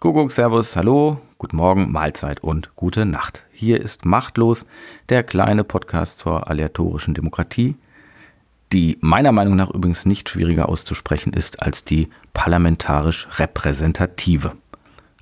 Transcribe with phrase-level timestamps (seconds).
[0.00, 3.44] Kuckuck, Servus, Hallo, guten Morgen, Mahlzeit und gute Nacht.
[3.50, 4.64] Hier ist Machtlos,
[5.08, 7.74] der kleine Podcast zur aleatorischen Demokratie,
[8.72, 14.52] die meiner Meinung nach übrigens nicht schwieriger auszusprechen ist als die parlamentarisch repräsentative.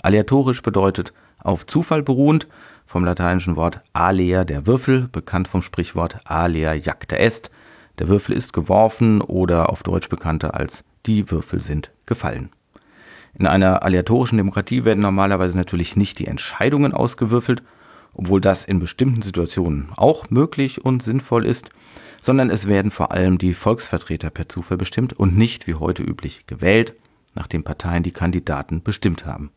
[0.02, 2.46] Aleatorisch bedeutet auf Zufall beruhend,
[2.84, 7.50] vom lateinischen Wort alea der Würfel, bekannt vom Sprichwort alea jacta est.
[7.98, 12.50] Der Würfel ist geworfen oder auf Deutsch bekannter als die Würfel sind gefallen.
[13.38, 17.62] In einer aleatorischen Demokratie werden normalerweise natürlich nicht die Entscheidungen ausgewürfelt,
[18.14, 21.68] obwohl das in bestimmten Situationen auch möglich und sinnvoll ist,
[22.22, 26.46] sondern es werden vor allem die Volksvertreter per Zufall bestimmt und nicht wie heute üblich
[26.46, 26.94] gewählt,
[27.34, 29.50] nachdem Parteien die Kandidaten bestimmt haben.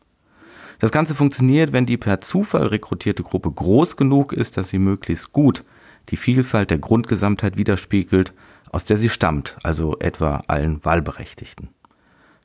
[0.78, 5.32] Das Ganze funktioniert, wenn die per Zufall rekrutierte Gruppe groß genug ist, dass sie möglichst
[5.32, 5.64] gut
[6.10, 8.34] die Vielfalt der Grundgesamtheit widerspiegelt,
[8.70, 11.70] aus der sie stammt, also etwa allen Wahlberechtigten.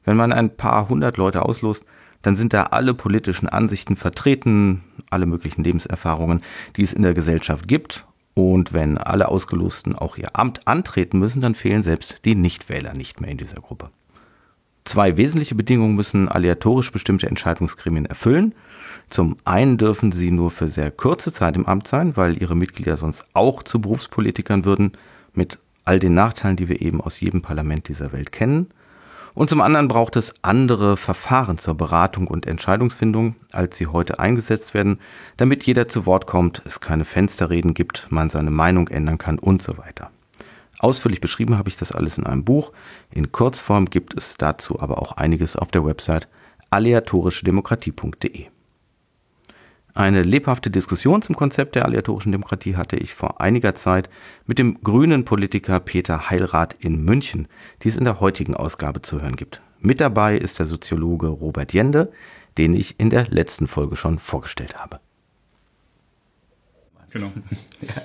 [0.06, 1.84] Wenn man ein paar hundert Leute auslost,
[2.22, 6.42] dann sind da alle politischen Ansichten vertreten, alle möglichen Lebenserfahrungen,
[6.76, 8.06] die es in der Gesellschaft gibt.
[8.34, 13.22] Und wenn alle Ausgelosten auch ihr Amt antreten müssen, dann fehlen selbst die Nichtwähler nicht
[13.22, 13.90] mehr in dieser Gruppe.
[14.84, 18.54] Zwei wesentliche Bedingungen müssen aleatorisch bestimmte Entscheidungsgremien erfüllen.
[19.10, 22.98] Zum einen dürfen sie nur für sehr kurze Zeit im Amt sein, weil ihre Mitglieder
[22.98, 24.92] sonst auch zu Berufspolitikern würden,
[25.34, 28.68] mit all den Nachteilen, die wir eben aus jedem Parlament dieser Welt kennen.
[29.36, 34.74] Und zum anderen braucht es andere Verfahren zur Beratung und Entscheidungsfindung, als sie heute eingesetzt
[34.74, 35.00] werden,
[35.36, 39.62] damit jeder zu Wort kommt, es keine Fensterreden gibt, man seine Meinung ändern kann und
[39.62, 40.10] so weiter.
[40.80, 42.72] Ausführlich beschrieben habe ich das alles in einem Buch.
[43.12, 46.30] In Kurzform gibt es dazu aber auch einiges auf der Website
[46.70, 48.55] aleatorischedemokratie.de.
[49.96, 54.10] Eine lebhafte Diskussion zum Konzept der aleatorischen Demokratie hatte ich vor einiger Zeit
[54.46, 57.48] mit dem grünen Politiker Peter Heilrath in München,
[57.82, 59.62] die es in der heutigen Ausgabe zu hören gibt.
[59.80, 62.12] Mit dabei ist der Soziologe Robert Jende,
[62.58, 65.00] den ich in der letzten Folge schon vorgestellt habe.
[67.12, 67.32] Genau.
[67.82, 68.02] Ja.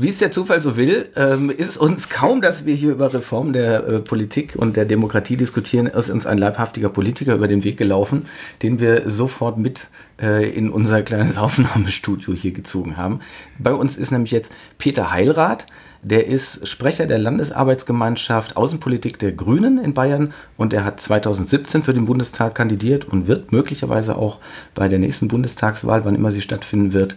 [0.00, 3.52] Wie es der Zufall so will, ähm, ist uns kaum, dass wir hier über Reform
[3.52, 7.76] der äh, Politik und der Demokratie diskutieren, ist uns ein leibhaftiger Politiker über den Weg
[7.76, 8.24] gelaufen,
[8.62, 9.88] den wir sofort mit
[10.18, 13.20] äh, in unser kleines Aufnahmestudio hier gezogen haben.
[13.58, 15.66] Bei uns ist nämlich jetzt Peter Heilrath.
[16.02, 21.92] Der ist Sprecher der Landesarbeitsgemeinschaft Außenpolitik der Grünen in Bayern und er hat 2017 für
[21.92, 24.38] den Bundestag kandidiert und wird möglicherweise auch
[24.74, 27.16] bei der nächsten Bundestagswahl, wann immer sie stattfinden wird,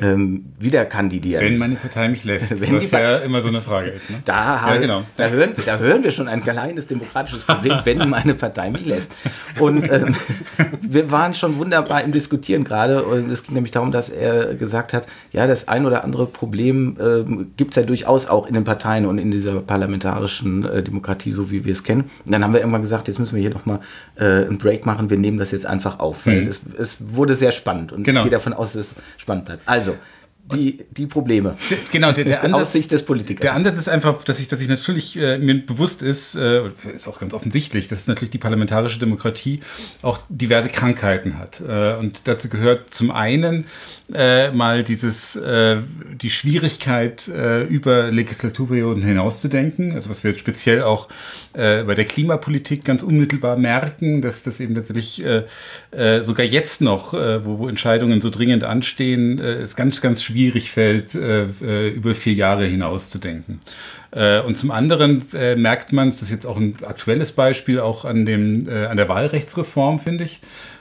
[0.00, 1.44] ähm, wieder kandidieren.
[1.44, 4.10] Wenn meine Partei mich lässt, Wenn was ja immer so eine Frage ist.
[4.10, 4.22] Ne?
[4.24, 5.02] Da, haben, ja, genau.
[5.16, 9.10] da, hören, da hören wir schon ein kleines demokratisches Problem, wenn meine Partei mich lässt.
[9.58, 10.14] Und ähm,
[10.80, 14.92] wir waren schon wunderbar im Diskutieren gerade und es ging nämlich darum, dass er gesagt
[14.92, 18.64] hat, ja, das ein oder andere Problem ähm, gibt es ja durchaus auch in den
[18.64, 22.10] Parteien und in dieser parlamentarischen äh, Demokratie, so wie wir es kennen.
[22.24, 23.80] Und dann haben wir irgendwann gesagt, jetzt müssen wir hier nochmal
[24.16, 26.48] äh, einen Break machen, wir nehmen das jetzt einfach auf, weil mhm.
[26.48, 28.20] es, es, wurde sehr spannend und genau.
[28.20, 29.62] ich gehe davon aus, dass es spannend bleibt.
[29.66, 30.00] Also, also,
[30.52, 31.56] die, die Probleme.
[31.90, 33.40] Genau, der, der Ansatz, aus Sicht des Politikers.
[33.40, 37.08] Der Ansatz ist einfach, dass ich, dass ich natürlich äh, mir bewusst ist, äh, ist
[37.08, 39.60] auch ganz offensichtlich, dass natürlich die parlamentarische Demokratie
[40.02, 41.62] auch diverse Krankheiten hat.
[41.66, 43.64] Äh, und dazu gehört zum einen
[44.12, 45.78] äh, mal dieses, äh,
[46.12, 49.92] die Schwierigkeit, äh, über Legislaturperioden hinauszudenken.
[49.92, 51.08] Also was wir jetzt speziell auch
[51.52, 55.22] bei der Klimapolitik ganz unmittelbar merken, dass das eben tatsächlich
[55.92, 60.33] sogar jetzt noch, wo, wo Entscheidungen so dringend anstehen, es ganz, ganz schwierig
[60.70, 63.60] fällt, äh, äh über vier Jahre hinauszudenken.
[64.10, 65.22] Äh, und zum anderen
[65.56, 69.08] merkt man es, das ist jetzt auch ein aktuelles Beispiel, auch an, dem, an der
[69.08, 70.40] Wahlrechtsreform, finde ich,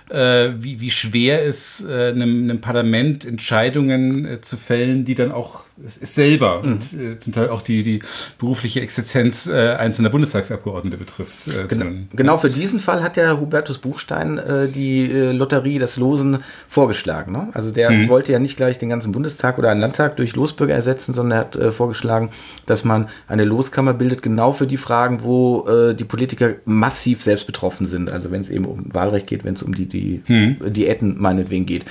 [0.09, 6.71] wie, wie schwer es einem, einem Parlament Entscheidungen zu fällen, die dann auch selber mhm.
[6.71, 7.99] und äh, zum Teil auch die, die
[8.37, 11.47] berufliche Existenz äh, einzelner Bundestagsabgeordnete betrifft.
[11.47, 14.39] Äh, genau, genau, für diesen Fall hat ja Hubertus Buchstein
[14.73, 17.31] die Lotterie, das Losen vorgeschlagen.
[17.31, 17.49] Ne?
[17.53, 18.09] Also der mhm.
[18.09, 21.41] wollte ja nicht gleich den ganzen Bundestag oder einen Landtag durch Losbürger ersetzen, sondern er
[21.41, 22.29] hat vorgeschlagen,
[22.65, 27.87] dass man eine Loskammer bildet, genau für die Fragen, wo die Politiker massiv selbst betroffen
[27.87, 28.11] sind.
[28.11, 30.73] Also wenn es eben um Wahlrecht geht, wenn es um die die hm.
[30.73, 31.85] Diäten meinetwegen geht.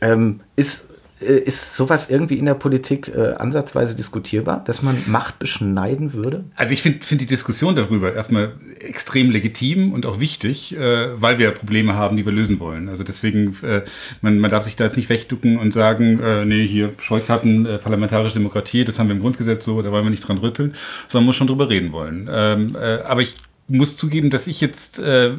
[0.00, 0.91] Ähm, ist, äh,
[1.22, 6.44] ist sowas irgendwie in der Politik äh, ansatzweise diskutierbar, dass man Macht beschneiden würde?
[6.56, 11.38] Also ich finde find die Diskussion darüber erstmal extrem legitim und auch wichtig, äh, weil
[11.38, 12.88] wir Probleme haben, die wir lösen wollen.
[12.88, 13.82] Also deswegen, äh,
[14.20, 17.78] man, man darf sich da jetzt nicht wegducken und sagen, äh, nee, hier Scheuklappen, äh,
[17.78, 20.74] parlamentarische Demokratie, das haben wir im Grundgesetz so, da wollen wir nicht dran rütteln,
[21.08, 22.28] sondern man muss schon drüber reden wollen.
[22.30, 23.36] Ähm, äh, aber ich
[23.68, 25.32] muss zugeben, dass ich jetzt äh,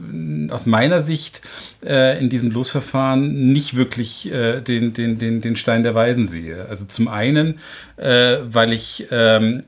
[0.49, 1.41] aus meiner Sicht
[1.85, 6.65] äh, in diesem Losverfahren nicht wirklich äh, den, den, den, den Stein der Weisen sehe.
[6.67, 7.59] Also zum einen,
[7.97, 9.63] äh, weil ich ähm,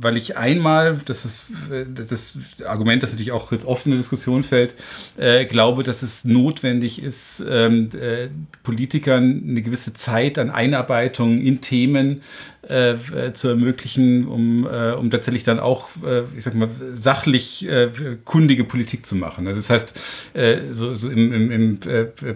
[0.00, 1.46] weil ich einmal, das ist
[1.94, 4.76] das Argument, das natürlich auch jetzt oft in der Diskussion fällt,
[5.16, 8.28] äh, glaube, dass es notwendig ist, ähm, äh,
[8.62, 12.22] Politikern eine gewisse Zeit an Einarbeitung in Themen
[12.68, 17.66] äh, äh, zu ermöglichen, um, äh, um tatsächlich dann auch, äh, ich sag mal, sachlich
[17.66, 17.88] äh,
[18.26, 19.46] kundige Politik zu machen.
[19.46, 19.98] Also das heißt,
[20.34, 21.78] äh, so, so im, im, im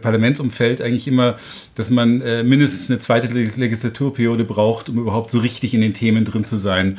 [0.01, 1.37] Parlamentsumfeld eigentlich immer,
[1.75, 6.45] dass man mindestens eine zweite Legislaturperiode braucht, um überhaupt so richtig in den Themen drin
[6.45, 6.99] zu sein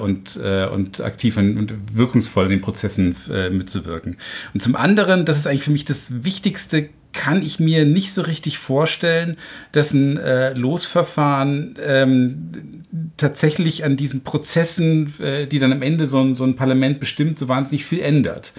[0.00, 3.16] und, und aktiv und wirkungsvoll in den Prozessen
[3.50, 4.16] mitzuwirken.
[4.54, 8.22] Und zum anderen, das ist eigentlich für mich das wichtigste kann ich mir nicht so
[8.22, 9.36] richtig vorstellen,
[9.72, 12.84] dass ein äh, Losverfahren ähm,
[13.16, 17.38] tatsächlich an diesen Prozessen, äh, die dann am Ende so ein, so ein Parlament bestimmt,
[17.38, 18.52] so wahnsinnig viel ändert.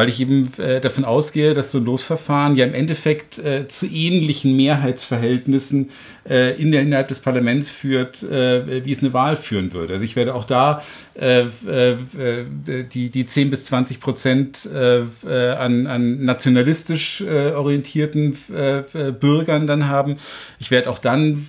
[0.00, 3.84] Weil ich eben äh, davon ausgehe, dass so ein Losverfahren ja im Endeffekt äh, zu
[3.84, 5.90] ähnlichen Mehrheitsverhältnissen
[6.28, 9.94] äh, in der, innerhalb des Parlaments führt, äh, wie es eine Wahl führen würde.
[9.94, 10.82] Also ich werde auch da
[11.14, 11.44] äh,
[12.92, 18.36] die, die 10 bis 20 Prozent an, an nationalistisch orientierten
[19.20, 20.16] Bürgern dann haben.
[20.58, 21.44] Ich werde auch dann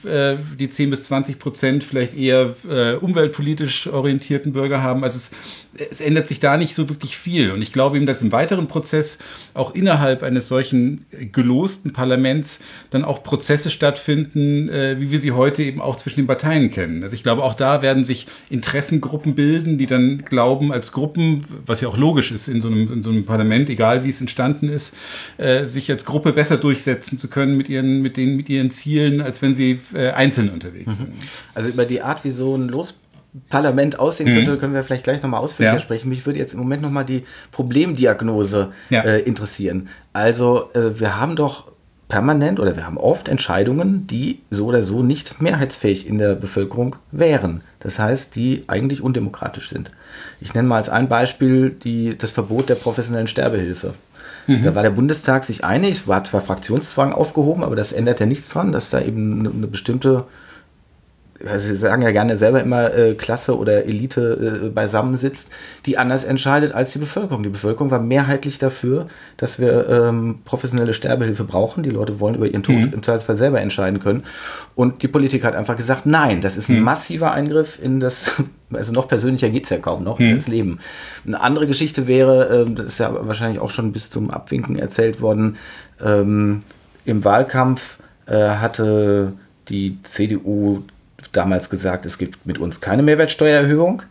[0.60, 2.54] die 10 bis 20 Prozent vielleicht eher
[3.02, 5.04] umweltpolitisch orientierten Bürger haben.
[5.04, 5.32] Also es,
[5.90, 7.52] es ändert sich da nicht so wirklich viel.
[7.52, 9.20] Und ich glaube eben, dass im weiteren Prozess
[9.54, 12.60] auch innerhalb eines solchen gelosten Parlaments
[12.90, 17.04] dann auch Prozesse stattfinden, äh, wie wir sie heute eben auch zwischen den Parteien kennen.
[17.04, 21.82] Also ich glaube, auch da werden sich Interessengruppen bilden, die dann glauben, als Gruppen, was
[21.82, 24.70] ja auch logisch ist in so einem, in so einem Parlament, egal wie es entstanden
[24.70, 24.96] ist,
[25.38, 29.22] äh, sich als Gruppe besser durchsetzen zu können mit ihren, mit den, mit ihren Zielen,
[29.22, 31.04] als wenn sie äh, einzeln unterwegs mhm.
[31.04, 31.14] sind.
[31.54, 32.96] Also über die Art, wie so ein Los
[33.50, 34.36] Parlament aussehen mhm.
[34.36, 35.80] könnte, können wir vielleicht gleich nochmal ausführlicher ja.
[35.80, 36.10] sprechen.
[36.10, 39.02] Mich würde jetzt im Moment nochmal die Problemdiagnose ja.
[39.02, 39.88] äh, interessieren.
[40.12, 41.72] Also äh, wir haben doch
[42.10, 46.98] permanent oder wir haben oft Entscheidungen, die so oder so nicht mehrheitsfähig in der Bevölkerung
[47.12, 47.62] wären.
[47.80, 49.92] Das heißt, die eigentlich undemokratisch sind.
[50.42, 53.94] Ich nenne mal als ein Beispiel die, das Verbot der professionellen Sterbehilfe.
[54.46, 54.64] Mhm.
[54.64, 58.26] Da war der Bundestag sich einig, es war zwar Fraktionszwang aufgehoben, aber das ändert ja
[58.26, 60.26] nichts dran, dass da eben eine bestimmte
[61.48, 65.50] also Sie sagen ja gerne selber immer äh, Klasse oder Elite äh, beisammensitzt,
[65.86, 67.44] die anders entscheidet als die Bevölkerung.
[67.44, 69.08] Die Bevölkerung war mehrheitlich dafür,
[69.38, 71.84] dass wir ähm, professionelle Sterbehilfe brauchen.
[71.84, 72.94] Die Leute wollen über ihren Tod mhm.
[72.94, 74.24] im Zweifelsfall selber entscheiden können.
[74.76, 76.84] Und die Politik hat einfach gesagt, nein, das ist ein mhm.
[76.84, 78.32] massiver Eingriff in das,
[78.74, 80.80] also noch persönlicher geht es ja kaum noch, in das Leben.
[81.26, 85.22] Eine andere Geschichte wäre, äh, das ist ja wahrscheinlich auch schon bis zum Abwinken erzählt
[85.22, 85.58] worden,
[86.04, 86.64] ähm,
[87.06, 87.98] im Wahlkampf
[88.28, 89.34] äh, hatte
[89.70, 90.84] die CDU
[91.32, 94.04] damals gesagt, es gibt mit uns keine Mehrwertsteuererhöhung.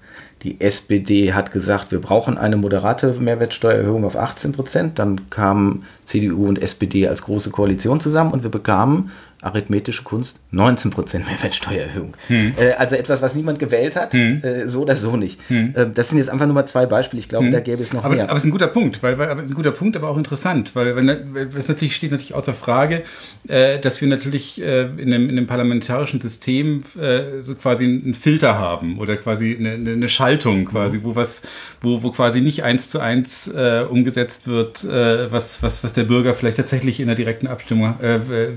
[0.43, 4.99] Die SPD hat gesagt, wir brauchen eine moderate Mehrwertsteuererhöhung auf 18 Prozent.
[4.99, 9.11] Dann kamen CDU und SPD als große Koalition zusammen und wir bekamen
[9.43, 12.15] arithmetische Kunst 19% Mehrwertsteuererhöhung.
[12.27, 12.55] Hm.
[12.59, 14.43] Äh, also etwas, was niemand gewählt hat, hm.
[14.43, 15.41] äh, so oder so nicht.
[15.49, 15.75] Hm.
[15.75, 17.21] Äh, das sind jetzt einfach nur mal zwei Beispiele.
[17.21, 17.53] Ich glaube, hm.
[17.53, 18.25] da gäbe es noch aber, mehr.
[18.25, 20.09] Aber es ist ein guter Punkt, weil, weil aber es ist ein guter Punkt, aber
[20.09, 23.03] auch interessant, weil, weil, weil es natürlich steht natürlich außer Frage,
[23.49, 28.15] äh, dass wir natürlich äh, in, einem, in einem parlamentarischen System äh, so quasi einen
[28.15, 31.43] Filter haben oder quasi eine, eine Schaltung quasi, wo was,
[31.81, 33.51] wo, wo quasi nicht eins zu eins
[33.89, 37.95] umgesetzt wird, was, was, was der Bürger vielleicht tatsächlich in der direkten Abstimmung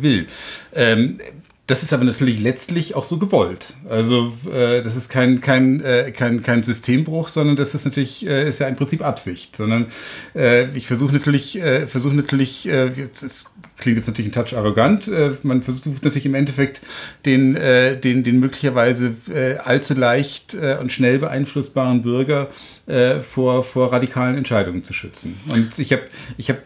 [0.01, 0.27] will.
[0.75, 1.19] Ähm,
[1.67, 3.73] das ist aber natürlich letztlich auch so gewollt.
[3.89, 8.49] Also äh, das ist kein, kein, äh, kein, kein Systembruch, sondern das ist natürlich äh,
[8.49, 9.55] ist ja im Prinzip Absicht.
[9.55, 9.87] Sondern
[10.35, 13.51] äh, ich versuche natürlich, äh, versuche natürlich, äh, jetzt ist,
[13.83, 16.81] klingt jetzt natürlich ein Touch arrogant, äh, man versucht natürlich im Endeffekt
[17.25, 22.47] den, äh, den, den möglicherweise äh, allzu leicht und schnell beeinflussbaren Bürger
[23.21, 25.37] vor, vor radikalen Entscheidungen zu schützen.
[25.47, 26.03] Und ich habe,
[26.37, 26.59] ich habe,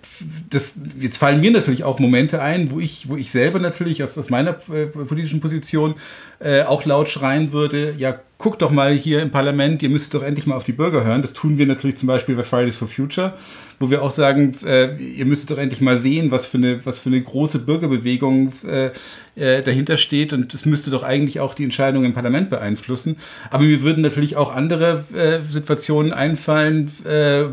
[0.50, 4.18] das, jetzt fallen mir natürlich auch Momente ein, wo ich, wo ich selber natürlich aus,
[4.18, 5.96] aus meiner politischen Position
[6.68, 10.46] auch laut schreien würde, ja, guckt doch mal hier im Parlament, ihr müsst doch endlich
[10.46, 11.22] mal auf die Bürger hören.
[11.22, 13.34] Das tun wir natürlich zum Beispiel bei Fridays for Future,
[13.79, 17.00] wo wir auch sagen, äh, ihr müsst doch endlich mal sehen, was für eine, was
[17.00, 18.89] für eine große Bürgerbewegung äh,
[19.36, 23.17] äh, dahinter steht und es müsste doch eigentlich auch die Entscheidung im Parlament beeinflussen.
[23.51, 27.46] Aber mir würden natürlich auch andere äh, Situationen einfallen, äh,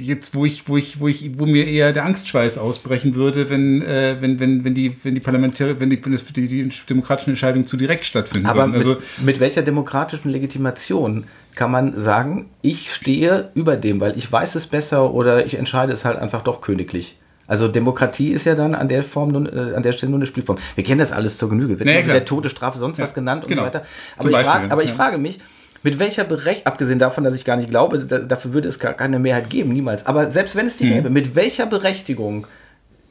[0.00, 3.82] jetzt, wo ich, wo ich, wo ich, wo mir eher der Angstschweiß ausbrechen würde, wenn,
[3.82, 7.30] äh, wenn, wenn, wenn die, wenn die Parlamentär, wenn die, wenn das, die, die demokratischen
[7.30, 8.74] Entscheidungen zu direkt stattfinden Aber würden.
[8.74, 14.30] Also, mit, mit welcher demokratischen Legitimation kann man sagen, ich stehe über dem, weil ich
[14.30, 17.16] weiß es besser oder ich entscheide es halt einfach doch königlich?
[17.46, 20.26] Also Demokratie ist ja dann an der Form nur, äh, an der Stelle nur eine
[20.26, 20.58] Spielform.
[20.74, 21.78] Wir kennen das alles zur Genüge.
[21.78, 23.64] Wird nee, der Tote Strafe sonst ja, was genannt genau.
[23.64, 23.86] und so weiter.
[24.16, 25.40] Aber, ich, frag, aber ich frage mich,
[25.82, 28.94] mit welcher Berechtigung, abgesehen davon, dass ich gar nicht glaube, da, dafür würde es gar
[28.94, 30.06] keine Mehrheit geben, niemals.
[30.06, 30.94] Aber selbst wenn es die mhm.
[30.94, 32.46] gäbe, mit welcher Berechtigung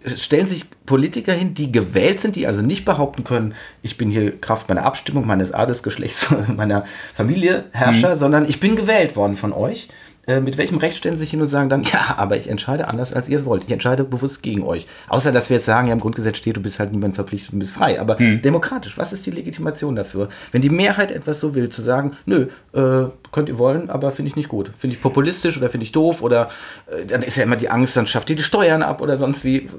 [0.05, 4.39] stellen sich Politiker hin, die gewählt sind, die also nicht behaupten können, ich bin hier
[4.39, 8.19] Kraft meiner Abstimmung, meines Adelsgeschlechts, meiner Familie Herrscher, mhm.
[8.19, 9.89] sondern ich bin gewählt worden von euch
[10.25, 12.87] äh, mit welchem Recht stellen Sie sich hin und sagen dann, ja, aber ich entscheide
[12.87, 13.63] anders, als ihr es wollt.
[13.65, 14.87] Ich entscheide bewusst gegen euch.
[15.09, 17.59] Außer, dass wir jetzt sagen, ja, im Grundgesetz steht, du bist halt niemand verpflichtet und
[17.59, 17.99] bist frei.
[17.99, 18.41] Aber hm.
[18.41, 20.29] demokratisch, was ist die Legitimation dafür?
[20.51, 24.29] Wenn die Mehrheit etwas so will, zu sagen, nö, äh, könnt ihr wollen, aber finde
[24.29, 24.71] ich nicht gut.
[24.77, 26.49] Finde ich populistisch oder finde ich doof oder
[26.87, 29.43] äh, dann ist ja immer die Angst, dann schafft ihr die Steuern ab oder sonst
[29.43, 29.69] wie.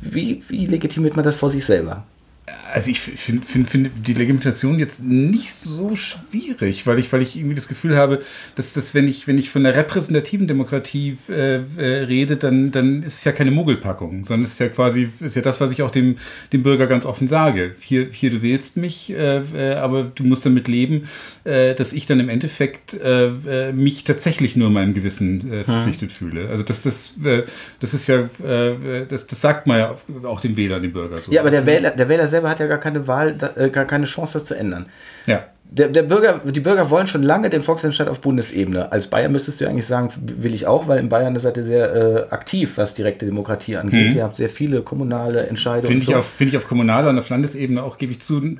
[0.00, 2.04] Wie, wie legitimiert man das vor sich selber?
[2.74, 7.36] Also ich finde find, find die Legitimation jetzt nicht so schwierig, weil ich, weil ich
[7.36, 8.22] irgendwie das Gefühl habe,
[8.54, 13.02] dass das, wenn ich, wenn ich von der repräsentativen Demokratie äh, äh, rede, dann, dann
[13.02, 15.80] ist es ja keine Muggelpackung, sondern es ist ja quasi, ist ja das, was ich
[15.80, 16.16] auch dem,
[16.52, 17.74] dem Bürger ganz offen sage.
[17.80, 21.08] Hier, hier du wählst mich, äh, äh aber du musst damit leben,
[21.44, 25.64] äh, dass ich dann im Endeffekt äh, mich tatsächlich nur meinem Gewissen hm.
[25.64, 26.16] verpflichtet hm.
[26.16, 26.48] fühle.
[26.48, 27.14] Also das, das,
[27.80, 28.24] das ist ja,
[29.08, 31.32] das, das sagt man ja auch dem Wähler, dem Bürger so.
[31.32, 34.06] Ja, aber der Wähler, der Wähler selber hat ja gar keine Wahl, äh, gar keine
[34.06, 34.86] Chance, das zu ändern.
[35.26, 38.92] Ja der, der Bürger, die Bürger wollen schon lange den Volksentscheid auf Bundesebene.
[38.92, 41.94] Als Bayern müsstest du eigentlich sagen, will ich auch, weil in Bayern seid ihr sehr
[41.94, 44.10] äh, aktiv, was direkte Demokratie angeht.
[44.10, 44.16] Mhm.
[44.16, 45.86] Ihr habt sehr viele kommunale Entscheidungen.
[45.86, 46.22] Finde ich, so.
[46.22, 48.56] find ich auf kommunaler und auf Landesebene auch, gebe ich zu,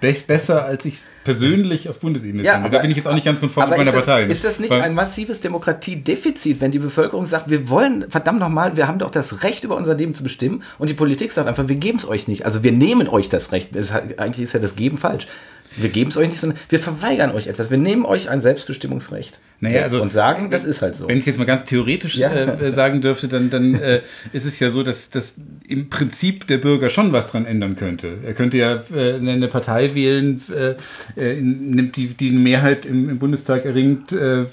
[0.00, 2.68] besser, als ich es persönlich auf Bundesebene ja, finde.
[2.68, 4.24] Aber, da bin ich jetzt auch nicht ganz konform mit meiner das, Partei.
[4.24, 8.76] Ist das nicht weil, ein massives Demokratiedefizit, wenn die Bevölkerung sagt, wir wollen, verdammt nochmal,
[8.76, 11.68] wir haben doch das Recht über unser Leben zu bestimmen und die Politik sagt einfach,
[11.68, 12.44] wir geben es euch nicht.
[12.44, 13.70] Also wir nehmen euch das Recht.
[14.18, 15.28] Eigentlich ist ja das Geben falsch.
[15.78, 17.70] Wir geben es euch nicht, sondern wir verweigern euch etwas.
[17.70, 19.38] Wir nehmen euch ein Selbstbestimmungsrecht.
[19.60, 21.08] Naja, also, und sagen, das ist halt so.
[21.08, 22.30] Wenn ich es jetzt mal ganz theoretisch ja.
[22.32, 25.36] äh, sagen dürfte, dann, dann äh, ist es ja so, dass, dass
[25.68, 28.18] im Prinzip der Bürger schon was dran ändern könnte.
[28.24, 30.76] Er könnte ja äh, eine Partei wählen, äh,
[31.20, 34.44] äh, nimmt die, die eine Mehrheit im, im Bundestag erringt, äh,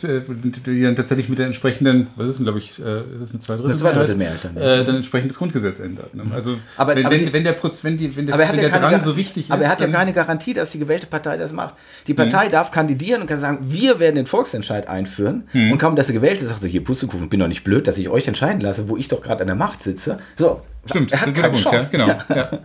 [0.66, 4.18] die dann tatsächlich mit der entsprechenden, was ist denn, glaube ich, ist es eine Zweidrittelmehrheit?
[4.18, 4.84] Mehrheit dann, ja.
[4.84, 6.16] dann entsprechend das Grundgesetz ändert.
[6.16, 6.24] Ne?
[6.34, 9.16] Also aber, wenn, aber wenn, wenn, der, wenn, die, wenn, das, wenn der Drang so
[9.16, 9.68] wichtig aber ist.
[9.68, 11.76] Aber er hat ja keine Garantie, dass die gewählte Partei das macht.
[12.08, 12.52] Die Partei mhm.
[12.52, 15.44] darf kandidieren und kann sagen, wir werden den Volksentscheid einführen.
[15.52, 15.72] Hm.
[15.72, 17.98] Und kaum, dass er gewählt ist, sagt er, hier, Pustekuchen, bin doch nicht blöd, dass
[17.98, 20.20] ich euch entscheiden lasse, wo ich doch gerade an der Macht sitze.
[20.36, 21.90] So, Stimmt, er hat keine Punkt, Chance.
[21.92, 22.08] Ja, genau.
[22.30, 22.60] Ja.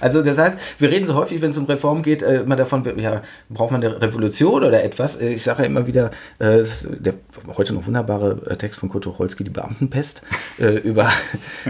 [0.00, 2.84] Also das heißt, wir reden so häufig, wenn es um Reform geht, äh, immer davon,
[2.98, 5.16] ja, braucht man eine Revolution oder etwas.
[5.16, 6.64] Äh, ich sage ja immer wieder, äh,
[6.98, 7.14] der
[7.56, 10.22] heute noch wunderbare Text von Kurt Tucholsky, die Beamtenpest,
[10.84, 11.10] über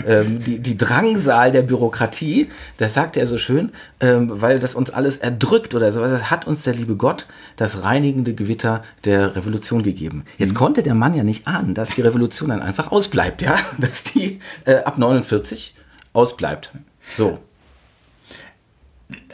[0.06, 2.48] ähm, die, die Drangsal der Bürokratie.
[2.76, 6.00] Das sagt er so schön, ähm, weil das uns alles erdrückt oder so.
[6.00, 7.26] Das hat uns der liebe Gott
[7.56, 10.24] das reinigende Gewitter der Revolution gegeben.
[10.36, 10.56] Jetzt mhm.
[10.56, 14.40] konnte der Mann ja nicht ahnen, dass die Revolution dann einfach ausbleibt, ja, dass die
[14.84, 15.74] ab 49
[16.18, 16.72] ausbleibt.
[17.16, 17.38] So.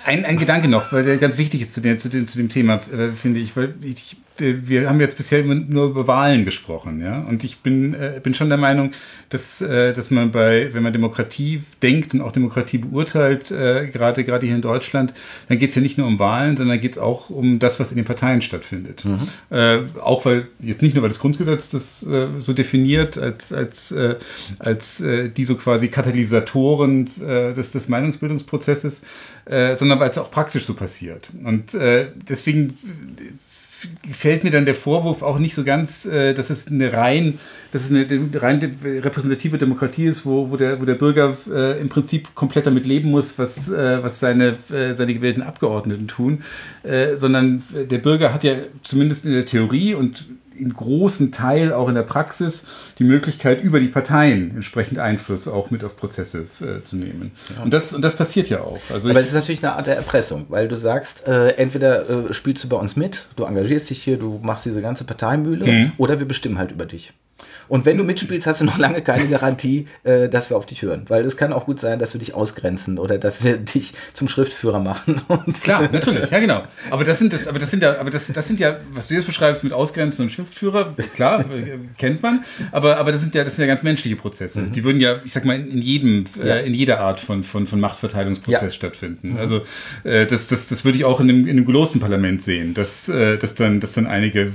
[0.04, 2.48] Ein, ein Gedanke noch, weil der ganz wichtig ist zu, dem, zu, dem, zu dem
[2.48, 7.20] Thema, äh, finde ich, weil ich wir haben jetzt bisher nur über Wahlen gesprochen, ja.
[7.20, 8.90] Und ich bin, äh, bin schon der Meinung,
[9.28, 14.24] dass, äh, dass man bei, wenn man Demokratie denkt und auch Demokratie beurteilt, äh, gerade,
[14.24, 15.14] gerade hier in Deutschland,
[15.48, 17.92] dann geht es ja nicht nur um Wahlen, sondern geht es auch um das, was
[17.92, 19.04] in den Parteien stattfindet.
[19.04, 19.20] Mhm.
[19.50, 23.92] Äh, auch weil, jetzt nicht nur, weil das Grundgesetz das äh, so definiert, als, als,
[23.92, 24.16] äh,
[24.58, 29.02] als äh, die so quasi Katalysatoren äh, des, des Meinungsbildungsprozesses,
[29.44, 31.30] äh, sondern weil es auch praktisch so passiert.
[31.44, 32.76] Und äh, deswegen
[34.02, 37.38] gefällt mir dann der Vorwurf auch nicht so ganz, äh, dass es eine rein,
[37.72, 38.06] dass es eine
[38.40, 42.86] rein repräsentative Demokratie ist, wo, wo, der, wo der Bürger äh, im Prinzip komplett damit
[42.86, 46.42] leben muss, was, äh, was seine, äh, seine gewählten Abgeordneten tun,
[46.82, 51.88] äh, sondern der Bürger hat ja zumindest in der Theorie und in großen Teil auch
[51.88, 52.64] in der Praxis
[52.98, 57.32] die Möglichkeit, über die Parteien entsprechend Einfluss auch mit auf Prozesse äh, zu nehmen.
[57.56, 57.62] Ja.
[57.62, 58.80] Und, das, und das passiert ja auch.
[58.92, 62.34] Also Aber es ist natürlich eine Art der Erpressung, weil du sagst, äh, entweder äh,
[62.34, 65.92] spielst du bei uns mit, du engagierst dich hier, du machst diese ganze Parteimühle, mhm.
[65.98, 67.12] oder wir bestimmen halt über dich.
[67.68, 70.82] Und wenn du mitspielst, hast du noch lange keine Garantie, äh, dass wir auf dich
[70.82, 71.04] hören.
[71.08, 74.28] Weil es kann auch gut sein, dass wir dich ausgrenzen oder dass wir dich zum
[74.28, 75.20] Schriftführer machen.
[75.62, 76.62] Klar, natürlich, ja genau.
[76.90, 79.14] Aber das sind das, aber das sind ja, aber das, das sind ja, was du
[79.14, 82.44] jetzt beschreibst mit Ausgrenzen und Schriftführer, klar, äh, kennt man.
[82.72, 84.62] Aber, aber das sind ja, das sind ja ganz menschliche Prozesse.
[84.62, 84.72] Mhm.
[84.72, 86.54] Die würden ja, ich sag mal, in jedem, äh, ja.
[86.56, 88.70] äh, in jeder Art von, von, von Machtverteilungsprozess ja.
[88.70, 89.32] stattfinden.
[89.32, 89.36] Mhm.
[89.36, 89.62] Also
[90.04, 93.08] äh, das, das, das würde ich auch in einem, in einem gelosten Parlament sehen, dass,
[93.08, 94.52] äh, dass dann, dass dann einige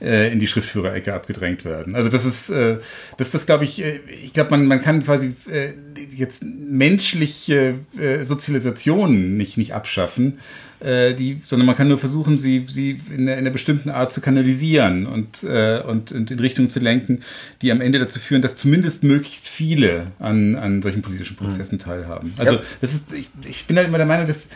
[0.00, 1.94] in die Schriftführerecke abgedrängt werden.
[1.94, 2.78] Also das ist, äh,
[3.16, 5.72] das, das glaube ich, äh, ich glaube, man, man kann quasi äh,
[6.14, 10.38] jetzt menschliche äh, Sozialisation nicht, nicht abschaffen,
[10.80, 14.12] äh, die, sondern man kann nur versuchen, sie, sie in, einer, in einer bestimmten Art
[14.12, 17.22] zu kanalisieren und, äh, und, und in Richtungen zu lenken,
[17.62, 21.80] die am Ende dazu führen, dass zumindest möglichst viele an, an solchen politischen Prozessen mhm.
[21.80, 22.32] teilhaben.
[22.38, 22.60] Also ja.
[22.80, 24.48] das ist, ich, ich bin halt immer der Meinung, dass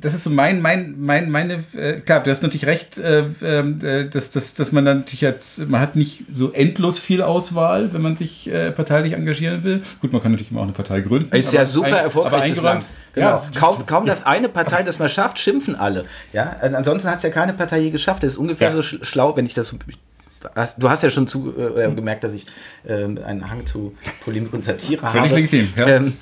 [0.00, 3.78] das ist so mein, mein, mein, meine, äh, klar, du hast natürlich recht, äh, ähm,
[3.82, 7.94] äh, dass, dass, dass man dann natürlich jetzt, man hat nicht so endlos viel Auswahl,
[7.94, 9.82] wenn man sich äh, parteilich engagieren will.
[10.02, 11.34] Gut, man kann natürlich immer auch eine Partei gründen.
[11.34, 12.58] Ist ja super ein, erfolgreich.
[12.58, 12.80] Aber.
[13.14, 13.26] Genau.
[13.26, 13.46] Ja.
[13.54, 16.04] Kaum, kaum, dass eine Partei das mal schafft, schimpfen alle.
[16.32, 18.22] Ja, ansonsten hat es ja keine Partei je geschafft.
[18.22, 18.74] Das ist ungefähr ja.
[18.74, 19.76] so schlau, wenn ich das so
[20.78, 22.46] du hast ja schon zu, äh, gemerkt, dass ich
[22.84, 25.28] äh, einen Hang zu Polemik und Satire Völlig habe.
[25.28, 25.86] Völlig legitim, ja.
[25.86, 26.16] Ähm,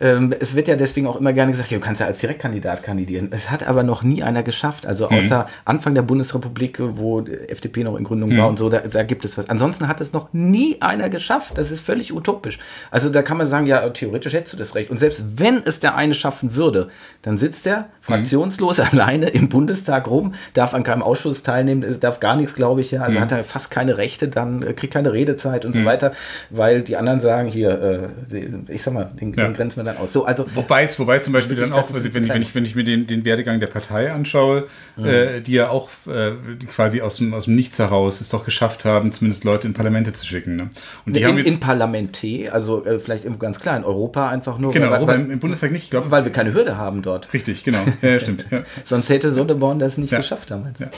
[0.00, 2.82] ähm, es wird ja deswegen auch immer gerne gesagt, ja, du kannst ja als Direktkandidat
[2.82, 3.28] kandidieren.
[3.30, 4.86] Es hat aber noch nie einer geschafft.
[4.86, 5.18] Also mhm.
[5.18, 5.50] außer mhm.
[5.64, 8.38] Anfang der Bundesrepublik, wo die FDP noch in Gründung mhm.
[8.38, 9.48] war und so, da, da, gibt es was.
[9.48, 11.56] Ansonsten hat es noch nie einer geschafft.
[11.56, 12.58] Das ist völlig utopisch.
[12.90, 14.90] Also da kann man sagen, ja, theoretisch hättest du das Recht.
[14.90, 16.88] Und selbst wenn es der eine schaffen würde,
[17.22, 18.84] dann sitzt er fraktionslos mhm.
[18.92, 23.02] alleine im Bundestag rum, darf an keinem Ausschuss teilnehmen, darf gar nichts, glaube ich, ja.
[23.02, 23.22] Also mhm.
[23.22, 25.86] hat er fast keine Rechte, dann äh, kriegt keine Redezeit und so mhm.
[25.86, 26.12] weiter,
[26.50, 29.44] weil die anderen sagen, hier, äh, ich sag mal, den, ja.
[29.44, 30.12] den grenzen wir dann aus.
[30.12, 32.74] So, also, wobei, wobei zum Beispiel dann auch, also wenn, ich, wenn, ich, wenn ich
[32.74, 34.66] mir den, den Werdegang der Partei anschaue,
[34.96, 35.06] mhm.
[35.06, 36.32] äh, die ja auch äh,
[36.70, 40.12] quasi aus dem, aus dem Nichts heraus es doch geschafft haben, zumindest Leute in Parlamente
[40.12, 40.56] zu schicken.
[40.56, 40.68] Ne?
[41.04, 44.58] Und die in, haben jetzt, in Parlamente, also äh, vielleicht ganz klar, in Europa einfach
[44.58, 44.72] nur.
[44.72, 46.10] Genau, weil, Europa, weil, im Bundestag nicht, ich glaube.
[46.10, 47.32] Weil wir keine Hürde haben dort.
[47.32, 47.80] Richtig, genau.
[48.02, 48.46] Ja, stimmt.
[48.50, 48.62] Ja.
[48.84, 50.18] Sonst hätte Sonneborn das nicht ja.
[50.18, 50.78] geschafft damals.
[50.78, 50.88] Ja.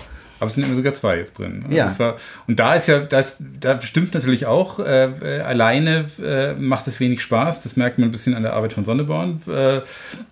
[0.40, 1.64] Aber es sind immer sogar zwei jetzt drin.
[1.64, 1.99] Also ja.
[1.99, 2.16] War,
[2.47, 7.00] und da ist ja, das, da stimmt natürlich auch, äh, äh, alleine äh, macht es
[7.00, 7.62] wenig Spaß.
[7.62, 9.40] Das merkt man ein bisschen an der Arbeit von Sonneborn.
[9.49, 9.80] Äh,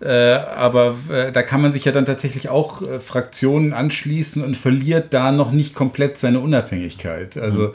[0.01, 5.13] äh aber äh, da kann man sich ja dann tatsächlich auch Fraktionen anschließen und verliert
[5.13, 7.37] da noch nicht komplett seine Unabhängigkeit.
[7.37, 7.73] Also,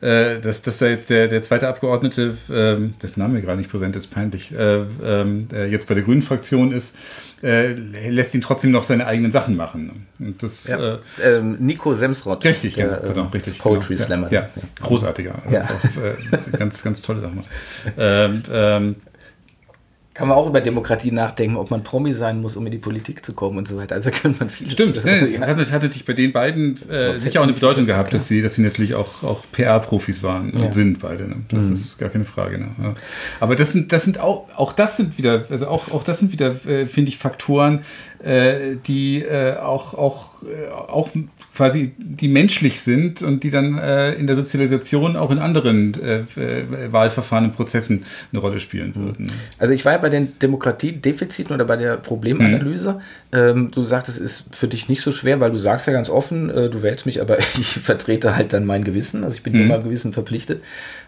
[0.00, 0.40] mhm.
[0.42, 4.08] dass, dass da jetzt der, der zweite Abgeordnete, ähm, dessen Name gerade nicht präsent ist,
[4.08, 6.96] peinlich, ähm, jetzt bei der Grünen Fraktion ist,
[7.44, 10.06] äh, lässt ihn trotzdem noch seine eigenen Sachen machen.
[10.18, 10.94] Und das, ja.
[10.94, 12.44] äh, ähm, Nico Semsrott.
[12.44, 13.58] Richtig, der, ja, genau, ähm, richtig.
[13.58, 14.06] Poetry genau.
[14.06, 14.32] Slammer.
[14.32, 14.62] Ja, ja.
[14.80, 15.34] großartiger.
[15.50, 15.62] Ja.
[15.62, 17.42] Auf, äh, ganz, ganz tolle Sachen.
[17.98, 18.96] Ähm, ähm,
[20.14, 23.24] kann man auch über Demokratie nachdenken, ob man Promi sein muss, um in die Politik
[23.24, 23.96] zu kommen und so weiter.
[23.96, 24.70] Also könnte man viel.
[24.70, 28.14] Stimmt, ne, das hat, hat, natürlich bei den beiden äh, sicher auch eine Bedeutung gehabt,
[28.14, 30.72] dass sie, dass sie natürlich auch, auch PR-Profis waren und ja.
[30.72, 31.28] sind beide.
[31.28, 31.44] Ne?
[31.48, 31.72] Das mhm.
[31.72, 32.58] ist gar keine Frage.
[32.58, 32.68] Ne?
[32.80, 32.94] Ja.
[33.40, 36.30] Aber das sind, das sind auch, auch das sind wieder, also auch, auch das sind
[36.30, 37.84] wieder, äh, finde ich, Faktoren,
[38.22, 41.10] die äh, auch, auch, äh, auch
[41.54, 46.20] quasi die menschlich sind und die dann äh, in der Sozialisation auch in anderen äh,
[46.40, 49.04] äh, Wahlverfahren und Prozessen eine Rolle spielen mhm.
[49.04, 49.32] würden.
[49.58, 52.94] Also ich war ja bei den Demokratiedefiziten oder bei der Problemanalyse.
[52.94, 53.38] Mhm.
[53.38, 56.10] Ähm, du sagst, es ist für dich nicht so schwer, weil du sagst ja ganz
[56.10, 59.22] offen, äh, du wählst mich, aber ich vertrete halt dann mein Gewissen.
[59.22, 59.62] Also ich bin mhm.
[59.62, 60.62] immer Gewissen verpflichtet.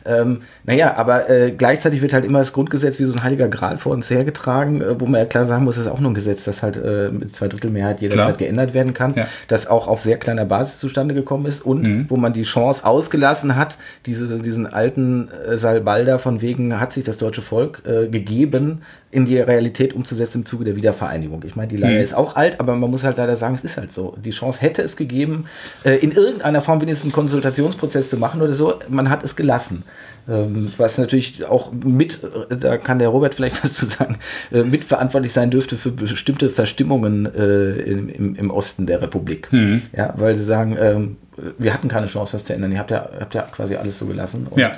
[0.04, 3.78] Ähm, naja, aber äh, gleichzeitig wird halt immer das Grundgesetz wie so ein heiliger Gral
[3.78, 6.14] vor uns hergetragen, äh, wo man ja klar sagen muss, das ist auch nur ein
[6.14, 8.36] Gesetz, das halt äh, mit zwei Drittel Mehrheit jederzeit klar.
[8.38, 9.28] geändert werden kann, ja.
[9.48, 12.06] das auch auf sehr kleiner Basis zustande gekommen ist und mhm.
[12.08, 17.04] wo man die Chance ausgelassen hat, diese, diesen alten äh, Salbalder von wegen hat sich
[17.04, 21.42] das deutsche Volk äh, gegeben, in die Realität umzusetzen im Zuge der Wiedervereinigung.
[21.46, 22.04] Ich meine, die Leier mhm.
[22.04, 24.14] ist auch alt, aber man muss halt leider sagen, es ist halt so.
[24.22, 25.46] Die Chance hätte es gegeben,
[25.84, 28.74] äh, in irgendeiner Form wenigstens einen Konsultationsprozess zu machen oder so.
[28.88, 29.84] Man hat es gelassen.
[30.28, 34.18] Ähm, was natürlich auch mit, äh, da kann der Robert vielleicht was zu sagen,
[34.52, 39.52] äh, mitverantwortlich sein dürfte für bestimmte Verstimmungen im, im, im Osten der Republik.
[39.52, 39.82] Mhm.
[39.96, 41.16] Ja, weil sie sagen, ähm,
[41.58, 42.72] wir hatten keine Chance, was zu ändern.
[42.72, 44.46] Ihr habt ja, habt ja quasi alles so gelassen.
[44.50, 44.72] Und, ja.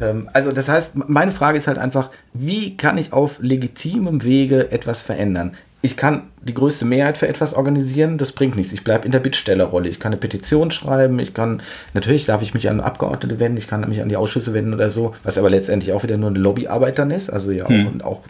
[0.00, 4.70] Ähm, also das heißt, meine Frage ist halt einfach, wie kann ich auf legitimem Wege
[4.70, 5.52] etwas verändern?
[5.84, 8.72] Ich kann die größte Mehrheit für etwas organisieren, das bringt nichts.
[8.72, 9.90] Ich bleibe in der Bittstellerrolle.
[9.90, 11.60] Ich kann eine Petition schreiben, ich kann,
[11.92, 14.88] natürlich darf ich mich an Abgeordnete wenden, ich kann mich an die Ausschüsse wenden oder
[14.88, 18.00] so, was aber letztendlich auch wieder nur eine Lobbyarbeit dann ist, also ja hm.
[18.00, 18.20] auch, auch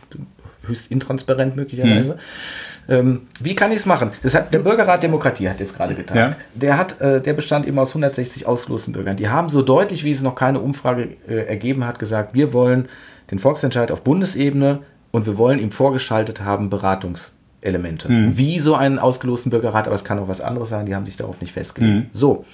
[0.67, 2.19] höchst intransparent möglicherweise.
[2.88, 2.97] Hm.
[2.97, 4.11] Ähm, wie kann ich es machen?
[4.25, 6.17] Das hat, der Bürgerrat Demokratie hat jetzt gerade getan.
[6.17, 6.31] Ja.
[6.55, 9.17] Der, hat, äh, der bestand eben aus 160 ausgelosten Bürgern.
[9.17, 12.88] Die haben so deutlich, wie es noch keine Umfrage äh, ergeben hat, gesagt, wir wollen
[13.31, 14.81] den Volksentscheid auf Bundesebene
[15.12, 16.69] und wir wollen ihm vorgeschaltet haben
[17.64, 18.11] Beratungselemente.
[18.11, 18.38] Mhm.
[18.38, 21.16] Wie so einen ausgelosten Bürgerrat, aber es kann auch was anderes sein, die haben sich
[21.16, 21.94] darauf nicht festgelegt.
[21.94, 22.07] Mhm.
[22.12, 22.44] So.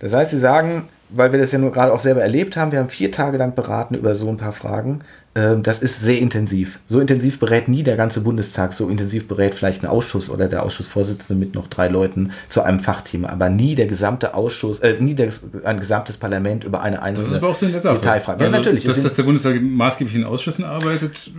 [0.00, 2.80] Das heißt, sie sagen, weil wir das ja nur gerade auch selber erlebt haben, wir
[2.80, 5.00] haben vier Tage lang beraten über so ein paar Fragen.
[5.36, 6.78] Ähm, das ist sehr intensiv.
[6.86, 10.62] So intensiv berät nie der ganze Bundestag, so intensiv berät vielleicht ein Ausschuss oder der
[10.62, 15.14] Ausschussvorsitzende mit noch drei Leuten zu einem Fachthema, aber nie der gesamte Ausschuss, äh, nie
[15.14, 15.30] der,
[15.64, 17.96] ein gesamtes Parlament über eine einzelne das ist aber auch so in der Sache.
[17.96, 18.44] Detailfrage.
[18.44, 18.84] Also, ja, natürlich.
[18.84, 21.30] Dass, dass der Bundestag maßgeblich in Ausschüssen arbeitet,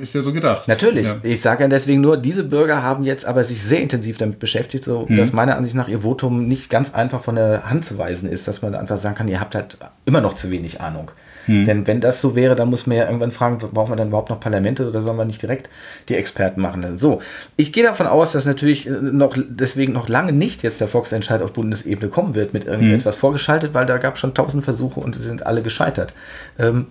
[0.00, 0.66] ist ja so gedacht.
[0.66, 1.06] Natürlich.
[1.06, 1.16] Ja.
[1.22, 4.84] Ich sage ja deswegen nur, diese Bürger haben jetzt aber sich sehr intensiv damit beschäftigt,
[4.84, 5.16] so mhm.
[5.16, 8.48] dass meiner Ansicht nach ihr Votum nicht ganz einfach von der Hand zu weisen ist,
[8.48, 11.12] dass man einfach sagen kann, ihr habt halt immer noch zu wenig Ahnung.
[11.46, 11.64] Hm.
[11.64, 14.30] Denn wenn das so wäre, dann muss man ja irgendwann fragen, brauchen wir dann überhaupt
[14.30, 15.68] noch Parlamente oder sollen wir nicht direkt
[16.08, 16.98] die Experten machen lassen?
[16.98, 17.20] So,
[17.56, 21.42] ich gehe davon aus, dass natürlich äh, noch deswegen noch lange nicht jetzt der Volksentscheid
[21.42, 23.20] auf Bundesebene kommen wird mit irgendetwas hm.
[23.20, 26.14] vorgeschaltet, weil da gab es schon tausend Versuche und sie sind alle gescheitert.
[26.58, 26.86] Ähm,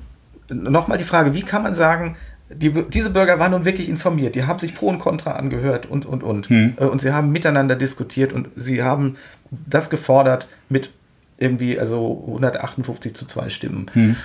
[0.49, 2.17] Nochmal die Frage, wie kann man sagen,
[2.49, 4.35] die, diese Bürger waren nun wirklich informiert.
[4.35, 6.49] Die haben sich Pro und Contra angehört und, und, und.
[6.49, 6.73] Hm.
[6.77, 9.15] Äh, und sie haben miteinander diskutiert und sie haben
[9.49, 10.91] das gefordert mit
[11.37, 13.85] irgendwie, also 158 zu 2 Stimmen.
[13.93, 14.15] Hm.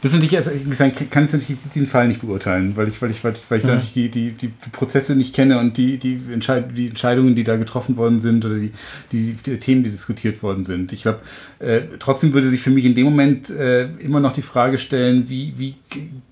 [0.00, 2.88] Das ist natürlich, also ich muss sagen, kann jetzt natürlich diesen Fall nicht beurteilen, weil
[2.88, 3.70] ich, weil ich, weil ich, weil ich mhm.
[3.70, 7.56] natürlich die, die, die Prozesse nicht kenne und die, die, Entscheid die Entscheidungen, die da
[7.56, 8.72] getroffen worden sind oder die,
[9.12, 10.92] die, die Themen, die diskutiert worden sind.
[10.92, 11.20] Ich glaube,
[11.58, 15.28] äh, trotzdem würde sich für mich in dem Moment äh, immer noch die Frage stellen,
[15.28, 15.74] wie, wie,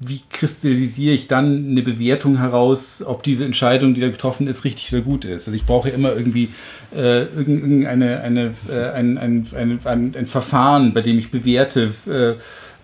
[0.01, 4.93] wie kristallisiere ich dann eine Bewertung heraus, ob diese Entscheidung, die da getroffen ist, richtig
[4.93, 5.47] oder gut ist.
[5.47, 6.49] Also ich brauche immer irgendwie
[6.95, 11.93] äh, irgendeine eine, äh, ein, ein, ein, ein, ein Verfahren, bei dem ich bewerte,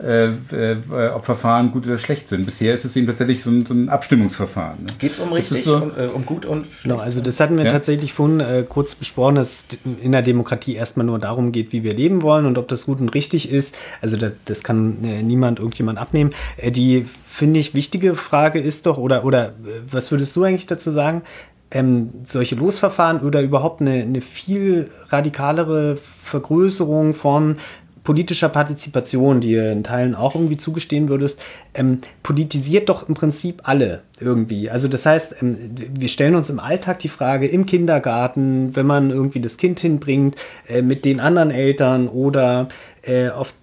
[0.05, 2.45] äh, äh, ob Verfahren gut oder schlecht sind.
[2.45, 4.83] Bisher ist es eben tatsächlich so ein, so ein Abstimmungsverfahren.
[4.83, 4.87] Ne?
[4.99, 5.77] Geht es um richtig, so?
[5.77, 6.83] um, äh, um, gut und schlecht?
[6.83, 7.73] Genau, also das hatten wir ja?
[7.73, 11.85] tatsächlich vorhin äh, kurz besprochen, dass es in der Demokratie erstmal nur darum geht, wie
[11.85, 13.77] wir leben wollen und ob das gut und richtig ist.
[14.03, 16.31] Also das, das kann äh, niemand irgendjemand abnehmen.
[16.59, 19.55] Äh, die, finde ich, wichtige Frage ist doch, oder, oder
[19.91, 21.23] was würdest du eigentlich dazu sagen?
[21.71, 27.57] Ähm, solche Losverfahren oder überhaupt eine, eine viel radikalere Vergrößerung von
[28.05, 31.41] politischer Partizipation, die ihr in Teilen auch irgendwie zugestehen würdest,
[31.73, 34.71] ähm, politisiert doch im Prinzip alle irgendwie.
[34.71, 35.57] Also das heißt, ähm,
[35.99, 40.37] wir stellen uns im Alltag die Frage im Kindergarten, wenn man irgendwie das Kind hinbringt,
[40.69, 42.69] äh, mit den anderen Eltern oder
[43.03, 43.55] äh, auf,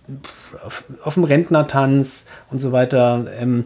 [0.66, 3.28] auf, auf dem Rentnertanz und so weiter.
[3.40, 3.66] Ähm,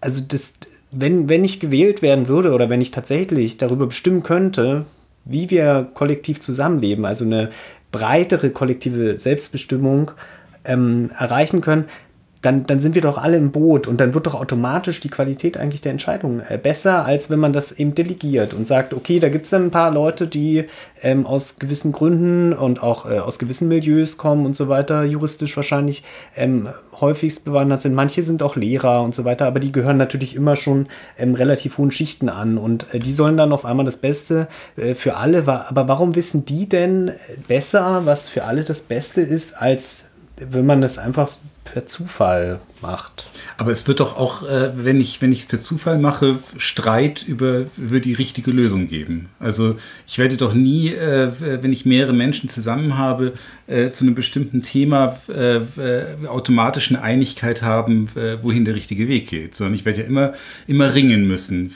[0.00, 0.54] also das,
[0.90, 4.86] wenn, wenn ich gewählt werden würde oder wenn ich tatsächlich darüber bestimmen könnte,
[5.26, 7.50] wie wir kollektiv zusammenleben, also eine
[7.92, 10.12] breitere kollektive Selbstbestimmung
[10.64, 11.86] ähm, erreichen können,
[12.46, 15.56] dann, dann sind wir doch alle im Boot und dann wird doch automatisch die Qualität
[15.56, 19.28] eigentlich der Entscheidungen äh, besser, als wenn man das eben delegiert und sagt, okay, da
[19.28, 20.66] gibt es dann ein paar Leute, die
[21.02, 25.56] ähm, aus gewissen Gründen und auch äh, aus gewissen Milieus kommen und so weiter, juristisch
[25.56, 26.04] wahrscheinlich
[26.36, 26.68] ähm,
[27.00, 27.94] häufigst bewandert sind.
[27.94, 30.86] Manche sind auch Lehrer und so weiter, aber die gehören natürlich immer schon
[31.18, 34.94] ähm, relativ hohen Schichten an und äh, die sollen dann auf einmal das Beste äh,
[34.94, 35.48] für alle.
[35.48, 37.10] Aber warum wissen die denn
[37.48, 41.30] besser, was für alle das Beste ist, als wenn man das einfach
[41.64, 43.28] per Zufall macht.
[43.58, 47.66] Aber es wird doch auch, äh, wenn ich wenn es per Zufall mache, Streit über,
[47.78, 49.28] über die richtige Lösung geben.
[49.40, 51.30] Also ich werde doch nie, äh,
[51.62, 53.32] wenn ich mehrere Menschen zusammen habe,
[53.66, 59.08] äh, zu einem bestimmten Thema äh, äh, automatisch eine Einigkeit haben, äh, wohin der richtige
[59.08, 59.54] Weg geht.
[59.54, 60.34] Sondern ich werde ja immer,
[60.66, 61.72] immer ringen müssen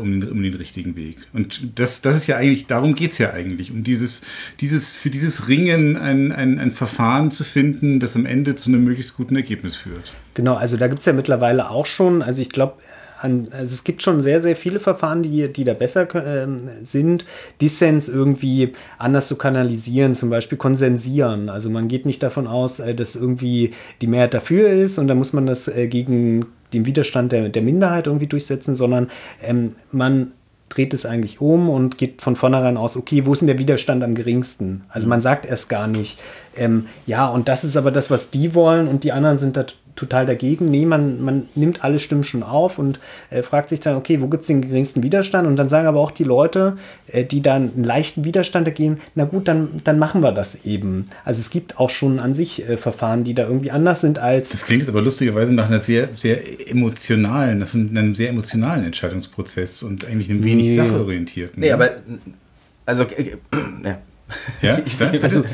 [0.00, 1.18] um, um den richtigen Weg.
[1.32, 4.22] Und das, das ist ja eigentlich, darum geht es ja eigentlich, um dieses,
[4.60, 8.84] dieses, für dieses Ringen ein, ein, ein Verfahren zu finden, das am Ende zu einem
[8.84, 10.12] möglichst guten Ergebnis führt.
[10.34, 12.74] Genau, also da gibt es ja mittlerweile auch schon, also ich glaube,
[13.22, 16.46] also es gibt schon sehr, sehr viele Verfahren, die, die da besser äh,
[16.82, 17.24] sind,
[17.62, 21.48] Dissens irgendwie anders zu kanalisieren, zum Beispiel konsensieren.
[21.48, 23.70] Also man geht nicht davon aus, äh, dass irgendwie
[24.02, 27.62] die Mehrheit dafür ist und dann muss man das äh, gegen den Widerstand der, der
[27.62, 29.10] Minderheit irgendwie durchsetzen, sondern
[29.40, 30.32] ähm, man
[30.68, 34.02] dreht es eigentlich um und geht von vornherein aus, okay, wo ist denn der Widerstand
[34.02, 34.84] am geringsten?
[34.90, 36.18] Also man sagt erst gar nicht,
[36.56, 39.64] ähm, ja, und das ist aber das, was die wollen und die anderen sind da
[39.96, 40.70] total dagegen.
[40.70, 42.98] Nee, man, man nimmt alle Stimmen schon auf und
[43.30, 45.46] äh, fragt sich dann, okay, wo gibt es den geringsten Widerstand?
[45.46, 46.76] Und dann sagen aber auch die Leute,
[47.06, 51.08] äh, die dann einen leichten Widerstand dagegen, na gut, dann, dann machen wir das eben.
[51.24, 54.50] Also es gibt auch schon an sich äh, Verfahren, die da irgendwie anders sind als.
[54.50, 58.84] Das klingt jetzt aber lustigerweise nach einer sehr, sehr emotionalen, das ist einem sehr emotionalen
[58.84, 60.76] Entscheidungsprozess und eigentlich einem wenig nee.
[60.76, 61.60] sachorientierten.
[61.60, 61.90] Nee, aber
[62.86, 63.36] also äh,
[63.84, 63.98] ja.
[64.62, 64.78] Ja,
[65.22, 65.44] also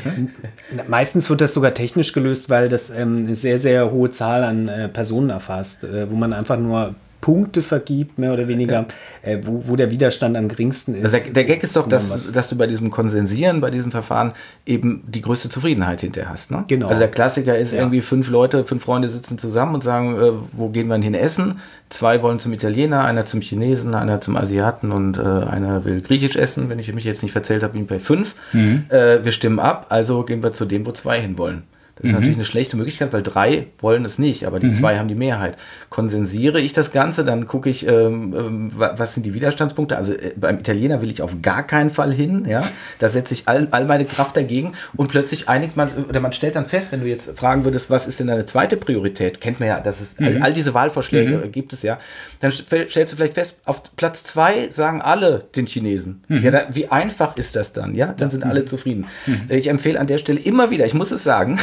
[0.87, 4.67] meistens wird das sogar technisch gelöst, weil das ähm, eine sehr, sehr hohe Zahl an
[4.67, 8.87] äh, Personen erfasst, äh, wo man einfach nur Punkte vergibt, mehr oder weniger,
[9.21, 11.05] äh, wo, wo der Widerstand am geringsten ist.
[11.05, 14.33] Also der, der, Gag ist doch, dass, dass du bei diesem Konsensieren, bei diesem Verfahren
[14.65, 16.49] eben die größte Zufriedenheit hinterher hast.
[16.49, 16.65] Ne?
[16.67, 16.87] Genau.
[16.87, 17.79] Also der Klassiker ist ja.
[17.79, 21.59] irgendwie fünf Leute, fünf Freunde sitzen zusammen und sagen, äh, wo gehen wir hin essen?
[21.89, 26.35] Zwei wollen zum Italiener, einer zum Chinesen, einer zum Asiaten und äh, einer will Griechisch
[26.35, 26.69] essen.
[26.69, 28.33] Wenn ich mich jetzt nicht verzählt habe, bin ich bei fünf.
[28.53, 28.85] Mhm.
[28.89, 31.63] Äh, wir stimmen ab, also gehen wir zu dem, wo zwei hinwollen.
[31.63, 32.13] Das ist mhm.
[32.13, 34.75] natürlich eine schlechte Möglichkeit, weil drei wollen es nicht, aber die mhm.
[34.75, 35.57] zwei haben die Mehrheit.
[35.89, 39.97] Konsensiere ich das Ganze, dann gucke ich, ähm, ähm, was sind die Widerstandspunkte.
[39.97, 42.45] Also äh, beim Italiener will ich auf gar keinen Fall hin.
[42.47, 42.63] Ja,
[42.99, 46.55] da setze ich all, all meine Kraft dagegen und plötzlich einigt man oder man stellt
[46.55, 49.39] dann fest, wenn du jetzt fragen würdest, was ist denn deine zweite Priorität?
[49.39, 50.25] Kennt man ja, dass es mhm.
[50.25, 51.51] all, all, diese Wahlvorschläge mhm.
[51.51, 51.99] gibt es ja.
[52.39, 56.23] Dann stellst du vielleicht fest, auf Platz zwei sagen alle den Chinesen.
[56.27, 56.43] Mhm.
[56.43, 57.93] Ja, da, wie einfach ist das dann?
[57.93, 59.05] Ja, dann sind alle zufrieden.
[59.49, 61.59] Ich empfehle an der Stelle immer wieder, ich muss es sagen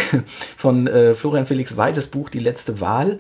[0.57, 3.19] von äh, Florian Felix Weides Buch Die letzte Wahl.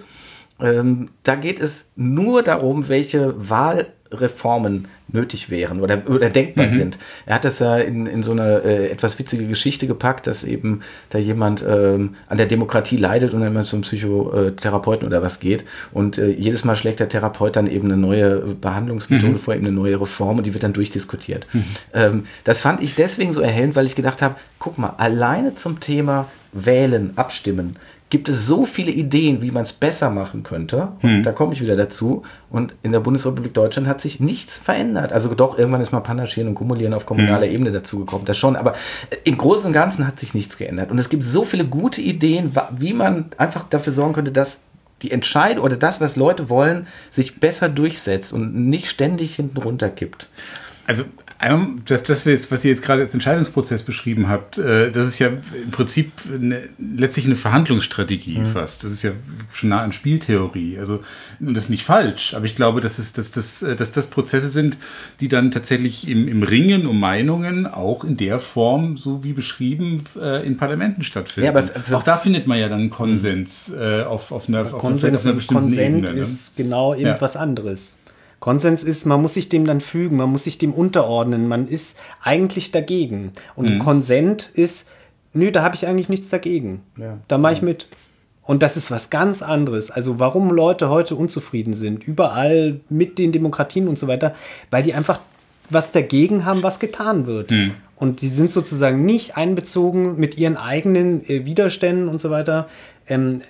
[0.60, 6.76] Ähm, da geht es nur darum, welche Wahlreformen nötig wären oder, oder denkbar mhm.
[6.76, 6.98] sind.
[7.26, 10.82] Er hat das ja in, in so eine äh, etwas witzige Geschichte gepackt, dass eben
[11.10, 15.64] da jemand ähm, an der Demokratie leidet und dann immer zum Psychotherapeuten oder was geht.
[15.92, 19.38] Und äh, jedes Mal schlägt der Therapeut dann eben eine neue Behandlungsmethode mhm.
[19.38, 21.46] vor, eben eine neue Reform und die wird dann durchdiskutiert.
[21.52, 21.64] Mhm.
[21.94, 25.80] Ähm, das fand ich deswegen so erhellend, weil ich gedacht habe, guck mal, alleine zum
[25.80, 27.76] Thema Wählen, Abstimmen,
[28.10, 30.88] gibt es so viele Ideen, wie man es besser machen könnte.
[31.00, 31.22] Hm.
[31.22, 32.22] Da komme ich wieder dazu.
[32.48, 35.12] Und in der Bundesrepublik Deutschland hat sich nichts verändert.
[35.12, 37.54] Also doch, irgendwann ist mal Panaschieren und Kumulieren auf kommunaler hm.
[37.54, 38.24] Ebene dazugekommen.
[38.24, 38.56] Das schon.
[38.56, 38.74] Aber
[39.24, 40.90] im Großen und Ganzen hat sich nichts geändert.
[40.90, 44.58] Und es gibt so viele gute Ideen, wie man einfach dafür sorgen könnte, dass
[45.02, 50.28] die Entscheidung oder das, was Leute wollen, sich besser durchsetzt und nicht ständig hinten runterkippt.
[50.86, 51.04] Also
[51.84, 55.28] das, das jetzt, was ihr jetzt gerade als Entscheidungsprozess beschrieben habt, äh, das ist ja
[55.28, 58.46] im Prinzip eine, letztlich eine Verhandlungsstrategie mhm.
[58.46, 58.82] fast.
[58.82, 59.12] Das ist ja
[59.52, 60.78] schon nah an Spieltheorie.
[60.78, 61.00] Also,
[61.38, 64.08] und das ist nicht falsch, aber ich glaube, dass, es, dass, das, äh, dass das
[64.08, 64.78] Prozesse sind,
[65.20, 70.02] die dann tatsächlich im, im Ringen um Meinungen auch in der Form, so wie beschrieben,
[70.20, 71.54] äh, in Parlamenten stattfinden.
[71.54, 75.20] Ja, aber auch da findet man ja dann Konsens äh, auf, auf, einer, auf, Konsens
[75.20, 76.14] auf einer bestimmten Konsent Ebene.
[76.14, 76.20] Ne?
[76.20, 77.40] ist genau irgendwas ja.
[77.40, 77.98] anderes.
[78.40, 81.98] Konsens ist, man muss sich dem dann fügen, man muss sich dem unterordnen, man ist
[82.22, 83.32] eigentlich dagegen.
[83.56, 83.78] Und mhm.
[83.80, 84.88] Konsent ist,
[85.32, 86.82] nö, da habe ich eigentlich nichts dagegen.
[86.96, 87.18] Ja.
[87.26, 87.88] Da mache ich mit.
[88.42, 89.90] Und das ist was ganz anderes.
[89.90, 94.34] Also warum Leute heute unzufrieden sind, überall mit den Demokratien und so weiter,
[94.70, 95.20] weil die einfach
[95.68, 97.50] was dagegen haben, was getan wird.
[97.50, 97.74] Mhm.
[97.96, 102.68] Und die sind sozusagen nicht einbezogen mit ihren eigenen äh, Widerständen und so weiter.
[103.08, 103.42] Ähm,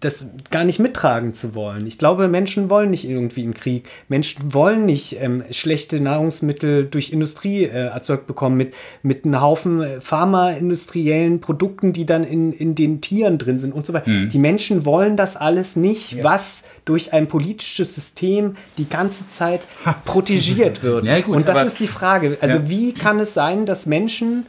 [0.00, 1.86] das gar nicht mittragen zu wollen.
[1.86, 3.88] Ich glaube, Menschen wollen nicht irgendwie einen Krieg.
[4.08, 9.82] Menschen wollen nicht ähm, schlechte Nahrungsmittel durch Industrie äh, erzeugt bekommen mit, mit einem Haufen
[9.82, 14.08] äh, pharmaindustriellen Produkten, die dann in, in den Tieren drin sind und so weiter.
[14.08, 14.30] Mhm.
[14.30, 16.24] Die Menschen wollen das alles nicht, ja.
[16.24, 19.62] was durch ein politisches System die ganze Zeit
[20.04, 21.04] protegiert wird.
[21.04, 22.38] Ja, gut, und das ist die Frage.
[22.40, 22.68] Also ja.
[22.68, 24.46] wie kann es sein, dass Menschen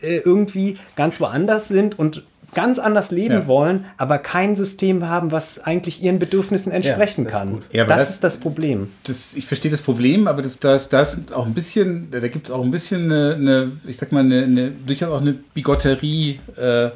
[0.00, 2.22] äh, irgendwie ganz woanders sind und
[2.54, 3.46] ganz anders leben ja.
[3.46, 7.62] wollen, aber kein System haben, was eigentlich ihren Bedürfnissen entsprechen ja, kann.
[7.72, 8.90] Ja, das, das, ist das Problem.
[9.04, 12.54] Das, ich verstehe das Problem, aber das, das, das auch ein bisschen, da gibt es
[12.54, 16.90] auch ein bisschen eine, eine, ich sag mal, eine, eine, durchaus auch eine Bigotterie äh,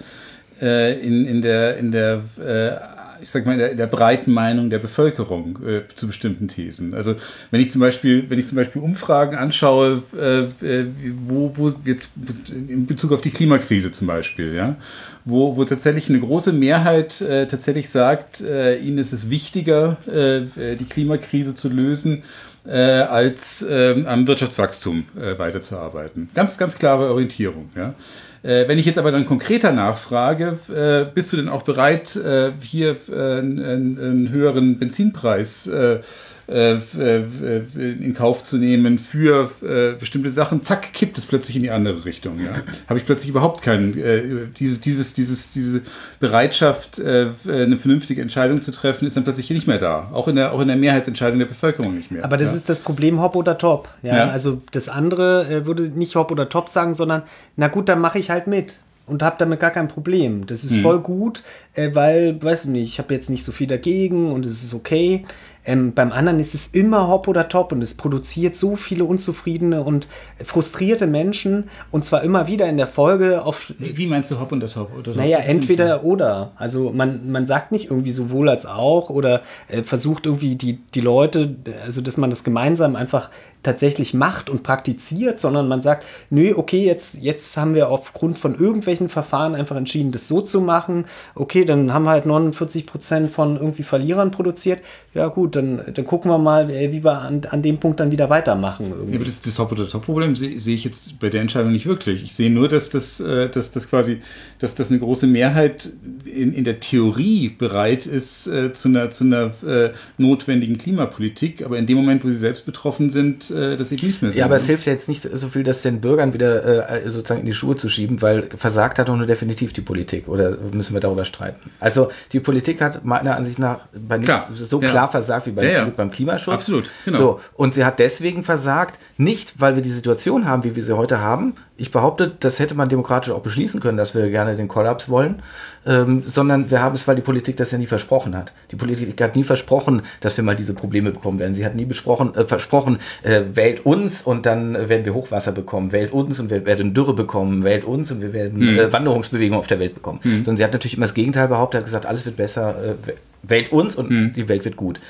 [0.61, 2.92] äh in, in der, in der äh,
[3.23, 6.93] ich sag mal, der, der, breiten Meinung der Bevölkerung äh, zu bestimmten Thesen.
[6.95, 7.15] Also
[7.51, 10.87] wenn ich zum Beispiel, wenn ich zum Beispiel Umfragen anschaue, äh, äh
[11.23, 12.11] wo, wo jetzt
[12.51, 14.77] in Bezug auf die Klimakrise zum Beispiel, ja,
[15.25, 20.77] wo, wo tatsächlich eine große Mehrheit äh, tatsächlich sagt, äh, ihnen ist es wichtiger, äh,
[20.77, 22.25] die Klimakrise zu lösen,
[22.67, 26.31] äh, als ähm, am Wirtschaftswachstum äh, weiterzuarbeiten.
[26.35, 27.71] Ganz, ganz klare Orientierung.
[27.75, 27.95] Ja?
[28.43, 32.53] Äh, wenn ich jetzt aber dann konkreter nachfrage, äh, bist du denn auch bereit, äh,
[32.61, 36.01] hier einen, einen, höheren Benzinpreis äh, äh, äh,
[36.49, 42.05] in Kauf zu nehmen für äh, bestimmte Sachen, zack, kippt es plötzlich in die andere
[42.05, 42.41] Richtung.
[42.41, 42.55] Ja?
[42.89, 44.23] Habe ich plötzlich überhaupt keinen, äh,
[44.59, 45.83] dieses, dieses, dieses, diese
[46.21, 50.11] Bereitschaft, äh, eine vernünftige Entscheidung zu treffen, ist dann plötzlich nicht mehr da.
[50.13, 52.25] Auch in der, auch in der Mehrheitsentscheidung der Bevölkerung nicht mehr.
[52.25, 52.57] Aber das ja?
[52.57, 53.89] ist das Problem Hop oder Top.
[54.03, 54.17] Ja?
[54.17, 54.29] ja?
[54.31, 57.23] Also das andere äh, würde nicht Hop oder Top sagen, sondern
[57.57, 60.47] na gut, dann mache ich halt mit und habe damit gar kein Problem.
[60.47, 60.83] Das ist mhm.
[60.83, 61.43] voll gut,
[61.75, 64.75] äh, weil, weiß ich nicht, ich habe jetzt nicht so viel dagegen und es ist
[64.75, 65.25] okay.
[65.65, 69.83] Ähm, beim anderen ist es immer hopp oder top und es produziert so viele unzufriedene
[69.83, 70.09] und
[70.45, 73.73] frustrierte Menschen und zwar immer wieder in der Folge auf.
[73.79, 74.91] Wie meinst du hopp oder top?
[74.99, 76.53] Oder naja, entweder oder.
[76.57, 81.01] Also man, man sagt nicht irgendwie sowohl als auch oder äh, versucht irgendwie die, die
[81.01, 83.31] Leute, also dass man das gemeinsam einfach
[83.63, 88.59] tatsächlich macht und praktiziert, sondern man sagt, nö, okay, jetzt, jetzt haben wir aufgrund von
[88.59, 91.07] irgendwelchen Verfahren einfach entschieden, das so zu machen.
[91.35, 94.81] Okay, dann haben wir halt 49 Prozent von irgendwie Verlierern produziert.
[95.15, 98.11] Ja gut, dann, dann gucken wir mal, äh, wie wir an, an dem Punkt dann
[98.11, 98.87] wieder weitermachen.
[98.91, 99.13] Irgendwie.
[99.13, 101.87] Ja, aber das, das Top- oder Top-Problem sehe seh ich jetzt bei der Entscheidung nicht
[101.87, 102.23] wirklich.
[102.23, 104.21] Ich sehe nur, dass das, äh, dass das quasi,
[104.59, 105.91] dass das eine große Mehrheit
[106.25, 111.79] in, in der Theorie bereit ist äh, zu einer, zu einer äh, notwendigen Klimapolitik, aber
[111.79, 114.39] in dem Moment, wo sie selbst betroffen sind, äh, das eben nicht mehr so.
[114.39, 117.41] Ja, aber es hilft ja jetzt nicht so viel, das den Bürgern wieder äh, sozusagen
[117.41, 120.29] in die Schuhe zu schieben, weil versagt hat doch nur definitiv die Politik.
[120.29, 121.71] Oder müssen wir darüber streiten?
[121.81, 124.49] Also die Politik hat meiner Ansicht nach bei klar.
[124.55, 124.91] so ja.
[124.91, 126.55] klar versagt wie bei, ja, beim Klimaschutz.
[126.55, 127.19] Absolut, genau.
[127.19, 130.97] So, und sie hat deswegen versagt, nicht weil wir die Situation haben, wie wir sie
[130.97, 131.55] heute haben.
[131.77, 135.43] Ich behaupte, das hätte man demokratisch auch beschließen können, dass wir gerne den Kollaps wollen,
[135.85, 138.53] ähm, sondern wir haben es, weil die Politik das ja nie versprochen hat.
[138.71, 141.55] Die Politik hat nie versprochen, dass wir mal diese Probleme bekommen werden.
[141.55, 145.93] Sie hat nie besprochen, äh, versprochen, äh, wählt uns und dann werden wir Hochwasser bekommen,
[145.93, 148.79] wählt uns und wir werden Dürre bekommen, wählt uns und wir werden hm.
[148.79, 150.21] äh, Wanderungsbewegungen auf der Welt bekommen.
[150.23, 150.45] Hm.
[150.45, 152.77] Sondern sie hat natürlich immer das Gegenteil behauptet, hat gesagt, alles wird besser,
[153.07, 154.33] äh, wählt uns und hm.
[154.35, 155.01] die Welt wird gut.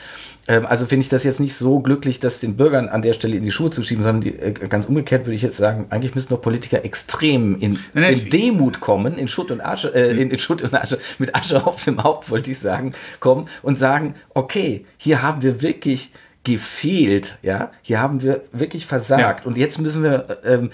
[0.48, 3.36] Ähm, also finde ich das jetzt nicht so glücklich, das den Bürgern an der Stelle
[3.36, 6.14] in die Schuhe zu schieben, sondern die, äh, ganz umgekehrt würde ich jetzt sagen, eigentlich
[6.14, 10.30] müssen doch Politiker extrem in, nein, in Demut kommen, in Schutt und Asche, äh, in,
[10.30, 14.14] in, Schutt und Asche, mit Asche auf dem Haupt, wollte ich sagen, kommen und sagen,
[14.34, 16.10] okay, hier haben wir wirklich
[16.44, 19.46] gefehlt, ja, hier haben wir wirklich versagt ja.
[19.46, 20.70] und jetzt müssen wir ähm,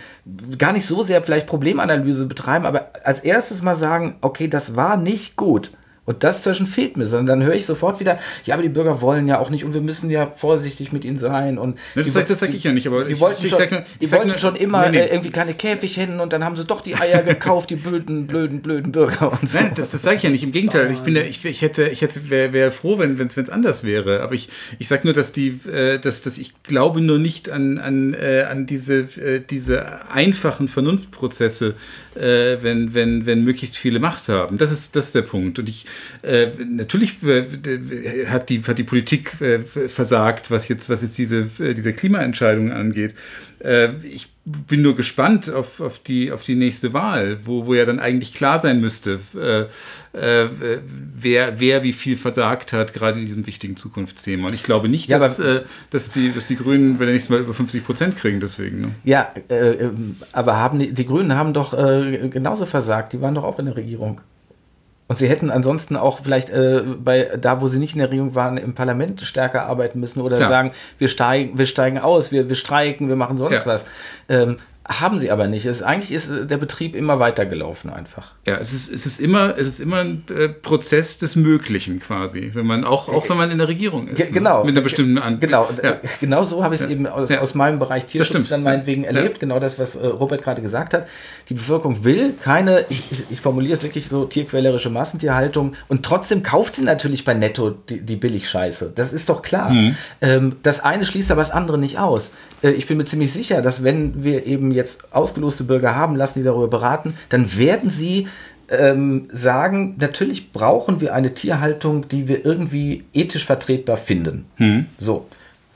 [0.57, 4.96] gar nicht so sehr vielleicht Problemanalyse betreiben, aber als erstes mal sagen, okay, das war
[4.96, 5.72] nicht gut.
[6.08, 9.02] Und das zwischen fehlt mir, sondern dann höre ich sofort wieder, ja, aber die Bürger
[9.02, 11.58] wollen ja auch nicht und wir müssen ja vorsichtig mit ihnen sein.
[11.58, 13.84] Und ja, das, sage sag ich ja nicht, aber die ich, wollten, ich, schon, sag,
[14.00, 15.04] die wollten nur, schon immer nee, nee.
[15.04, 18.62] Äh, irgendwie keine Käfighennen und dann haben sie doch die Eier gekauft, die blöden, blöden,
[18.62, 19.58] blöden Bürger und so.
[19.58, 20.42] Nein, das, das sage ich ja nicht.
[20.42, 23.50] Im Gegenteil, ich bin ja, ich, ich hätte, ich hätte, wäre wär froh, wenn es
[23.50, 24.22] anders wäre.
[24.22, 27.76] Aber ich, ich sage nur, dass die, äh, dass, dass ich glaube nur nicht an,
[27.76, 31.74] an, äh, an diese, äh, diese einfachen Vernunftprozesse,
[32.14, 34.56] äh, wenn, wenn, wenn möglichst viele Macht haben.
[34.56, 35.58] Das ist, das ist der Punkt.
[35.58, 35.84] Und ich,
[36.22, 41.48] äh, natürlich äh, hat, die, hat die Politik äh, versagt, was jetzt, was jetzt diese,
[41.58, 43.14] äh, diese Klimaentscheidungen angeht.
[43.61, 47.84] Äh, ich bin nur gespannt auf, auf, die, auf die nächste Wahl, wo, wo ja
[47.84, 49.62] dann eigentlich klar sein müsste, äh,
[50.18, 50.48] äh,
[51.14, 54.46] wer, wer wie viel versagt hat, gerade in diesem wichtigen Zukunftsthema.
[54.48, 57.32] Und ich glaube nicht, ja, dass, äh, dass, die, dass die Grünen bei der nächsten
[57.32, 58.80] Mal über 50 Prozent kriegen, deswegen.
[58.80, 58.90] Ne?
[59.04, 63.34] Ja, äh, ähm, aber haben die, die Grünen haben doch äh, genauso versagt, die waren
[63.34, 64.20] doch auch in der Regierung.
[65.08, 68.34] Und sie hätten ansonsten auch vielleicht äh, bei da, wo sie nicht in der Regierung
[68.34, 70.48] waren, im Parlament stärker arbeiten müssen oder ja.
[70.48, 73.66] sagen, wir steigen, wir steigen aus, wir, wir streiken, wir machen sonst ja.
[73.66, 73.84] was.
[74.28, 74.58] Ähm,
[74.88, 75.66] haben sie aber nicht.
[75.66, 78.33] Es, eigentlich ist der Betrieb immer weitergelaufen einfach.
[78.46, 82.53] Ja, es ist, es ist immer, es ist immer ein äh, Prozess des Möglichen quasi,
[82.55, 84.18] wenn man auch, auch wenn man in der Regierung ist.
[84.18, 84.27] Ne?
[84.33, 84.61] Genau.
[84.61, 84.66] Ne?
[84.66, 86.01] Mit einer bestimmten An Genau, ja.
[86.20, 86.92] genau so habe ich es ja.
[86.92, 87.40] eben aus, ja.
[87.40, 89.40] aus meinem Bereich Tierschutz dann meinetwegen erlebt.
[89.40, 91.07] Genau das, was äh, Robert gerade gesagt hat.
[91.51, 96.77] Die Bevölkerung will keine, ich, ich, formuliere es wirklich so, tierquälerische Massentierhaltung und trotzdem kauft
[96.77, 98.92] sie natürlich bei Netto die, die Billigscheiße.
[98.94, 99.70] Das ist doch klar.
[99.70, 99.96] Mhm.
[100.22, 102.33] Ähm, das eine schließt aber das andere nicht aus.
[102.62, 106.38] Äh, ich bin mir ziemlich sicher, dass wenn wir eben jetzt ausgeloste Bürger haben, lassen
[106.38, 108.28] die darüber beraten, dann werden sie
[108.70, 114.46] ähm, sagen, natürlich brauchen wir eine Tierhaltung, die wir irgendwie ethisch vertretbar finden.
[114.56, 114.86] Hm.
[114.98, 115.26] So,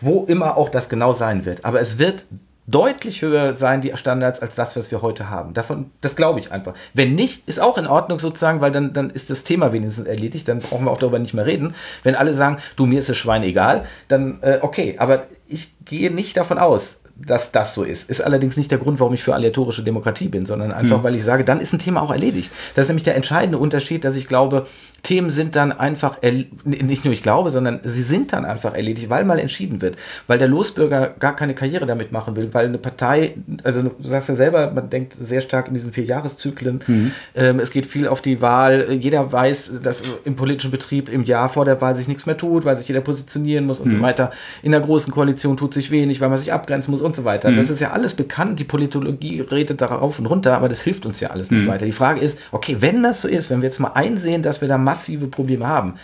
[0.01, 1.65] wo immer auch das genau sein wird.
[1.65, 2.25] Aber es wird
[2.67, 5.53] deutlich höher sein, die Standards, als das, was wir heute haben.
[5.53, 6.75] Davon, das glaube ich einfach.
[6.95, 10.47] Wenn nicht, ist auch in Ordnung sozusagen, weil dann, dann ist das Thema wenigstens erledigt,
[10.49, 11.75] dann brauchen wir auch darüber nicht mehr reden.
[12.05, 16.13] Wenn alle sagen, du, mir ist das Schwein egal, dann äh, okay, aber ich gehe
[16.13, 18.11] nicht davon aus, dass das so ist.
[18.11, 21.03] Ist allerdings nicht der Grund, warum ich für aleatorische Demokratie bin, sondern einfach, hm.
[21.05, 22.51] weil ich sage, dann ist ein Thema auch erledigt.
[22.75, 24.67] Das ist nämlich der entscheidende Unterschied, dass ich glaube,
[25.03, 26.19] Themen sind dann einfach,
[26.65, 29.97] nicht nur ich glaube, sondern sie sind dann einfach erledigt, weil mal entschieden wird.
[30.29, 33.35] Weil der Losbürger gar keine Karriere damit machen will, weil eine Partei,
[33.65, 36.83] also du sagst ja selber, man denkt sehr stark in diesen vier Jahreszyklen.
[36.87, 37.13] Mhm.
[37.35, 38.93] Ähm, es geht viel auf die Wahl.
[38.93, 42.65] Jeder weiß, dass im politischen Betrieb im Jahr vor der Wahl sich nichts mehr tut,
[42.65, 43.97] weil sich jeder positionieren muss und mhm.
[43.97, 44.31] so weiter.
[44.63, 47.51] In der großen Koalition tut sich wenig, weil man sich abgrenzen muss und so weiter.
[47.51, 47.57] Mhm.
[47.57, 48.61] Das ist ja alles bekannt.
[48.61, 51.69] Die Politologie redet darauf und runter, aber das hilft uns ja alles nicht mhm.
[51.69, 51.87] weiter.
[51.87, 54.69] Die Frage ist, okay, wenn das so ist, wenn wir jetzt mal einsehen, dass wir
[54.69, 55.95] da mal massive Probleme haben,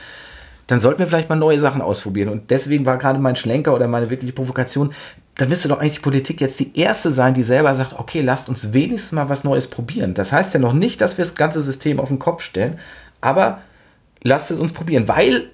[0.66, 2.28] dann sollten wir vielleicht mal neue Sachen ausprobieren.
[2.28, 4.92] Und deswegen war gerade mein Schlenker oder meine wirkliche Provokation,
[5.36, 8.48] dann müsste doch eigentlich die Politik jetzt die erste sein, die selber sagt, okay, lasst
[8.48, 10.14] uns wenigstens mal was Neues probieren.
[10.14, 12.78] Das heißt ja noch nicht, dass wir das ganze System auf den Kopf stellen,
[13.20, 13.62] aber
[14.22, 15.50] lasst es uns probieren, weil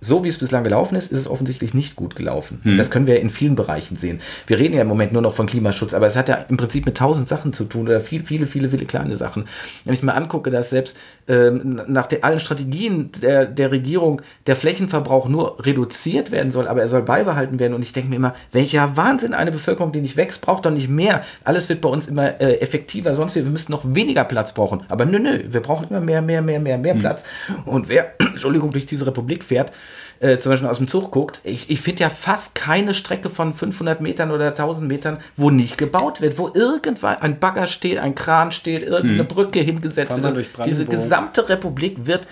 [0.00, 2.60] so wie es bislang gelaufen ist, ist es offensichtlich nicht gut gelaufen.
[2.62, 2.76] Hm.
[2.76, 4.20] Das können wir in vielen Bereichen sehen.
[4.46, 6.86] Wir reden ja im Moment nur noch von Klimaschutz, aber es hat ja im Prinzip
[6.86, 9.46] mit tausend Sachen zu tun oder viele, viele, viele, viele kleine Sachen.
[9.84, 10.96] Wenn ich mir angucke, dass selbst
[11.28, 16.82] ähm, nach der, allen Strategien der, der Regierung der Flächenverbrauch nur reduziert werden soll, aber
[16.82, 17.74] er soll beibehalten werden.
[17.74, 20.88] Und ich denke mir immer, welcher Wahnsinn, eine Bevölkerung, die nicht wächst, braucht doch nicht
[20.88, 21.22] mehr.
[21.44, 24.84] Alles wird bei uns immer äh, effektiver, sonst wir, wir müssten noch weniger Platz brauchen.
[24.88, 27.00] Aber nö, nö, wir brauchen immer mehr, mehr, mehr, mehr, mehr hm.
[27.00, 27.24] Platz.
[27.64, 29.72] Und wer, Entschuldigung, durch diese Republik fährt,
[30.20, 33.54] äh, zum Beispiel aus dem Zug guckt, ich, ich finde ja fast keine Strecke von
[33.54, 38.14] 500 Metern oder 1000 Metern, wo nicht gebaut wird, wo irgendwann ein Bagger steht, ein
[38.14, 39.28] Kran steht, irgendeine hm.
[39.28, 40.48] Brücke hingesetzt wird.
[40.64, 42.26] Diese gesamte Republik wird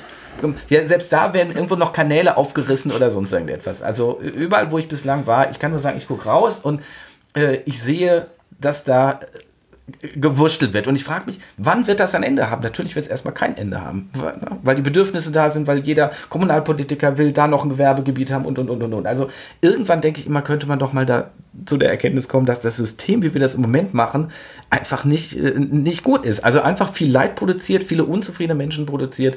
[0.68, 3.82] ja, selbst da werden irgendwo noch Kanäle aufgerissen oder sonst irgendetwas.
[3.82, 6.82] Also überall, wo ich bislang war, ich kann nur sagen, ich gucke raus und
[7.36, 8.26] äh, ich sehe,
[8.60, 9.20] dass da
[10.16, 10.86] gewurschtelt wird.
[10.86, 12.62] Und ich frage mich, wann wird das ein Ende haben?
[12.62, 14.10] Natürlich wird es erstmal kein Ende haben,
[14.62, 18.58] weil die Bedürfnisse da sind, weil jeder Kommunalpolitiker will da noch ein Gewerbegebiet haben und,
[18.58, 19.06] und, und, und, und.
[19.06, 19.28] Also
[19.60, 21.30] irgendwann denke ich immer, könnte man doch mal da
[21.66, 24.30] zu der Erkenntnis kommen, dass das System, wie wir das im Moment machen,
[24.70, 26.40] einfach nicht, äh, nicht gut ist.
[26.40, 29.36] Also einfach viel Leid produziert, viele unzufriedene Menschen produziert.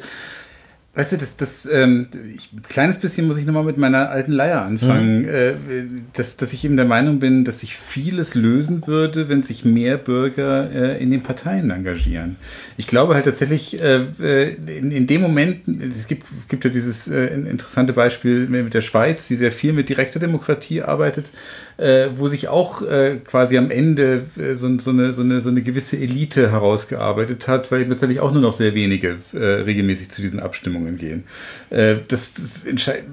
[0.97, 4.31] Weißt du, das, das ähm, ich, ein kleines bisschen muss ich nochmal mit meiner alten
[4.31, 5.29] Leier anfangen, mhm.
[5.29, 5.53] äh,
[6.13, 9.99] dass, dass ich eben der Meinung bin, dass sich vieles lösen würde, wenn sich mehr
[9.99, 12.38] Bürger äh, in den Parteien engagieren.
[12.77, 17.08] Ich glaube halt tatsächlich, äh, äh in, in dem Moment, es gibt, gibt ja dieses
[17.10, 21.31] äh, interessante Beispiel mit der Schweiz, die sehr viel mit direkter Demokratie arbeitet,
[21.77, 22.81] äh, wo sich auch
[23.25, 24.23] quasi am Ende
[24.56, 28.31] so, so, eine, so, eine, so eine gewisse Elite herausgearbeitet hat, weil eben tatsächlich auch
[28.31, 31.25] nur noch sehr wenige regelmäßig zu diesen Abstimmungen gehen.
[31.69, 32.62] Äh, das,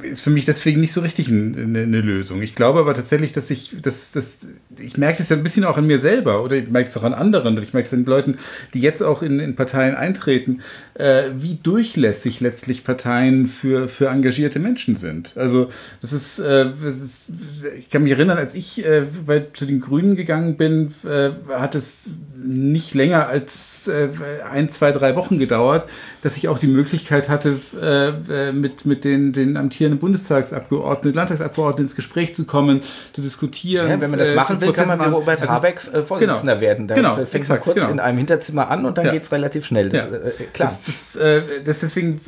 [0.02, 2.42] ist für mich deswegen nicht so richtig eine, Lösung.
[2.42, 4.46] Ich glaube aber tatsächlich, dass ich, das, das,
[4.78, 7.04] ich merke das ja ein bisschen auch an mir selber oder ich merke es auch
[7.04, 8.36] an anderen und ich merke es an Leuten,
[8.74, 10.60] die jetzt auch in, in Parteien eintreten,
[10.94, 15.32] äh, wie durchlässig letztlich Parteien für, für engagierte Menschen sind.
[15.36, 15.70] Also
[16.00, 17.32] das ist, das ist
[17.78, 21.74] ich kann mich erinnern, als ich äh, bei, zu den Grünen gegangen bin, äh, hat
[21.74, 24.08] es nicht länger als äh,
[24.48, 25.88] ein, zwei, drei Wochen gedauert,
[26.22, 31.84] dass ich auch die Möglichkeit hatte, äh, äh, mit, mit den, den amtierenden Bundestagsabgeordneten, Landtagsabgeordneten
[31.84, 33.88] ins Gespräch zu kommen, zu diskutieren.
[33.88, 36.60] Ja, wenn man das äh, machen will, kann man wie Robert also, Habeck Vorsitzender genau,
[36.60, 36.88] werden.
[36.88, 37.92] Da genau, fängt exakt, man kurz genau.
[37.92, 39.12] in einem Hinterzimmer an und dann ja.
[39.12, 39.88] geht es relativ schnell.
[39.88, 40.18] Das, ja.
[40.18, 40.48] klar.
[40.56, 41.18] Das, das,
[41.64, 42.20] das deswegen,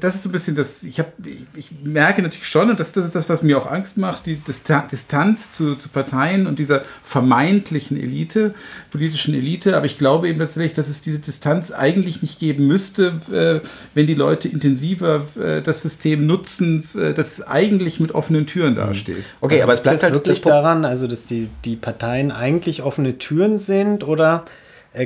[0.00, 2.92] das ist so ein bisschen das, ich, hab, ich, ich merke natürlich schon, und das,
[2.92, 6.82] das ist das, was mir auch Angst macht, die Distanz zu, zu Parteien und dieser
[7.02, 8.54] vermeintlichen Elite,
[8.90, 9.76] politischen Elite.
[9.76, 14.06] Aber ich glaube eben tatsächlich, dass es diese Distanz eigentlich nicht geben müsste, äh, wenn
[14.06, 18.76] die Leute intensiver äh, das System nutzen, äh, das eigentlich mit offenen Türen mhm.
[18.76, 19.36] dasteht.
[19.40, 23.18] Okay, aber es bleibt das halt wirklich daran, also dass die, die Parteien eigentlich offene
[23.18, 24.44] Türen sind oder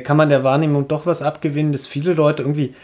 [0.04, 2.74] kann man der Wahrnehmung doch was abgewinnen, dass viele Leute irgendwie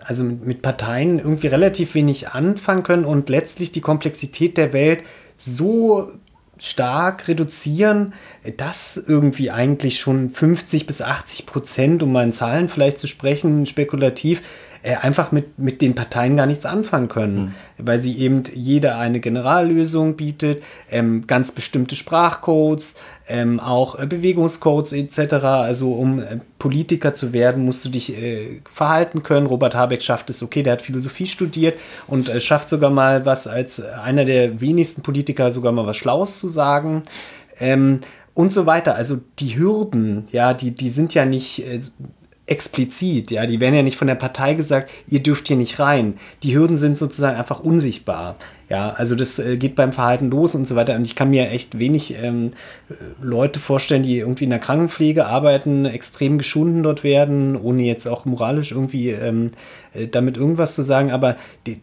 [0.00, 5.02] also mit, mit, Parteien irgendwie relativ wenig anfangen können und letztlich die Komplexität der Welt
[5.38, 6.12] so
[6.58, 8.12] stark reduzieren,
[8.58, 13.64] dass irgendwie eigentlich schon 50 bis 80 Prozent, um mal in Zahlen vielleicht zu sprechen,
[13.64, 14.42] spekulativ,
[14.82, 17.52] äh, einfach mit, mit den Parteien gar nichts anfangen können, mhm.
[17.78, 22.96] weil sie eben jeder eine Generallösung bietet, ähm, ganz bestimmte Sprachcodes,
[23.28, 25.34] ähm, auch äh, Bewegungscodes etc.
[25.44, 29.46] Also um äh, Politiker zu werden, musst du dich äh, verhalten können.
[29.46, 31.78] Robert Habeck schafft es, okay, der hat Philosophie studiert
[32.08, 36.38] und äh, schafft sogar mal was als einer der wenigsten Politiker sogar mal was Schlaues
[36.38, 37.02] zu sagen.
[37.60, 38.00] Ähm,
[38.34, 38.94] und so weiter.
[38.94, 41.80] Also die Hürden, ja, die, die sind ja nicht äh,
[42.46, 46.14] explizit, ja, die werden ja nicht von der Partei gesagt, ihr dürft hier nicht rein.
[46.42, 48.36] Die Hürden sind sozusagen einfach unsichtbar.
[48.68, 50.96] Ja, also das äh, geht beim Verhalten los und so weiter.
[50.96, 52.52] Und ich kann mir echt wenig ähm,
[53.20, 58.24] Leute vorstellen, die irgendwie in der Krankenpflege arbeiten, extrem geschunden dort werden, ohne jetzt auch
[58.24, 59.52] moralisch irgendwie ähm,
[59.94, 61.12] äh, damit irgendwas zu sagen.
[61.12, 61.36] Aber
[61.66, 61.80] die,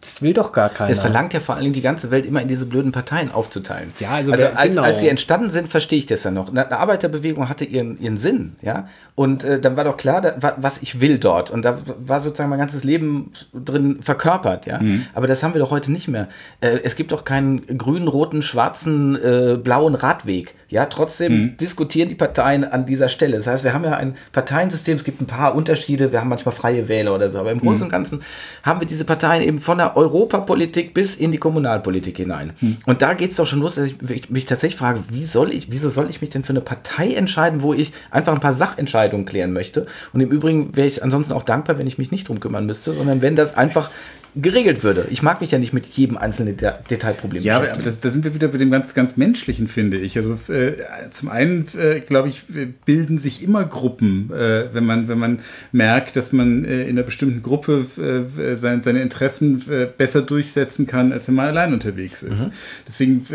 [0.00, 0.90] das will doch gar keiner.
[0.90, 3.92] Es verlangt ja vor allen Dingen die ganze Welt immer in diese blöden Parteien aufzuteilen.
[3.98, 4.82] Ja, also, also als, genau.
[4.82, 6.48] als sie entstanden sind, verstehe ich das ja noch.
[6.48, 8.88] Eine Arbeiterbewegung hatte ihren, ihren Sinn, ja.
[9.14, 11.50] Und äh, dann war doch klar, da, was ich will dort.
[11.50, 14.80] Und da war sozusagen mein ganzes Leben drin verkörpert, ja.
[14.80, 15.06] Mhm.
[15.12, 16.28] Aber das haben wir doch heute nicht mehr.
[16.60, 20.54] Äh, es gibt doch keinen grünen, roten, schwarzen, äh, blauen Radweg.
[20.70, 21.56] Ja, trotzdem mhm.
[21.56, 23.36] diskutieren die Parteien an dieser Stelle.
[23.36, 26.54] Das heißt, wir haben ja ein Parteiensystem, es gibt ein paar Unterschiede, wir haben manchmal
[26.54, 27.60] freie Wähler oder so, aber im.
[27.60, 28.22] Großen und Ganzen
[28.62, 32.52] haben wir diese Parteien eben von der Europapolitik bis in die Kommunalpolitik hinein.
[32.60, 32.78] Mhm.
[32.86, 35.70] Und da geht es doch schon los, dass ich mich tatsächlich frage, wie soll ich,
[35.70, 39.26] wieso soll ich mich denn für eine Partei entscheiden, wo ich einfach ein paar Sachentscheidungen
[39.26, 39.86] klären möchte?
[40.12, 42.92] Und im Übrigen wäre ich ansonsten auch dankbar, wenn ich mich nicht drum kümmern müsste,
[42.92, 43.90] sondern wenn das einfach
[44.36, 45.06] geregelt würde.
[45.10, 48.32] Ich mag mich ja nicht mit jedem einzelnen De Detailproblem Ja, aber da sind wir
[48.34, 50.16] wieder bei dem ganz, ganz Menschlichen, finde ich.
[50.16, 50.74] Also äh,
[51.10, 52.44] zum einen, äh, glaube ich,
[52.84, 55.40] bilden sich immer Gruppen, äh, wenn, man, wenn man
[55.72, 60.86] merkt, dass man äh, in einer bestimmten Gruppe äh, seine, seine Interessen äh, besser durchsetzen
[60.86, 62.48] kann, als wenn man allein unterwegs ist.
[62.48, 62.52] Mhm.
[62.86, 63.26] Deswegen,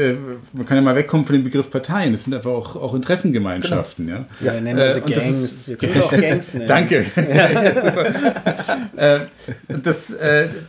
[0.54, 2.14] man kann ja mal wegkommen von dem Begriff Parteien.
[2.14, 4.08] Das sind einfach auch, auch Interessengemeinschaften.
[4.08, 4.26] Genau.
[4.40, 5.44] Ja, ja nennen wir sie Gangs.
[5.44, 6.68] Ist, wir können auch Gangs nennen.
[6.68, 7.06] Danke.
[8.96, 9.28] Ja,
[9.68, 10.16] das,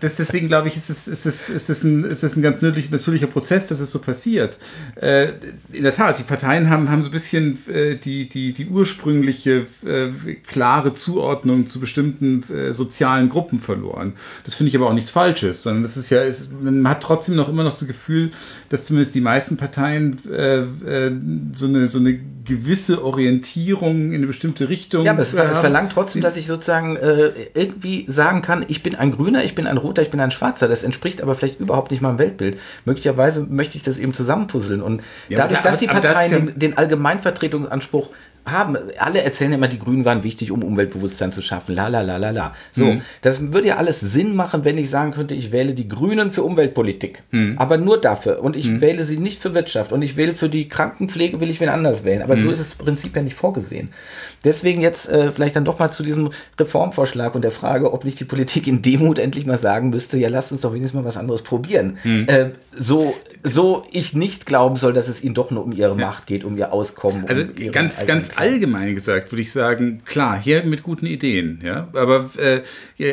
[0.00, 2.42] das ist deswegen glaube ich, ist es, ist, es, ist, es ein, ist es ein
[2.42, 4.58] ganz natürlicher, natürlicher Prozess, dass es so passiert.
[4.96, 5.32] Äh,
[5.72, 9.66] in der Tat, die Parteien haben, haben so ein bisschen äh, die, die, die ursprüngliche
[9.84, 14.14] äh, klare Zuordnung zu bestimmten äh, sozialen Gruppen verloren.
[14.44, 17.36] Das finde ich aber auch nichts Falsches, sondern das ist ja, ist, man hat trotzdem
[17.36, 18.30] noch immer noch das Gefühl,
[18.68, 21.12] dass zumindest die meisten Parteien äh, äh,
[21.54, 25.04] so, eine, so eine gewisse Orientierung in eine bestimmte Richtung.
[25.04, 26.96] Ja, aber es, es verlangt trotzdem, dass ich sozusagen
[27.54, 30.68] irgendwie sagen kann, ich bin ein Grüner, ich bin ein Roter, ich bin ein Schwarzer.
[30.68, 32.58] Das entspricht aber vielleicht überhaupt nicht meinem Weltbild.
[32.84, 34.82] Möglicherweise möchte ich das eben zusammenpuzzeln.
[34.82, 38.10] Und ja, dadurch, dass die Parteien das ja den, den Allgemeinvertretungsanspruch
[38.46, 42.16] haben, alle erzählen immer, die Grünen waren wichtig, um Umweltbewusstsein zu schaffen, la la la
[42.16, 42.54] la la.
[42.70, 43.02] So, mhm.
[43.22, 46.44] das würde ja alles Sinn machen, wenn ich sagen könnte, ich wähle die Grünen für
[46.44, 47.22] Umweltpolitik.
[47.32, 47.56] Mhm.
[47.58, 48.42] Aber nur dafür.
[48.42, 48.80] Und ich mhm.
[48.80, 49.92] wähle sie nicht für Wirtschaft.
[49.92, 52.22] Und ich wähle für die Krankenpflege, will ich wen anders wählen.
[52.22, 52.54] Aber so mhm.
[52.54, 53.88] ist im Prinzip ja nicht vorgesehen.
[54.46, 58.20] Deswegen jetzt äh, vielleicht dann doch mal zu diesem Reformvorschlag und der Frage, ob nicht
[58.20, 61.16] die Politik in Demut endlich mal sagen müsste, ja, lasst uns doch wenigstens mal was
[61.16, 61.98] anderes probieren.
[62.04, 62.28] Mhm.
[62.28, 66.06] Äh, so, so ich nicht glauben soll, dass es ihnen doch nur um ihre ja.
[66.06, 67.24] Macht geht, um ihr Auskommen.
[67.26, 71.88] Also um ganz, ganz allgemein gesagt würde ich sagen, klar, hier mit guten Ideen, ja.
[71.92, 72.60] Aber äh,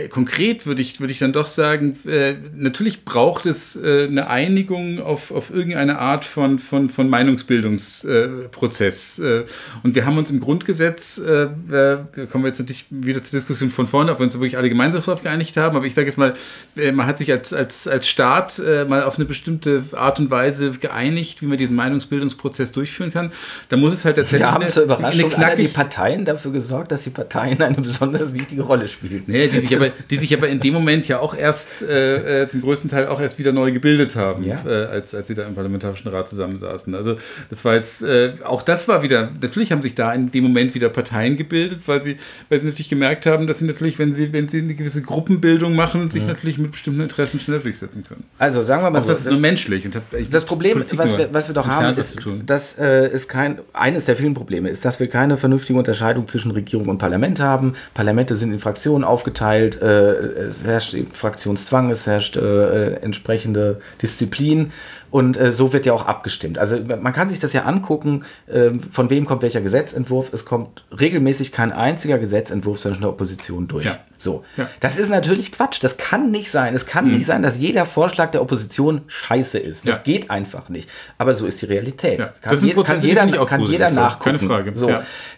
[0.09, 5.01] konkret würde ich, würde ich dann doch sagen, äh, natürlich braucht es äh, eine Einigung
[5.01, 9.19] auf, auf irgendeine Art von, von, von Meinungsbildungsprozess.
[9.19, 9.45] Äh,
[9.83, 13.69] und wir haben uns im Grundgesetz äh, äh, kommen wir jetzt natürlich wieder zur Diskussion
[13.69, 15.75] von vorne, ob wir uns wirklich alle gemeinsam darauf geeinigt haben.
[15.75, 16.33] Aber ich sage jetzt mal,
[16.75, 20.29] äh, man hat sich als, als, als Staat äh, mal auf eine bestimmte Art und
[20.29, 23.31] Weise geeinigt, wie man diesen Meinungsbildungsprozess durchführen kann.
[23.69, 24.41] Da muss es halt tatsächlich.
[24.41, 28.63] Da haben zur Überraschung alle die Parteien dafür gesorgt, dass die Parteien eine besonders wichtige
[28.63, 29.23] Rolle spielen.
[29.27, 32.61] Nee, die sich aber, die sich aber in dem Moment ja auch erst äh, zum
[32.61, 34.61] größten Teil auch erst wieder neu gebildet haben, ja.
[34.65, 36.93] äh, als, als sie da im Parlamentarischen Rat zusammensaßen.
[36.95, 37.15] Also
[37.49, 40.75] das war jetzt, äh, auch das war wieder, natürlich haben sich da in dem Moment
[40.75, 42.17] wieder Parteien Parteien gebildet, weil sie,
[42.49, 45.75] weil sie natürlich gemerkt haben, dass sie natürlich, wenn sie, wenn sie eine gewisse Gruppenbildung
[45.75, 46.29] machen, sich ja.
[46.29, 48.23] natürlich mit bestimmten Interessen schneller durchsetzen können.
[48.39, 49.85] Also sagen wir mal Auch so, das ist nur menschlich.
[49.85, 49.99] Und
[50.31, 54.15] das Problem, was wir, was wir doch haben, ist, dass äh, ist kein, eines der
[54.15, 57.73] vielen Probleme ist, dass wir keine vernünftige Unterscheidung zwischen Regierung und Parlament haben.
[57.93, 60.13] Parlamente sind in Fraktionen aufgeteilt, äh,
[60.47, 64.71] es herrscht Fraktionszwang, es herrscht äh, entsprechende Disziplin
[65.13, 66.57] und äh, so wird ja auch abgestimmt.
[66.57, 70.33] Also man kann sich das ja angucken, äh, von wem kommt welcher Gesetzentwurf.
[70.33, 73.85] Es kommt regelmäßig kein einziger Gesetzentwurf zwischen der Opposition durch.
[73.85, 73.99] Ja.
[74.23, 74.43] So.
[74.57, 74.69] Ja.
[74.79, 75.83] Das ist natürlich Quatsch.
[75.83, 76.73] Das kann nicht sein.
[76.73, 77.15] Es kann mhm.
[77.15, 79.87] nicht sein, dass jeder Vorschlag der Opposition scheiße ist.
[79.87, 80.01] Das ja.
[80.03, 80.89] geht einfach nicht.
[81.17, 82.19] Aber so ist die Realität.
[82.19, 82.33] Ja.
[82.41, 84.37] Kann, je, kann, jeder, kann jeder nachgucken.
[84.37, 84.71] Keine Frage.
[84.75, 84.91] So.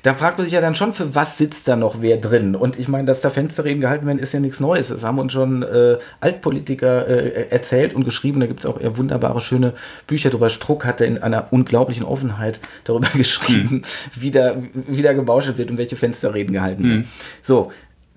[0.04, 2.56] Da fragt man sich ja dann schon, für was sitzt da noch wer drin?
[2.56, 4.90] Und ich meine, dass da Fensterreden gehalten werden, ist ja nichts Neues.
[4.90, 8.40] Das haben uns schon äh, Altpolitiker äh, erzählt und geschrieben.
[8.40, 9.74] Da gibt es auch wunderbare, schöne
[10.08, 10.50] Bücher darüber.
[10.50, 13.82] Struck hatte in einer unglaublichen Offenheit darüber geschrieben, mhm.
[14.16, 16.98] wie, da, wie da gebauschelt wird und welche Fensterreden gehalten werden.
[17.00, 17.06] Mhm.
[17.42, 17.72] So,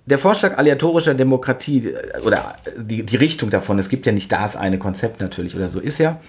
[0.09, 4.57] der Vorschlag aleatorischer Demokratie äh, oder die, die Richtung davon, es gibt ja nicht das
[4.57, 6.21] eine Konzept natürlich oder so, ist ja,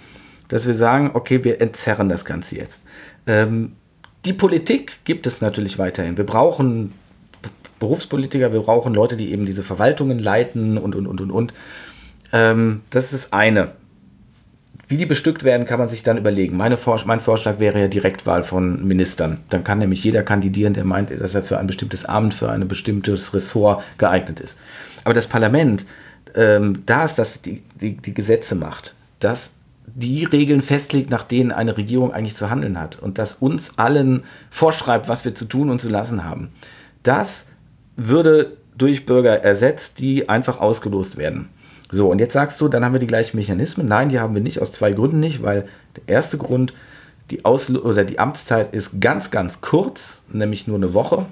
[0.50, 2.84] dass wir sagen, okay, wir entzerren das Ganze jetzt.
[3.26, 3.74] Ähm,
[4.26, 6.18] die Politik gibt es natürlich weiterhin.
[6.18, 6.94] Wir brauchen
[7.80, 11.54] Berufspolitiker, wir brauchen Leute, die eben diese Verwaltungen leiten und, und, und, und, und.
[12.34, 13.72] Ähm, das ist eine.
[14.90, 16.58] Wie die bestückt werden, kann man sich dann überlegen.
[16.58, 19.38] Meine Vor mein Vorschlag wäre ja Direktwahl von Ministern.
[19.52, 22.68] Dann kann nämlich jeder kandidieren, der meint, dass er für ein bestimmtes Amt, für ein
[22.68, 24.58] bestimmtes Ressort geeignet ist.
[25.04, 25.86] Aber das Parlament,
[26.34, 29.52] ähm, da ist das die, die, die Gesetze macht, dass
[29.86, 34.24] die Regeln festlegt, nach denen eine Regierung eigentlich zu handeln hat und das uns allen
[34.50, 36.50] vorschreibt, was wir zu tun und zu lassen haben.
[37.04, 37.46] Das
[37.96, 41.50] würde durch Bürger ersetzt, die einfach ausgelost werden.
[41.92, 43.88] So, und jetzt sagst du, dann haben wir die gleichen Mechanismen.
[43.88, 46.74] Nein, die haben wir nicht, aus zwei Gründen nicht, weil der erste Grund,
[47.32, 51.26] die, Ausl oder die Amtszeit ist ganz, ganz kurz, nämlich nur eine Woche.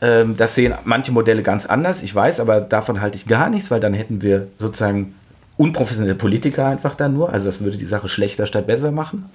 [0.00, 3.70] Ähm, das sehen manche Modelle ganz anders, ich weiß, aber davon halte ich gar nichts,
[3.70, 5.14] weil dann hätten wir sozusagen
[5.56, 7.32] unprofessionelle Politiker einfach dann nur.
[7.32, 9.28] Also das würde die Sache schlechter statt besser machen.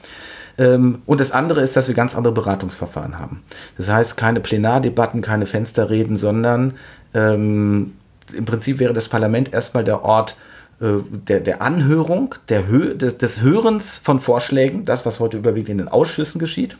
[0.57, 3.43] Ähm, und das andere ist, dass wir ganz andere Beratungsverfahren haben.
[3.77, 6.75] Das heißt, keine Plenardebatten, keine Fensterreden, sondern
[7.13, 7.93] ähm,
[8.33, 10.35] im Prinzip wäre das Parlament erstmal der Ort
[10.79, 15.69] äh, der, der Anhörung, der Hö des, des Hörens von Vorschlägen, das, was heute überwiegend
[15.69, 16.77] in den Ausschüssen geschieht.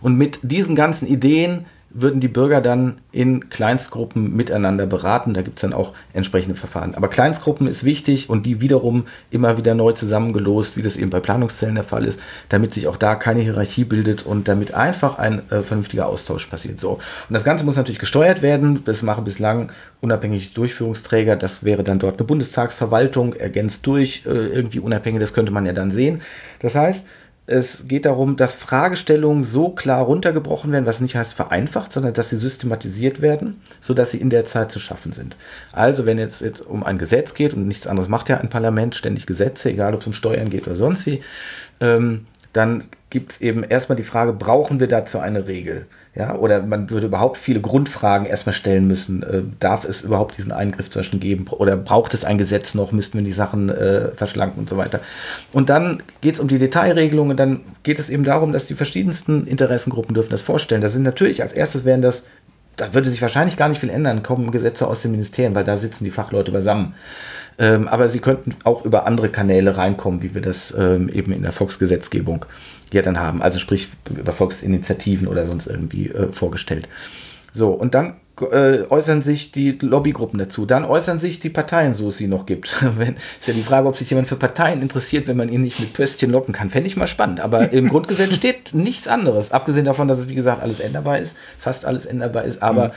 [0.00, 5.34] Und mit diesen ganzen Ideen würden die Bürger dann in Kleinstgruppen miteinander beraten.
[5.34, 6.94] Da gibt es dann auch entsprechende Verfahren.
[6.94, 11.20] Aber Kleinstgruppen ist wichtig und die wiederum immer wieder neu zusammengelost, wie das eben bei
[11.20, 15.42] Planungszellen der Fall ist, damit sich auch da keine Hierarchie bildet und damit einfach ein
[15.50, 16.80] äh, vernünftiger Austausch passiert.
[16.80, 16.92] So.
[16.92, 18.82] Und das Ganze muss natürlich gesteuert werden.
[18.84, 21.36] Das machen bislang unabhängig Durchführungsträger.
[21.36, 25.20] Das wäre dann dort eine Bundestagsverwaltung, ergänzt durch, äh, irgendwie unabhängig.
[25.20, 26.22] Das könnte man ja dann sehen.
[26.60, 27.04] Das heißt,
[27.52, 32.30] es geht darum, dass Fragestellungen so klar runtergebrochen werden, was nicht heißt vereinfacht, sondern dass
[32.30, 35.36] sie systematisiert werden, sodass sie in der Zeit zu schaffen sind.
[35.72, 38.94] Also wenn jetzt, jetzt um ein Gesetz geht und nichts anderes macht ja ein Parlament,
[38.94, 41.22] ständig Gesetze, egal ob es um Steuern geht oder sonst wie,
[41.80, 45.86] ähm, dann gibt es eben erstmal die Frage, brauchen wir dazu eine Regel?
[46.14, 49.22] Ja, oder man würde überhaupt viele Grundfragen erstmal stellen müssen.
[49.22, 51.46] Äh, darf es überhaupt diesen Eingriff zwischen geben?
[51.48, 52.92] Oder braucht es ein Gesetz noch?
[52.92, 55.00] Müssten wir die Sachen äh, verschlanken und so weiter?
[55.54, 57.34] Und dann geht es um die Detailregelungen.
[57.38, 60.82] Dann geht es eben darum, dass die verschiedensten Interessengruppen dürfen das vorstellen.
[60.82, 62.24] Das sind natürlich als erstes wären das,
[62.76, 65.78] da würde sich wahrscheinlich gar nicht viel ändern, kommen Gesetze aus den Ministerien, weil da
[65.78, 66.94] sitzen die Fachleute beisammen.
[67.58, 71.42] Ähm, aber sie könnten auch über andere Kanäle reinkommen, wie wir das ähm, eben in
[71.42, 72.44] der Volksgesetzgebung
[72.94, 73.42] ja dann haben.
[73.42, 76.88] Also sprich über Volksinitiativen oder sonst irgendwie äh, vorgestellt.
[77.54, 80.64] So, und dann äh, äußern sich die Lobbygruppen dazu.
[80.64, 82.74] Dann äußern sich die Parteien, so es sie noch gibt.
[82.96, 85.78] wenn, ist ja die Frage, ob sich jemand für Parteien interessiert, wenn man ihn nicht
[85.78, 86.70] mit Pöstchen locken kann.
[86.70, 87.40] Fände ich mal spannend.
[87.40, 89.52] Aber im Grundgesetz steht nichts anderes.
[89.52, 92.62] Abgesehen davon, dass es, wie gesagt, alles änderbar ist, fast alles änderbar ist.
[92.62, 92.92] Aber mhm.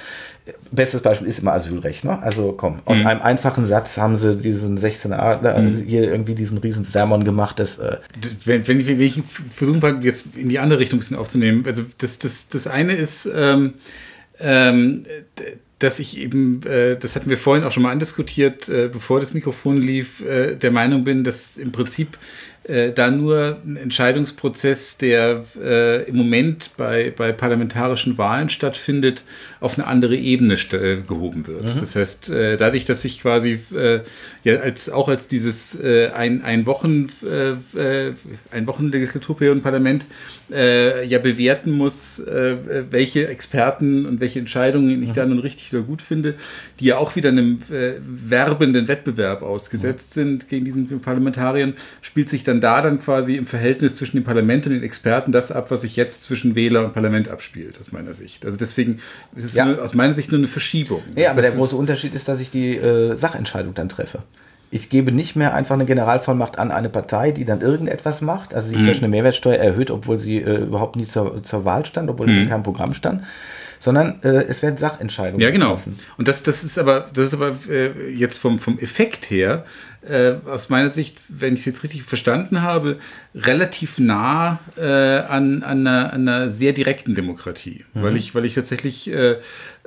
[0.71, 2.03] Bestes Beispiel ist immer Asylrecht.
[2.03, 2.21] Ne?
[2.21, 3.07] Also komm, aus mhm.
[3.07, 5.75] einem einfachen Satz haben sie diesen 16a, äh, mhm.
[5.85, 7.59] hier irgendwie diesen riesen Sermon gemacht.
[7.59, 7.97] Dass, äh
[8.45, 9.21] wenn, wenn, wenn ich
[9.53, 11.63] versuche, jetzt in die andere Richtung ein bisschen aufzunehmen.
[11.65, 13.29] Also das, das, das eine ist...
[13.33, 13.75] Ähm,
[14.39, 15.05] ähm,
[15.79, 19.33] dass ich eben, äh, das hatten wir vorhin auch schon mal andiskutiert, äh, bevor das
[19.33, 22.17] Mikrofon lief, äh, der Meinung bin, dass im Prinzip
[22.95, 29.23] da nur ein Entscheidungsprozess, der äh, im Moment bei, bei parlamentarischen Wahlen stattfindet,
[29.65, 31.75] auf eine andere Ebene äh, gehoben wird.
[31.75, 31.79] Mhm.
[31.79, 33.99] Das heißt, äh, dadurch, dass ich quasi äh,
[34.43, 37.07] ja als auch als dieses äh, ein, ein Wochen
[37.75, 40.07] ein Wochen Legislaturperiodenparlament
[40.49, 42.21] ja bewerten muss,
[42.89, 45.13] welche Experten und welche Entscheidungen ich mhm.
[45.13, 46.35] da nun richtig oder gut finde,
[46.79, 50.21] die ja auch wieder einem werbenden Wettbewerb ausgesetzt mhm.
[50.21, 54.23] sind gegen diesen Parlamentariern, spielt sich dann dann da dann quasi im Verhältnis zwischen dem
[54.23, 57.91] Parlament und den Experten das ab, was sich jetzt zwischen Wähler und Parlament abspielt, aus
[57.91, 58.45] meiner Sicht.
[58.45, 58.99] Also deswegen
[59.35, 59.65] ist es ja.
[59.65, 61.01] nur, aus meiner Sicht nur eine Verschiebung.
[61.15, 64.19] Ja, aber der große Unterschied ist, dass ich die äh, Sachentscheidung dann treffe.
[64.71, 68.53] Ich gebe nicht mehr einfach eine Generalvollmacht an eine Partei, die dann irgendetwas macht.
[68.53, 68.81] Also sie mhm.
[68.81, 72.27] zum Beispiel eine Mehrwertsteuer erhöht, obwohl sie äh, überhaupt nie zur, zur Wahl stand, obwohl
[72.27, 72.31] mhm.
[72.31, 73.21] sie in keinem Programm stand
[73.79, 75.75] sondern äh, es werden Sachentscheidungen Ja, genau.
[75.75, 75.99] Getroffen.
[76.17, 79.65] Und das, das ist aber, das ist aber äh, jetzt vom, vom Effekt her
[80.07, 82.97] äh, aus meiner Sicht, wenn ich es jetzt richtig verstanden habe,
[83.35, 87.85] relativ nah äh, an, an, einer, an, einer, sehr direkten Demokratie.
[87.93, 88.03] Mhm.
[88.03, 89.31] Weil ich, weil ich tatsächlich, äh,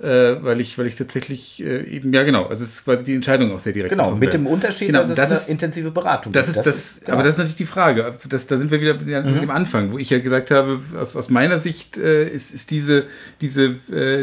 [0.03, 3.15] äh, weil ich, weil ich tatsächlich äh, eben, ja genau, also es ist quasi die
[3.15, 3.91] Entscheidung auch sehr direkt.
[3.91, 6.57] Genau, mit dem Unterschied, genau, dass das es ist, intensive Beratung das ist.
[6.59, 7.15] Das, das ist genau.
[7.15, 8.15] Aber das ist natürlich die Frage.
[8.29, 9.41] Das, da sind wir wieder mhm.
[9.41, 13.07] dem Anfang, wo ich ja gesagt habe, aus, aus meiner Sicht äh, ist, ist diese,
[13.41, 13.77] diese,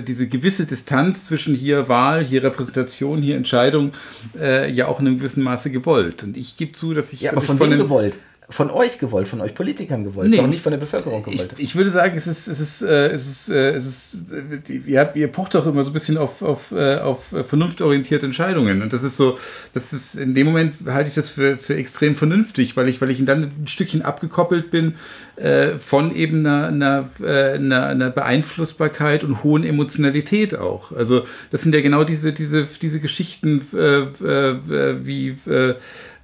[0.03, 3.93] diese gewisse Distanz zwischen hier Wahl, hier Repräsentation, hier Entscheidung
[4.35, 6.23] ja auch in einem gewissen Maße gewollt gewollt.
[6.23, 7.21] Und ich gebe zu, dass ich.
[7.21, 8.17] Ja, aber von, von wem gewollt?
[8.49, 11.53] Von euch gewollt, von euch Politikern gewollt, nee, doch nicht von der Bevölkerung gewollt.
[11.57, 14.25] Ich, ich würde sagen, es ist, es ist, äh, es ist, äh, es ist,
[14.69, 18.83] äh, ihr, ihr pocht doch immer so ein bisschen auf, auf, äh, auf vernunftorientierte Entscheidungen.
[18.83, 19.39] Und das ist so,
[19.73, 23.09] das ist, in dem Moment halte ich das für, für extrem vernünftig, weil ich, weil
[23.09, 24.93] ich dann ein Stückchen abgekoppelt bin
[25.37, 30.91] äh, von eben einer, einer, äh, einer, einer Beeinflussbarkeit und hohen Emotionalität auch.
[30.91, 35.75] Also das sind ja genau diese, diese, diese Geschichten wie äh,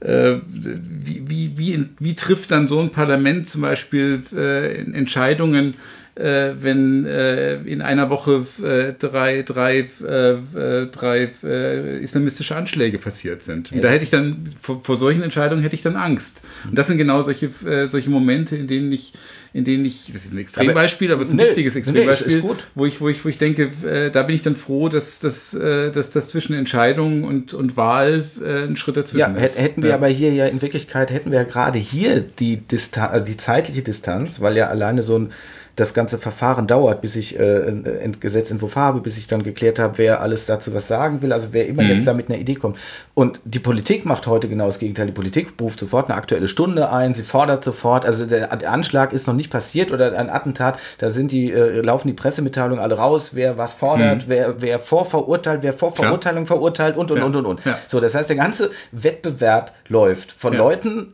[0.01, 5.75] wie, wie, wie, wie trifft dann so ein Parlament zum Beispiel äh, Entscheidungen,
[6.15, 11.29] äh, wenn äh, in einer Woche äh, drei, drei, äh, drei
[12.01, 13.71] islamistische Anschläge passiert sind.
[13.71, 16.43] Und da hätte ich dann, vor, vor, solchen Entscheidungen hätte ich dann Angst.
[16.67, 17.49] Und das sind genau solche,
[17.87, 19.13] solche Momente, in denen ich
[19.53, 22.49] in denen ich, das ist ein Extrembeispiel, aber es ist ein nee, wichtiges Extrembeispiel, nee,
[22.73, 25.53] wo, ich, wo, ich, wo ich denke, äh, da bin ich dann froh, dass, dass,
[25.53, 29.59] äh, dass das zwischen Entscheidung und, und Wahl äh, ein Schritt dazwischen ja, ist.
[29.59, 29.95] Hätten wir ja.
[29.95, 33.81] aber hier ja in Wirklichkeit, hätten wir ja gerade hier die, Distan äh, die zeitliche
[33.81, 35.33] Distanz, weil ja alleine so ein
[35.81, 39.97] das ganze Verfahren dauert, bis ich äh, ein Gesetzentwurf habe, bis ich dann geklärt habe,
[39.97, 41.89] wer alles dazu was sagen will, also wer immer mhm.
[41.89, 42.77] jetzt da mit einer Idee kommt.
[43.15, 45.07] Und die Politik macht heute genau das Gegenteil.
[45.07, 49.11] Die Politik ruft sofort eine aktuelle Stunde ein, sie fordert sofort, also der, der Anschlag
[49.11, 52.95] ist noch nicht passiert oder ein Attentat, da sind die, äh, laufen die Pressemitteilungen alle
[52.95, 54.29] raus, wer was fordert, mhm.
[54.29, 56.47] wer, wer vorverurteilt, wer vor Verurteilung ja.
[56.47, 57.25] verurteilt und und ja.
[57.25, 57.65] und und und.
[57.65, 57.79] Ja.
[57.87, 61.13] So, das heißt, der ganze Wettbewerb läuft von Leuten,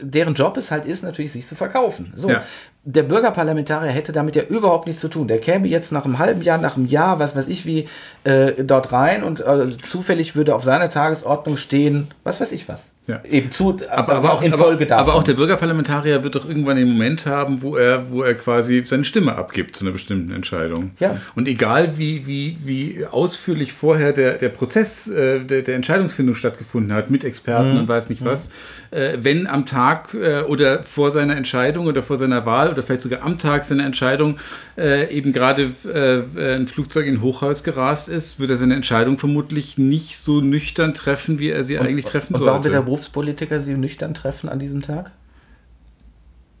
[0.00, 2.14] deren Job es halt ist, natürlich sich zu verkaufen.
[2.16, 2.44] So, ja
[2.88, 5.26] der Bürgerparlamentarier hätte damit ja überhaupt nichts zu tun.
[5.26, 7.88] Der käme jetzt nach einem halben Jahr, nach einem Jahr, was weiß ich wie,
[8.22, 12.92] äh, dort rein und äh, zufällig würde auf seiner Tagesordnung stehen, was weiß ich was.
[13.06, 13.20] Ja.
[13.24, 15.02] Eben zu, aber, aber, auch in Folge davon.
[15.08, 18.82] Aber auch der Bürgerparlamentarier wird doch irgendwann den Moment haben, wo er, wo er quasi
[18.84, 20.90] seine Stimme abgibt zu einer bestimmten Entscheidung.
[20.98, 21.20] Ja.
[21.36, 26.92] Und egal wie, wie, wie ausführlich vorher der, der Prozess äh, der, der Entscheidungsfindung stattgefunden
[26.92, 27.78] hat, mit Experten mhm.
[27.78, 28.26] und weiß nicht mhm.
[28.26, 28.50] was,
[28.90, 33.02] äh, wenn am Tag äh, oder vor seiner Entscheidung oder vor seiner Wahl oder vielleicht
[33.02, 34.38] sogar am Tag seiner Entscheidung
[34.76, 39.78] äh, eben gerade äh, ein Flugzeug in Hochhaus gerast ist, wird er seine Entscheidung vermutlich
[39.78, 42.70] nicht so nüchtern treffen, wie er sie und, eigentlich treffen sollte.
[42.96, 45.12] Berufspolitiker sie nüchtern treffen an diesem Tag?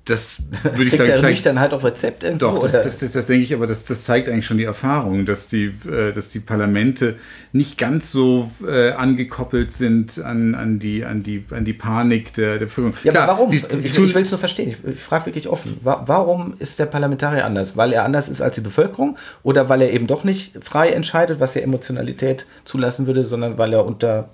[0.06, 1.06] das würde ich sagen.
[1.06, 3.66] Der zeigt, dann halt auf Rezept irgendwo, Doch, das, das, das, das, denke ich, aber
[3.66, 7.16] das, das zeigt eigentlich schon die Erfahrung, dass die, äh, dass die Parlamente
[7.52, 12.58] nicht ganz so äh, angekoppelt sind an, an, die, an, die, an die Panik der,
[12.58, 12.96] der Bevölkerung.
[13.02, 13.50] Ja, Klar, aber warum?
[13.50, 14.70] Die, die ich, ich will es nur verstehen.
[14.70, 15.78] Ich, ich frage wirklich offen.
[15.82, 17.76] Warum ist der Parlamentarier anders?
[17.76, 21.40] Weil er anders ist als die Bevölkerung oder weil er eben doch nicht frei entscheidet,
[21.40, 24.28] was ja Emotionalität zulassen würde, sondern weil er unter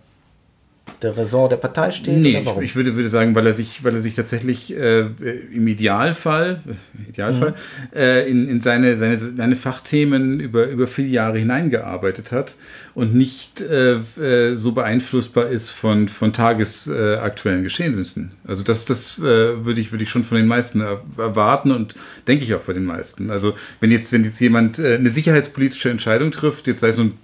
[1.02, 2.16] der Raison der Partei steht?
[2.16, 5.06] Nee, ich, ich, würde, würde sagen, weil er sich, weil er sich tatsächlich äh,
[5.52, 7.96] im Idealfall, äh, Idealfall mhm.
[7.96, 12.56] äh, in, in seine, seine, seine Fachthemen über, über viele Jahre hineingearbeitet hat
[12.94, 18.32] und nicht äh, äh, so beeinflussbar ist von, von tagesaktuellen Geschehnissen.
[18.46, 21.94] Also das, das äh, würde ich, würde ich schon von den meisten erwarten und
[22.28, 23.30] denke ich auch bei den meisten.
[23.30, 27.14] Also wenn jetzt, wenn jetzt jemand äh, eine sicherheitspolitische Entscheidung trifft, jetzt sei es nun,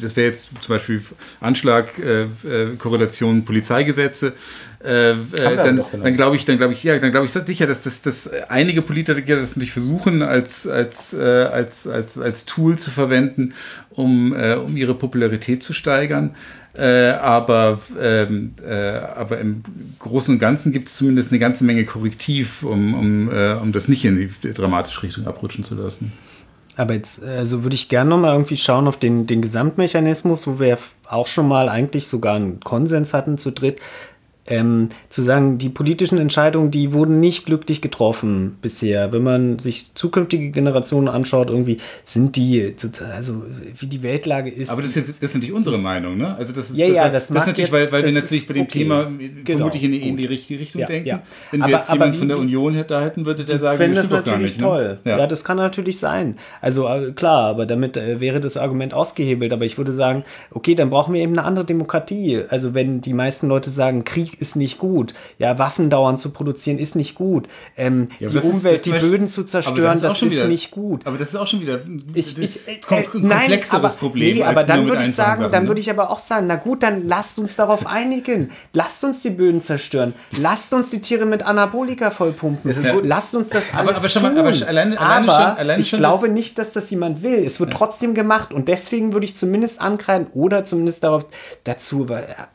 [0.00, 1.02] das wäre jetzt zum Beispiel
[1.40, 4.34] Anschlag, äh, äh, Korrelation, Polizeigesetze,
[4.84, 5.16] äh, äh,
[5.56, 8.28] dann, dann glaube ich, dann glaube ich, ja, dann glaube ich sicher, dass, das, dass
[8.48, 13.54] einige Politiker das natürlich versuchen, als, als, äh, als, als, als Tool zu verwenden,
[13.90, 16.34] um, äh, um ihre Popularität zu steigern.
[16.74, 19.62] Äh, aber, ähm, äh, aber im
[19.98, 24.04] Großen und Ganzen gibt es zumindest eine ganze Menge Korrektiv, um, um, um das nicht
[24.06, 26.12] in die dramatische Richtung abrutschen zu lassen.
[26.76, 30.78] Aber jetzt, also würde ich gerne nochmal irgendwie schauen auf den, den Gesamtmechanismus, wo wir
[31.06, 33.78] auch schon mal eigentlich sogar einen Konsens hatten zu dritt,
[34.46, 39.12] ähm, zu sagen, die politischen Entscheidungen, die wurden nicht glücklich getroffen bisher.
[39.12, 42.74] Wenn man sich zukünftige Generationen anschaut, irgendwie sind die,
[43.14, 43.44] also
[43.78, 44.70] wie die Weltlage ist.
[44.70, 46.34] Aber das ist, das ist natürlich unsere das, Meinung, ne?
[46.36, 48.54] Also das ist, ja, das, ja, das, das ist natürlich, weil, weil wir natürlich bei
[48.54, 48.78] dem okay.
[48.78, 51.08] Thema genau, vermutlich in, in, die richtige Richtung ja, denken.
[51.08, 51.22] Ja.
[51.50, 54.24] Wenn wir aber, jetzt jemanden von der Union da hätten, würde der sagen, das natürlich
[54.24, 54.62] gar nicht, ne?
[54.64, 54.98] toll.
[55.04, 55.10] Ne?
[55.10, 55.18] Ja.
[55.18, 55.26] ja.
[55.26, 56.36] das kann natürlich sein.
[56.60, 59.52] Also äh, klar, aber damit äh, wäre das Argument ausgehebelt.
[59.52, 62.40] Aber ich würde sagen, okay, dann brauchen wir eben eine andere Demokratie.
[62.48, 65.14] Also wenn die meisten Leute sagen, Krieg Krieg ist nicht gut.
[65.38, 67.48] Ja, Waffen dauernd zu produzieren ist nicht gut.
[67.76, 70.48] Ähm, ja, die Umwelt, ist, die Beispiel, Böden zu zerstören, das, ist, das ist wieder,
[70.48, 71.06] nicht gut.
[71.06, 71.80] Aber das ist auch schon wieder
[72.14, 74.36] ich, ich, äh, komplexeres nein, aber, Problem.
[74.36, 75.68] Nee, aber dann würde ich sagen, Sachen, dann ne?
[75.68, 78.50] würde ich aber auch sagen, na gut, dann lasst uns darauf einigen.
[78.72, 80.14] Lasst uns die Böden zerstören.
[80.36, 82.70] Lasst uns die Tiere mit Anabolika vollpumpen.
[82.82, 82.94] Ja.
[83.02, 85.98] Lasst uns das alles aber, aber schon mal, aber alleine, alleine aber schon, ich schon
[85.98, 87.44] glaube nicht, dass das jemand will.
[87.44, 87.78] Es wird ja.
[87.78, 91.26] trotzdem gemacht und deswegen würde ich zumindest ankreiden oder zumindest darauf
[91.64, 92.06] dazu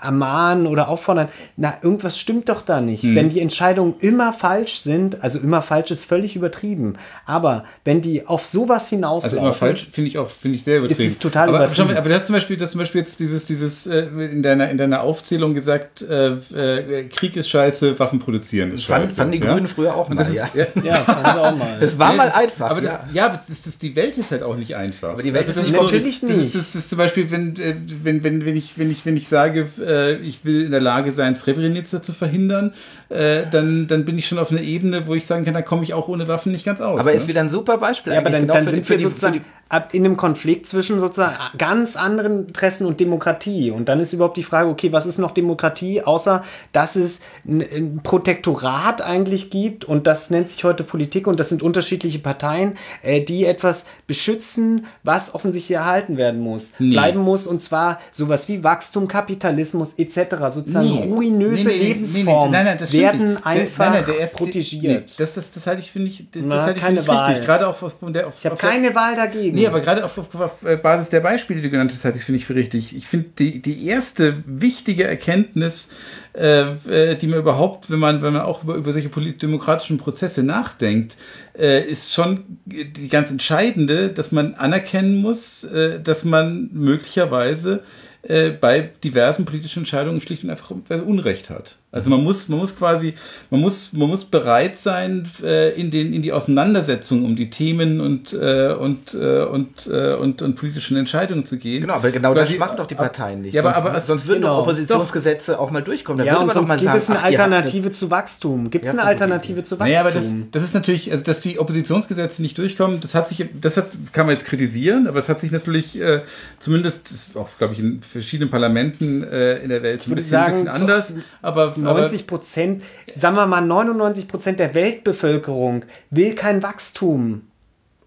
[0.02, 3.04] ermahnen oder auffordern, na, na, irgendwas stimmt doch da nicht.
[3.04, 3.16] Hm.
[3.16, 6.94] Wenn die Entscheidungen immer falsch sind, also immer falsch ist völlig übertrieben,
[7.26, 9.40] aber wenn die auf sowas hinauslaufen.
[9.40, 11.02] Also immer falsch finde ich auch, finde ich sehr übertrieben.
[11.02, 11.90] Ist es total aber, übertrieben.
[11.90, 14.78] Aber, aber das zum Beispiel, das zum Beispiel jetzt dieses, dieses äh, in, deiner, in
[14.78, 19.16] deiner Aufzählung gesagt, äh, äh, Krieg ist scheiße, Waffen produzieren ist scheiße.
[19.16, 19.74] Fanden die Grünen ja?
[19.74, 20.66] früher auch mal, das ist, ja.
[20.84, 21.78] ja, fanden auch mal.
[21.80, 22.70] Das war nee, mal einfach.
[22.70, 25.10] Aber das, ja, ja aber das, das, die Welt ist halt auch nicht einfach.
[25.10, 26.38] Aber die Welt also ist nicht natürlich nicht.
[26.38, 29.18] Das ist, das ist zum Beispiel, wenn, äh, wenn, wenn, wenn, ich, wenn, ich, wenn
[29.18, 32.74] ich sage, äh, ich will in der Lage sein, Srebrenica zu verhindern,
[33.10, 35.84] äh, dann, dann bin ich schon auf einer Ebene, wo ich sagen kann, da komme
[35.84, 37.00] ich auch ohne Waffen nicht ganz aus.
[37.00, 37.16] Aber ne?
[37.16, 38.14] ist wieder ein super Beispiel.
[38.14, 39.44] Ja, aber dann, genau dann sind wir sozusagen
[39.92, 43.72] in einem Konflikt zwischen sozusagen ganz anderen Interessen und Demokratie.
[43.72, 48.00] Und dann ist überhaupt die Frage, okay, was ist noch Demokratie, außer dass es ein,
[48.04, 53.22] Protektorat eigentlich gibt und das nennt sich heute Politik und das sind unterschiedliche Parteien, äh,
[53.22, 56.92] die etwas beschützen, was offensichtlich erhalten werden muss, nee.
[56.92, 61.04] bleiben muss und zwar sowas wie Wachstum, Kapitalismus etc., sozusagen nee.
[61.04, 65.20] ruinöse nee, Lebensformen werden einfach nein, nein, erste, protegiert.
[65.20, 67.46] das, das, das halte ich, finde ich, das, das halte ich, find ich richtig.
[67.46, 69.57] Gerade auch auf, der, auf, ich habe keine Wahl dagegen.
[69.58, 72.24] Nee, aber gerade auf, auf, auf, Basis der Beispiele, die du genannt hast, halte ich
[72.24, 72.96] finde ich für richtig.
[72.96, 75.90] Ich finde die, die erste wichtige Erkenntnis,
[76.34, 80.44] äh, äh, die man überhaupt, wenn man, wenn man auch über, über solche demokratischen Prozesse
[80.44, 81.18] nachdenkt,
[81.58, 87.84] äh, ist schon die ganz entscheidende, dass man anerkennen muss, äh, dass man möglicherweise
[88.24, 91.78] äh, bei diversen politischen Entscheidungen schlicht und einfach Unrecht hat.
[91.90, 93.14] Also man muss, man muss quasi,
[93.50, 98.02] man muss, man muss bereit sein, äh, in, den, in die Auseinandersetzung um die Themen
[98.02, 101.82] und, äh, und, äh, und, äh, und, und politischen Entscheidungen zu gehen.
[101.82, 103.54] Genau, aber genau das machen doch die Parteien nicht.
[103.54, 104.60] Ja, aber, sonst, aber sonst würden genau.
[104.60, 105.60] Oppositionsgesetze doch.
[105.60, 106.26] auch mal durchkommen.
[106.26, 108.70] Da ja, und sonst gibt es eine Alternative zu Wachstum.
[108.70, 109.88] Gibt es eine Alternative zu Wachstum?
[109.88, 113.46] Naja, aber das, das ist natürlich, also dass die Oppositionsgesetze nicht durchkommen, das hat sich,
[113.62, 116.22] das hat, kann man jetzt kritisieren, aber es hat sich natürlich äh,
[116.60, 120.66] zumindest, auch glaube ich in verschiedenen Parlamenten äh, in der Welt ein bisschen, sagen, ein
[120.66, 122.84] bisschen anders, aber 90 Prozent,
[123.16, 127.48] sagen wir mal 99 Prozent der Weltbevölkerung will kein Wachstum.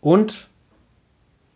[0.01, 0.49] Und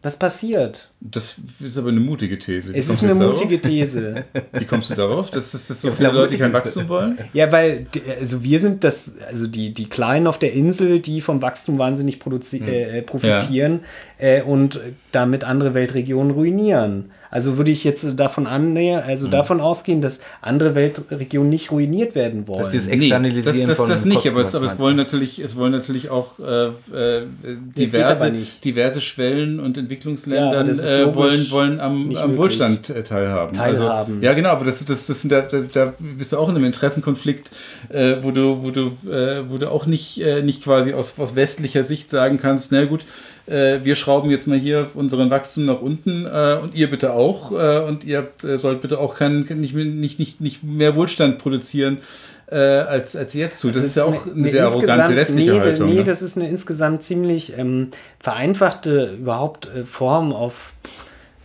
[0.02, 0.92] was passiert?
[1.06, 2.72] Das ist aber eine mutige These.
[2.72, 3.70] Wie es ist eine mutige darauf?
[3.70, 4.24] These.
[4.52, 7.18] Wie kommst du darauf, dass, dass, dass so viele Leute kein Wachstum wollen?
[7.34, 7.86] Ja, weil
[8.18, 12.18] also wir sind das, also die, die Kleinen auf der Insel, die vom Wachstum wahnsinnig
[12.24, 12.68] hm.
[12.68, 13.80] äh, profitieren
[14.18, 14.26] ja.
[14.26, 14.80] äh, und
[15.12, 17.10] damit andere Weltregionen ruinieren.
[17.30, 19.32] Also würde ich jetzt davon annähern, also mhm.
[19.32, 22.62] davon ausgehen, dass andere Weltregionen nicht ruiniert werden wollen.
[22.62, 25.56] Dass dieses Externalisieren nee, das, das, das nicht, aber es, aber es wollen natürlich, es
[25.56, 27.26] wollen natürlich auch äh, äh
[27.76, 28.32] diverse,
[28.62, 33.58] diverse Schwellen und Entwicklungen Entwicklungsländern ja, äh, wollen, wollen am, am Wohlstand äh, teilhaben.
[33.58, 34.14] Also, teilhaben.
[34.14, 36.56] Also, ja, genau, aber das, das, das sind da, da, da bist du auch in
[36.56, 37.50] einem Interessenkonflikt,
[37.88, 41.36] äh, wo du, wo du, äh, wo du auch nicht, äh, nicht quasi aus, aus
[41.36, 43.04] westlicher Sicht sagen kannst, na gut,
[43.46, 47.52] äh, wir schrauben jetzt mal hier unseren Wachstum nach unten äh, und ihr bitte auch
[47.52, 51.38] äh, und ihr habt, äh, sollt bitte auch kein, nicht, nicht, nicht, nicht mehr Wohlstand
[51.38, 51.98] produzieren.
[52.54, 53.74] Äh, als, als jetzt tut.
[53.74, 55.88] Das, das ist, ja auch eine, eine sehr arrogante westliche nee, Haltung.
[55.88, 56.04] Nee, ne?
[56.04, 57.88] das ist eine insgesamt ziemlich ähm,
[58.20, 60.74] vereinfachte überhaupt äh, Form auf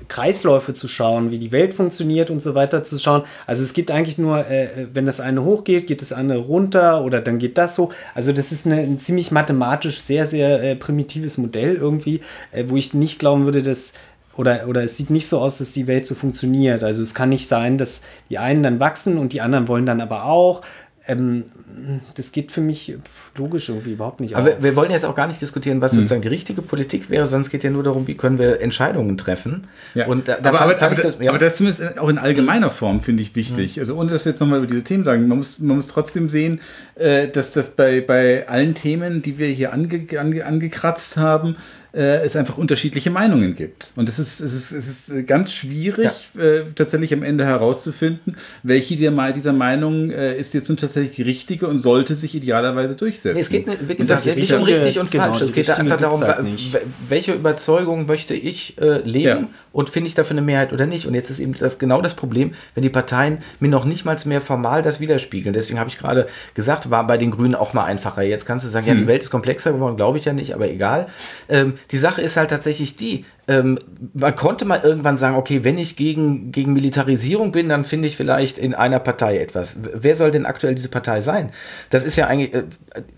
[0.08, 3.24] Kreisläufe zu schauen, wie die Welt funktioniert und so weiter zu schauen.
[3.48, 7.22] Also es gibt eigentlich nur, äh, wenn das eine hochgeht, geht das andere runter oder
[7.22, 7.92] dann geht das so.
[8.14, 12.76] Also das ist eine, ein ziemlich mathematisch sehr, sehr äh, primitives Modell irgendwie, äh, wo
[12.78, 13.94] ich nicht glauben würde, dass
[14.40, 16.82] oder, oder es sieht nicht so aus, dass die Welt so funktioniert.
[16.82, 20.00] Also es kann nicht sein, dass die einen dann wachsen und die anderen wollen dann
[20.00, 20.62] aber auch.
[21.10, 21.46] Ähm,
[22.16, 22.96] das geht für mich
[23.36, 24.36] logisch irgendwie überhaupt nicht.
[24.36, 24.64] Aber auf.
[24.64, 26.00] wir wollen jetzt auch gar nicht diskutieren, was hm.
[26.00, 29.18] sozusagen die richtige Politik wäre, sondern es geht ja nur darum, wie können wir Entscheidungen
[29.18, 29.68] treffen.
[29.96, 30.08] Ja.
[30.08, 31.30] Und da, aber, aber, aber, das, ja.
[31.30, 33.76] aber, das, zumindest auch in allgemeiner Form finde ich wichtig.
[33.76, 33.82] Hm.
[33.82, 36.30] Also ohne dass wir jetzt nochmal über diese Themen sagen, man muss, man muss trotzdem
[36.30, 36.60] sehen,
[36.96, 41.56] äh, dass das bei, bei allen Themen, die wir hier ange, ange, angekratzt haben,
[41.94, 43.92] äh, es einfach unterschiedliche Meinungen gibt.
[43.96, 46.42] Und es ist, es ist, es ist ganz schwierig, ja.
[46.42, 51.68] äh, tatsächlich am Ende herauszufinden, welche dieser Meinungen äh, ist jetzt nun tatsächlich die richtige
[51.68, 53.36] und sollte sich idealerweise durchsetzen.
[53.36, 55.42] Nee, es geht wie gesagt, nicht um richtig und genau, falsch.
[55.42, 56.40] Es geht einfach darum, halt
[57.08, 59.48] welche Überzeugung möchte ich äh, leben ja.
[59.72, 61.06] und finde ich dafür eine Mehrheit oder nicht.
[61.06, 64.18] Und jetzt ist eben das genau das Problem, wenn die Parteien mir noch nicht mal
[64.26, 65.54] mehr formal das widerspiegeln.
[65.54, 68.22] Deswegen habe ich gerade gesagt, war bei den Grünen auch mal einfacher.
[68.22, 68.94] Jetzt kannst du sagen, hm.
[68.94, 69.10] ja, die.
[69.10, 71.08] Welt ist komplexer geworden, glaube ich ja nicht, aber egal.
[71.50, 73.80] Ähm, die Sache ist halt tatsächlich die, ähm,
[74.14, 78.16] man konnte mal irgendwann sagen, okay, wenn ich gegen, gegen Militarisierung bin, dann finde ich
[78.16, 79.78] vielleicht in einer Partei etwas.
[79.94, 81.52] Wer soll denn aktuell diese Partei sein?
[81.90, 82.64] Das ist ja eigentlich äh,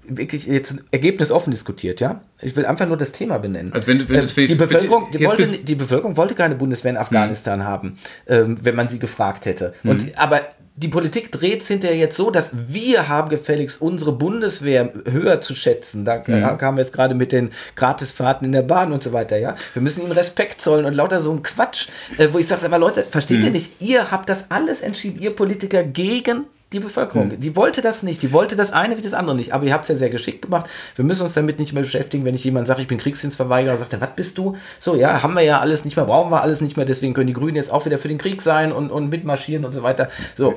[0.07, 2.21] wirklich jetzt ergebnisoffen diskutiert, ja?
[2.41, 3.73] Ich will einfach nur das Thema benennen.
[3.73, 7.59] Also wenn, wenn ähm, die, Bevölkerung, die, wollte, die Bevölkerung wollte keine Bundeswehr in Afghanistan
[7.59, 7.67] hm.
[7.67, 7.97] haben,
[8.27, 9.73] ähm, wenn man sie gefragt hätte.
[9.81, 9.91] Hm.
[9.91, 10.41] Und, aber
[10.81, 15.53] die Politik dreht es hinterher jetzt so, dass wir haben gefälligst unsere Bundeswehr höher zu
[15.53, 16.05] schätzen.
[16.05, 16.57] Da mhm.
[16.57, 19.55] kamen wir jetzt gerade mit den Gratisfahrten in der Bahn und so weiter, ja.
[19.73, 22.79] Wir müssen ihnen Respekt zollen und lauter so ein Quatsch, äh, wo ich sage, aber
[22.79, 23.45] Leute, versteht mhm.
[23.45, 23.71] ihr nicht?
[23.79, 27.31] Ihr habt das alles entschieden, ihr Politiker gegen die Bevölkerung.
[27.31, 27.41] Hm.
[27.41, 28.21] Die wollte das nicht.
[28.21, 29.53] Die wollte das eine wie das andere nicht.
[29.53, 30.69] Aber ihr habt es ja sehr geschickt gemacht.
[30.95, 33.91] Wir müssen uns damit nicht mehr beschäftigen, wenn ich jemand sage, ich bin Kriegsdienstverweigerer, sagt
[33.91, 34.55] er, was bist du?
[34.79, 36.85] So, ja, haben wir ja alles nicht mehr, brauchen wir alles nicht mehr.
[36.85, 39.73] Deswegen können die Grünen jetzt auch wieder für den Krieg sein und, und mitmarschieren und
[39.73, 40.09] so weiter.
[40.35, 40.55] So,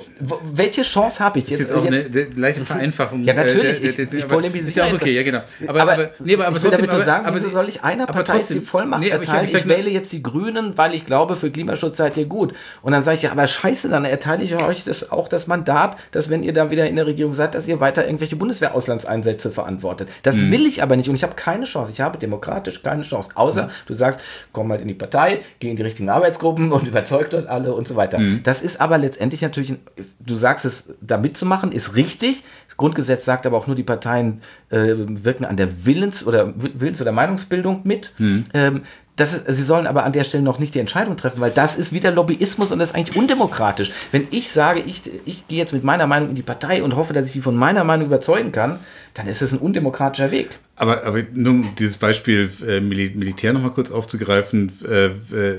[0.52, 1.62] welche Chance habe ich jetzt?
[1.62, 3.24] Das ist jetzt auch jetzt, eine, leichte Vereinfachung.
[3.24, 3.82] Ja, natürlich.
[3.82, 4.68] Äh, ich, ich polemisiere.
[4.68, 5.40] Ist ja okay, ja, genau.
[5.66, 8.06] Aber, aber, aber, nee, aber, aber trotzdem, damit nur sagen, aber, wieso soll ich einer
[8.06, 9.46] Partei trotzdem, die Vollmacht nee, erteilen?
[9.46, 12.54] Ich, ich wähle jetzt die Grünen, weil ich glaube, für Klimaschutz seid ihr gut.
[12.82, 15.96] Und dann sage ich, ja, aber scheiße, dann erteile ich euch das, auch das Mandat,
[16.12, 20.08] dass wenn ihr dann wieder in der Regierung seid, dass ihr weiter irgendwelche Bundeswehrauslandseinsätze verantwortet.
[20.22, 20.50] Das mhm.
[20.50, 21.92] will ich aber nicht und ich habe keine Chance.
[21.92, 23.30] Ich habe demokratisch keine Chance.
[23.34, 23.70] Außer mhm.
[23.86, 24.20] du sagst,
[24.52, 27.88] komm halt in die Partei, geh in die richtigen Arbeitsgruppen und überzeug dort alle und
[27.88, 28.18] so weiter.
[28.18, 28.42] Mhm.
[28.42, 29.74] Das ist aber letztendlich natürlich,
[30.20, 32.44] du sagst es, da mitzumachen, ist richtig.
[32.68, 37.00] Das Grundgesetz sagt aber auch nur, die Parteien äh, wirken an der Willens- oder Willens-
[37.00, 38.12] oder Meinungsbildung mit.
[38.18, 38.44] Mhm.
[38.52, 38.82] Ähm,
[39.16, 41.76] das ist, sie sollen aber an der Stelle noch nicht die Entscheidung treffen, weil das
[41.76, 43.92] ist wieder Lobbyismus und das ist eigentlich undemokratisch.
[44.10, 47.12] Wenn ich sage, ich, ich gehe jetzt mit meiner Meinung in die Partei und hoffe,
[47.12, 48.80] dass ich sie von meiner Meinung überzeugen kann,
[49.14, 50.58] dann ist es ein undemokratischer Weg.
[50.76, 55.10] Aber, aber nur um dieses Beispiel äh, Mil Militär nochmal kurz aufzugreifen, äh,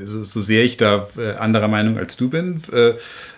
[0.05, 2.95] so, so, sehr ich da äh, anderer Meinung als du bin, äh,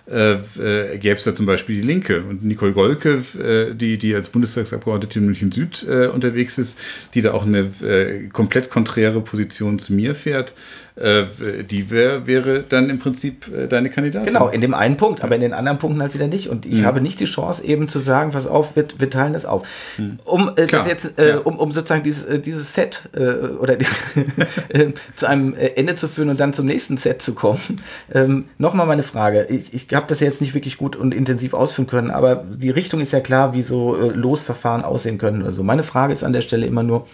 [0.10, 4.30] äh, gäbe es da zum Beispiel die Linke und Nicole Golke, äh, die, die als
[4.30, 6.80] Bundestagsabgeordnete in München Süd äh, unterwegs ist,
[7.14, 10.54] die da auch eine äh, komplett konträre Position zu mir fährt.
[10.98, 11.26] Äh,
[11.64, 14.34] die wär, wäre dann im Prinzip äh, deine Kandidatin.
[14.34, 16.50] Genau, in dem einen Punkt, aber in den anderen Punkten halt wieder nicht.
[16.50, 16.86] Und ich mhm.
[16.86, 19.68] habe nicht die Chance, eben zu sagen, pass auf, wir, wir teilen das auf.
[20.00, 20.18] Mhm.
[20.26, 21.38] Um äh, das jetzt, äh, ja.
[21.38, 23.86] um, um sozusagen dieses, äh, dieses Set äh, oder die,
[25.16, 27.80] zu einem Ende zu führen und dann zum nächsten Set zu kommen.
[28.12, 29.46] Ähm, Nochmal meine Frage.
[29.50, 33.02] Ich, ich habe das jetzt nicht wirklich gut und intensiv ausführen können, aber die Richtung
[33.02, 35.44] ist ja klar, wie so Losverfahren aussehen können.
[35.44, 37.06] Also meine Frage ist an der Stelle immer nur,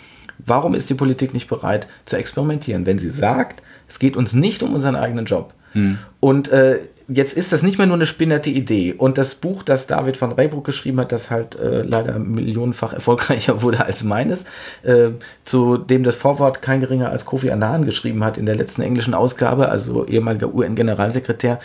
[0.45, 2.85] warum ist die Politik nicht bereit zu experimentieren?
[2.85, 3.61] Wenn sie sagt,
[3.93, 5.53] es geht uns nicht um unseren eigenen Job.
[5.73, 5.99] Hm.
[6.19, 8.95] Und äh, jetzt ist das nicht mehr nur eine spinnerte Idee.
[8.97, 13.61] Und das Buch, das David von Reybruck geschrieben hat, das halt äh, leider millionenfach erfolgreicher
[13.61, 14.45] wurde als meines,
[14.81, 15.09] äh,
[15.45, 19.13] zu dem das Vorwort kein geringer als Kofi Annan geschrieben hat in der letzten englischen
[19.13, 21.59] Ausgabe, also ehemaliger UN-Generalsekretär.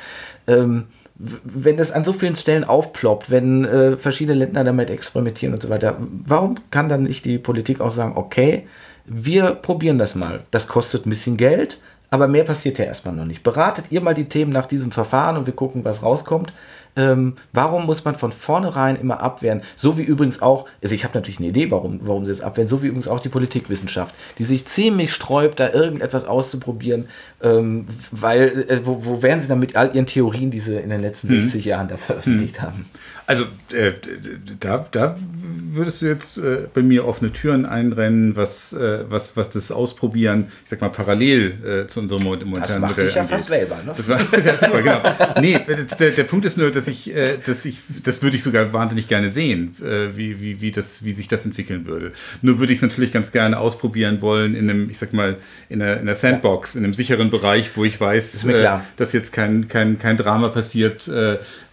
[0.46, 0.84] Ähm,
[1.16, 5.70] wenn das an so vielen Stellen aufploppt, wenn äh, verschiedene Länder damit experimentieren und so
[5.70, 8.66] weiter, warum kann dann nicht die Politik auch sagen, okay,
[9.08, 10.40] wir probieren das mal.
[10.50, 11.78] Das kostet ein bisschen Geld,
[12.10, 13.42] aber mehr passiert ja erstmal noch nicht.
[13.42, 16.52] Beratet ihr mal die Themen nach diesem Verfahren und wir gucken, was rauskommt.
[16.96, 19.62] ähm, warum muss man von vornherein immer abwehren?
[19.76, 22.66] So wie übrigens auch, also ich habe natürlich eine Idee, warum, warum sie es abwehren,
[22.66, 27.08] so wie übrigens auch die Politikwissenschaft, die sich ziemlich sträubt, da irgendetwas auszuprobieren,
[27.42, 30.90] ähm, weil, äh, wo, wo wären sie dann mit all ihren Theorien, die sie in
[30.90, 31.42] den letzten hm.
[31.42, 32.66] 60 Jahren da veröffentlicht hm.
[32.66, 32.90] haben?
[33.28, 33.92] Also äh,
[34.58, 35.18] da, da
[35.70, 40.46] würdest du jetzt äh, bei mir offene Türen einrennen, was, äh, was, was das Ausprobieren,
[40.64, 43.36] ich sag mal, parallel äh, zu unserem momentanen das macht Modell dich ja angeht.
[43.36, 43.92] fast selber, ne?
[43.94, 45.02] Das war, ja, super, genau.
[45.42, 45.60] Nee,
[46.00, 49.08] der, der Punkt ist nur, dass ich, äh, dass ich, das würde ich sogar wahnsinnig
[49.08, 52.12] gerne sehen, äh, wie, wie, wie, das, wie sich das entwickeln würde.
[52.40, 55.36] Nur würde ich es natürlich ganz gerne ausprobieren wollen in einem, ich sag mal,
[55.68, 58.46] in einer, in einer Sandbox, in einem sicheren Bereich, wo ich weiß,
[58.96, 61.10] dass jetzt kein, kein, kein Drama passiert,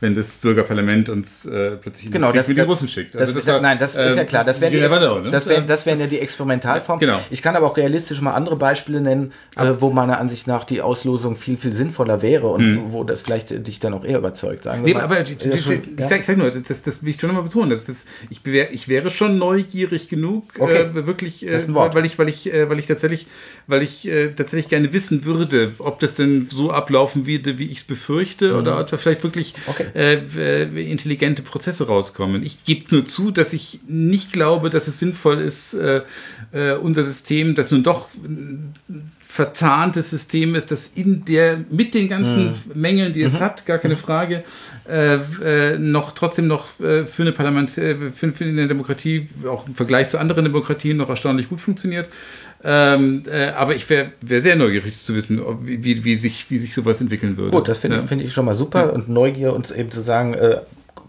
[0.01, 3.15] wenn das Bürgerparlament uns äh, plötzlich genau, das, mit den Russen schickt.
[3.15, 4.43] Also das, das war, nein, das ist ja ähm, klar.
[4.43, 5.29] Das wären, die, know, ne?
[5.29, 6.99] das wären, das wären ja die Experimentalformen.
[6.99, 7.19] Genau.
[7.29, 10.81] Ich kann aber auch realistisch mal andere Beispiele nennen, äh, wo meiner Ansicht nach die
[10.81, 12.91] Auslosung viel, viel sinnvoller wäre und mhm.
[12.91, 14.65] wo das gleich dich dann auch eher überzeugt.
[14.65, 16.07] Sagen nee, mal, aber ich, ich, schon, ich, ja?
[16.07, 17.69] sag, sag, nur, das, das will ich schon nochmal betonen.
[17.69, 20.83] Das, das, ich, wär, ich wäre schon neugierig genug, okay.
[20.93, 23.27] äh, wirklich, äh, weil ich, weil ich, äh, weil ich tatsächlich
[23.67, 27.79] weil ich äh, tatsächlich gerne wissen würde, ob das denn so ablaufen würde, wie ich
[27.79, 28.59] es befürchte, mhm.
[28.59, 29.84] oder ob vielleicht wirklich okay.
[29.93, 32.43] Äh, äh, intelligente Prozesse rauskommen.
[32.43, 36.01] Ich gebe nur zu, dass ich nicht glaube, dass es sinnvoll ist, äh,
[36.51, 38.09] äh, unser System, das nun doch
[39.35, 42.55] verzahntes System ist, das in der mit den ganzen mhm.
[42.73, 43.39] Mängeln, die es mhm.
[43.41, 43.99] hat, gar keine mhm.
[43.99, 44.43] Frage,
[44.87, 49.67] äh, äh, noch trotzdem noch äh, für eine Parlament, äh, für, für, eine Demokratie auch
[49.67, 52.09] im Vergleich zu anderen Demokratien noch erstaunlich gut funktioniert.
[52.63, 56.57] Ähm, äh, aber ich wäre wär sehr neugierig zu wissen, wie, wie, wie, sich, wie
[56.57, 57.51] sich sowas entwickeln würde.
[57.51, 58.07] Gut, das finde ja.
[58.07, 60.61] find ich schon mal super und Neugier und eben zu sagen, äh,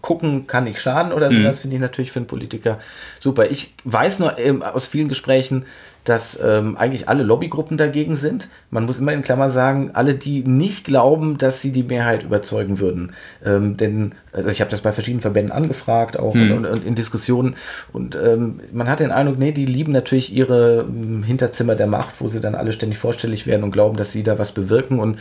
[0.07, 1.43] gucken kann nicht schaden oder so, mhm.
[1.43, 2.79] das finde ich natürlich für einen Politiker
[3.19, 3.51] super.
[3.51, 5.65] Ich weiß nur ähm, aus vielen Gesprächen,
[6.05, 8.47] dass ähm, eigentlich alle Lobbygruppen dagegen sind.
[8.71, 12.79] Man muss immer in Klammern sagen, alle, die nicht glauben, dass sie die Mehrheit überzeugen
[12.79, 13.11] würden.
[13.45, 16.53] Ähm, denn also ich habe das bei verschiedenen Verbänden angefragt, auch hm.
[16.53, 17.55] und, und, in Diskussionen.
[17.91, 22.21] Und ähm, man hat den Eindruck, nee, die lieben natürlich ihre ähm, Hinterzimmer der Macht,
[22.21, 24.99] wo sie dann alle ständig vorstellig werden und glauben, dass sie da was bewirken.
[24.99, 25.19] Und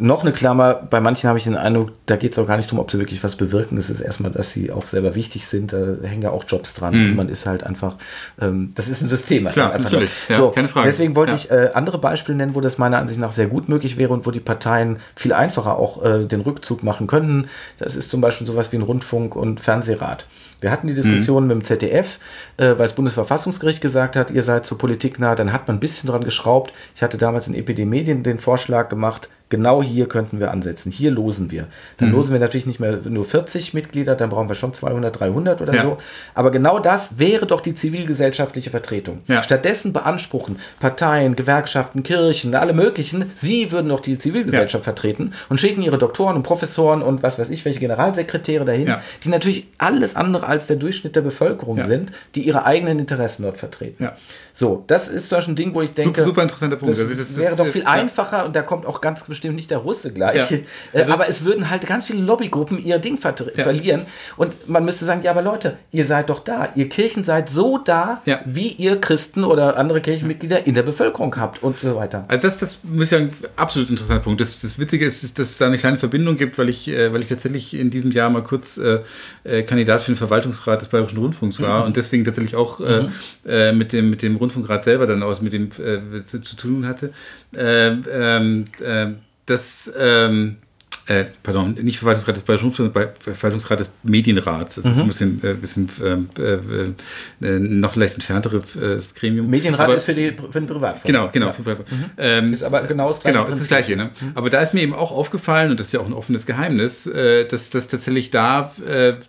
[0.00, 2.68] noch eine Klammer, bei manchen habe ich den Eindruck, da geht es auch gar nicht
[2.68, 3.76] darum, ob sie wirklich was bewirken.
[3.78, 5.72] Es ist erstmal, dass sie auch selber wichtig sind.
[5.72, 6.94] Da hängen ja auch Jobs dran.
[6.94, 7.16] Mhm.
[7.16, 7.96] man ist halt einfach,
[8.40, 9.46] ähm, das ist ein System.
[9.46, 10.10] Klar, natürlich.
[10.28, 10.86] Ja, so, keine Frage.
[10.86, 11.36] Deswegen wollte ja.
[11.36, 14.24] ich äh, andere Beispiele nennen, wo das meiner Ansicht nach sehr gut möglich wäre und
[14.24, 17.48] wo die Parteien viel einfacher auch äh, den Rückzug machen könnten.
[17.78, 20.26] Das ist zum Beispiel sowas wie ein Rundfunk- und Fernsehrat.
[20.60, 21.48] Wir hatten die Diskussion mhm.
[21.48, 22.18] mit dem ZDF,
[22.56, 25.80] äh, weil das Bundesverfassungsgericht gesagt hat, ihr seid zur Politik nah, dann hat man ein
[25.80, 26.72] bisschen dran geschraubt.
[26.94, 30.92] Ich hatte damals in EPD Medien den Vorschlag gemacht, genau hier könnten wir ansetzen.
[30.92, 31.66] Hier losen wir.
[31.98, 32.14] Dann mhm.
[32.14, 35.74] losen wir natürlich nicht mehr nur 40 Mitglieder, dann brauchen wir schon 200, 300 oder
[35.74, 35.82] ja.
[35.82, 35.98] so.
[36.34, 39.20] Aber genau das wäre doch die zivilgesellschaftliche Vertretung.
[39.26, 39.42] Ja.
[39.42, 44.92] Stattdessen beanspruchen Parteien, Gewerkschaften, Kirchen, alle möglichen, sie würden doch die Zivilgesellschaft ja.
[44.92, 48.94] vertreten und schicken ihre Doktoren und Professoren und was weiß ich, welche Generalsekretäre dahin,
[49.24, 53.58] die natürlich alles andere als der Durchschnitt der Bevölkerung sind, die ihre eigenen Interessen dort
[53.58, 54.08] vertreten.
[54.52, 56.92] So, das ist doch ein Ding, wo ich denke, super, super interessanter Punkt.
[56.92, 59.78] Das, also das wäre doch viel einfacher und da kommt auch ganz bestimmt nicht der
[59.78, 60.50] Russe gleich.
[60.50, 60.58] Ja.
[60.92, 63.62] Äh, also, aber es würden halt ganz viele Lobbygruppen ihr Ding ver ja.
[63.62, 64.02] verlieren.
[64.36, 66.68] Und man müsste sagen, ja, aber Leute, ihr seid doch da.
[66.74, 68.40] Ihr Kirchen seid so da, ja.
[68.44, 72.24] wie ihr Christen oder andere Kirchenmitglieder in der Bevölkerung habt und so weiter.
[72.28, 74.40] Also das, das ist ja ein absolut interessanter Punkt.
[74.40, 77.22] Das, das Witzige ist, dass es da eine kleine Verbindung gibt, weil ich, äh, weil
[77.22, 81.60] ich tatsächlich in diesem Jahr mal kurz äh, Kandidat für den Verwaltungsrat des Bayerischen Rundfunks
[81.60, 81.86] war mhm.
[81.86, 83.12] und deswegen tatsächlich auch mhm.
[83.46, 87.12] äh, mit, dem, mit dem Rundfunkrat selber dann aus mit dem zu, zu, tun hatte.
[87.54, 89.18] Ähm, ähm, ähm
[89.48, 90.58] das, ähm,
[91.06, 94.76] äh, pardon, nicht Verwaltungsrat des Bayerischen Rundfunks, Verwaltungsrat des Medienrats.
[94.76, 94.90] Das mhm.
[94.90, 99.48] ist ein bisschen, äh, bisschen ähm, äh, äh, noch leicht entfernteres äh, Gremium.
[99.48, 101.04] Medienrat aber, ist für, die, für den Privatfunk.
[101.04, 101.46] Genau, genau.
[101.48, 101.74] Ja.
[101.74, 102.04] Mhm.
[102.18, 103.38] Ähm, ist aber genau das gleiche.
[103.38, 103.96] Genau, ist das gleiche.
[103.96, 104.10] Ne?
[104.20, 104.32] Mhm.
[104.34, 107.06] Aber da ist mir eben auch aufgefallen, und das ist ja auch ein offenes Geheimnis,
[107.06, 108.72] äh, dass, dass tatsächlich da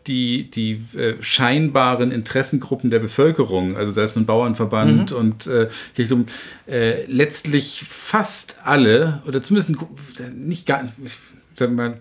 [0.08, 0.82] die, die
[1.22, 5.18] scheinbaren Interessengruppen der Bevölkerung, also sei es ein Bauernverband mhm.
[5.18, 9.76] und äh, letztlich fast alle, oder zumindest
[10.36, 10.84] nicht gar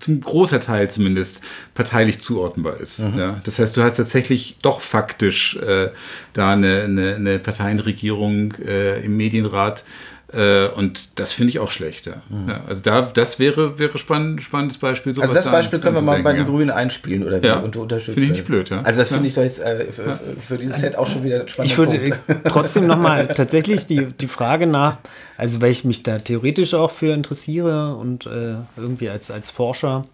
[0.00, 1.42] zum großer Teil zumindest
[1.74, 3.00] parteilich zuordnenbar ist.
[3.00, 3.18] Mhm.
[3.18, 3.40] Ja?
[3.44, 5.90] Das heißt, du hast tatsächlich doch faktisch äh,
[6.32, 9.84] da eine, eine, eine Parteienregierung äh, im Medienrat,
[10.30, 12.06] und das finde ich auch schlecht.
[12.06, 12.22] Ja.
[12.28, 12.48] Mhm.
[12.48, 12.60] ja.
[12.68, 15.18] also da, das wäre, wäre spannend, spannendes Beispiel.
[15.18, 16.48] Also das Beispiel können wir mal bei den ja.
[16.48, 17.60] Grünen einspielen oder ja.
[17.60, 18.14] und unterstützen.
[18.14, 18.82] Finde ich nicht blöd, ja.
[18.82, 21.70] Also das finde ich doch jetzt äh, für, für, dieses Set auch schon wieder spannend.
[21.70, 22.20] Ich würde Punkt.
[22.44, 24.98] trotzdem nochmal tatsächlich die, die Frage nach,
[25.38, 30.04] also weil ich mich da theoretisch auch für interessiere und äh, irgendwie als, als Forscher,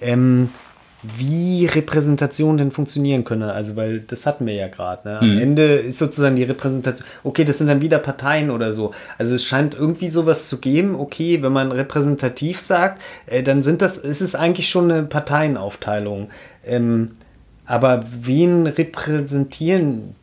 [0.00, 0.48] ähm,
[1.02, 3.52] wie Repräsentation denn funktionieren könne.
[3.52, 5.08] Also, weil das hatten wir ja gerade.
[5.08, 5.18] Ne?
[5.18, 5.40] Am mhm.
[5.40, 8.92] Ende ist sozusagen die Repräsentation, okay, das sind dann wieder Parteien oder so.
[9.16, 13.82] Also es scheint irgendwie sowas zu geben, okay, wenn man repräsentativ sagt, äh, dann sind
[13.82, 16.30] das, ist es eigentlich schon eine Parteienaufteilung.
[16.64, 17.12] Ähm,
[17.64, 20.16] aber wen repräsentieren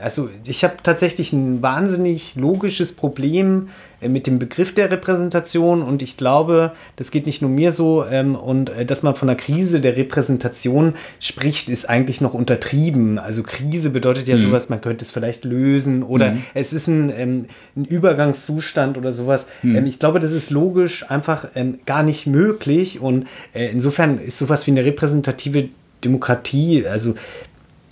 [0.00, 3.68] also ich habe tatsächlich ein wahnsinnig logisches Problem
[4.00, 8.04] äh, mit dem Begriff der Repräsentation und ich glaube, das geht nicht nur mir so
[8.04, 13.18] ähm, und äh, dass man von einer Krise der Repräsentation spricht, ist eigentlich noch untertrieben.
[13.18, 14.40] Also Krise bedeutet ja mhm.
[14.40, 16.44] sowas, man könnte es vielleicht lösen oder mhm.
[16.54, 19.46] es ist ein, ähm, ein, Übergangszustand oder sowas.
[19.62, 19.76] Mhm.
[19.76, 24.38] Ähm, ich glaube, das ist logisch einfach ähm, gar nicht möglich und äh, insofern ist
[24.38, 25.68] sowas wie eine repräsentative
[26.04, 27.14] Demokratie, also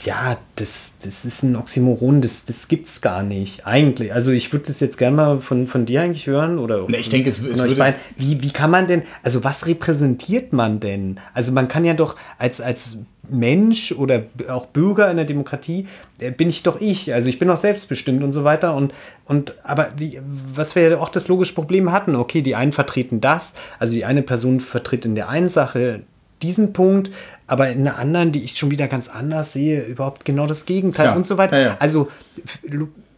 [0.02, 4.12] ja, das, das ist ein Oxymoron, das, das es gar nicht, eigentlich.
[4.12, 7.10] Also ich würde das jetzt gerne mal von, von dir eigentlich hören oder nee, ich
[7.10, 8.00] denke, es, es würde beiden.
[8.16, 11.20] Wie, wie kann man denn, also was repräsentiert man denn?
[11.32, 12.98] Also man kann ja doch als, als
[13.30, 15.86] Mensch oder auch Bürger in der Demokratie,
[16.18, 17.14] äh, bin ich doch ich.
[17.14, 18.74] Also ich bin auch selbstbestimmt und so weiter.
[18.74, 18.92] Und,
[19.26, 20.20] und aber die,
[20.54, 24.04] was wir ja auch das logische Problem hatten, okay, die einen vertreten das, also die
[24.04, 26.02] eine Person vertritt in der einen Sache
[26.44, 27.10] diesen Punkt,
[27.46, 31.06] aber in einer anderen, die ich schon wieder ganz anders sehe, überhaupt genau das Gegenteil
[31.06, 31.14] ja.
[31.14, 31.58] und so weiter.
[31.58, 31.76] Ja, ja.
[31.78, 32.08] Also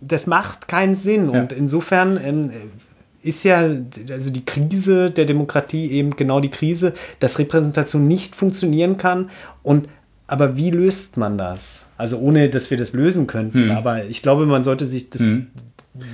[0.00, 2.50] das macht keinen Sinn und insofern ähm,
[3.22, 3.68] ist ja
[4.10, 9.30] also die Krise der Demokratie eben genau die Krise, dass Repräsentation nicht funktionieren kann
[9.62, 9.88] und
[10.28, 11.86] aber wie löst man das?
[11.96, 13.68] Also ohne, dass wir das lösen könnten.
[13.68, 13.70] Hm.
[13.70, 15.46] Aber ich glaube, man sollte sich das, hm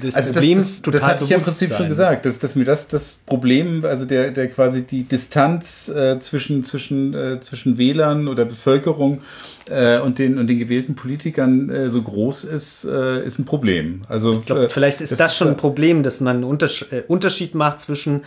[0.03, 1.79] des also Problems das, das, das hatte ich ja im Prinzip sein.
[1.79, 6.19] schon gesagt, dass, dass mir das das Problem, also der, der quasi die Distanz äh,
[6.21, 9.23] zwischen, zwischen, äh, zwischen Wählern oder Bevölkerung
[9.69, 14.03] äh, und, den, und den gewählten Politikern äh, so groß ist, äh, ist ein Problem.
[14.09, 16.85] Also, ich glaube, äh, vielleicht ist das, das schon ein Problem, dass man einen Unters
[17.09, 18.23] Unterschied macht zwischen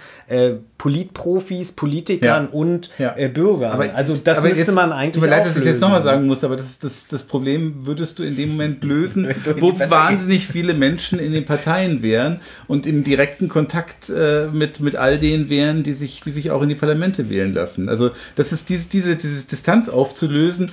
[0.78, 2.50] Politprofis, Politikern ja.
[2.52, 3.16] und ja.
[3.28, 3.72] Bürgern.
[3.72, 6.26] Aber, also das müsste jetzt, man eigentlich Tut mir leid, dass ich jetzt nochmal sagen
[6.26, 9.28] muss, aber das, das, das Problem würdest du in dem Moment lösen,
[9.60, 14.12] wo wahnsinnig viele Menschen in den Parteien wären und im direkten Kontakt
[14.52, 17.90] mit, mit all denen wären, die sich, die sich auch in die Parlamente wählen lassen.
[17.90, 20.72] Also das ist diese, diese, diese Distanz aufzulösen,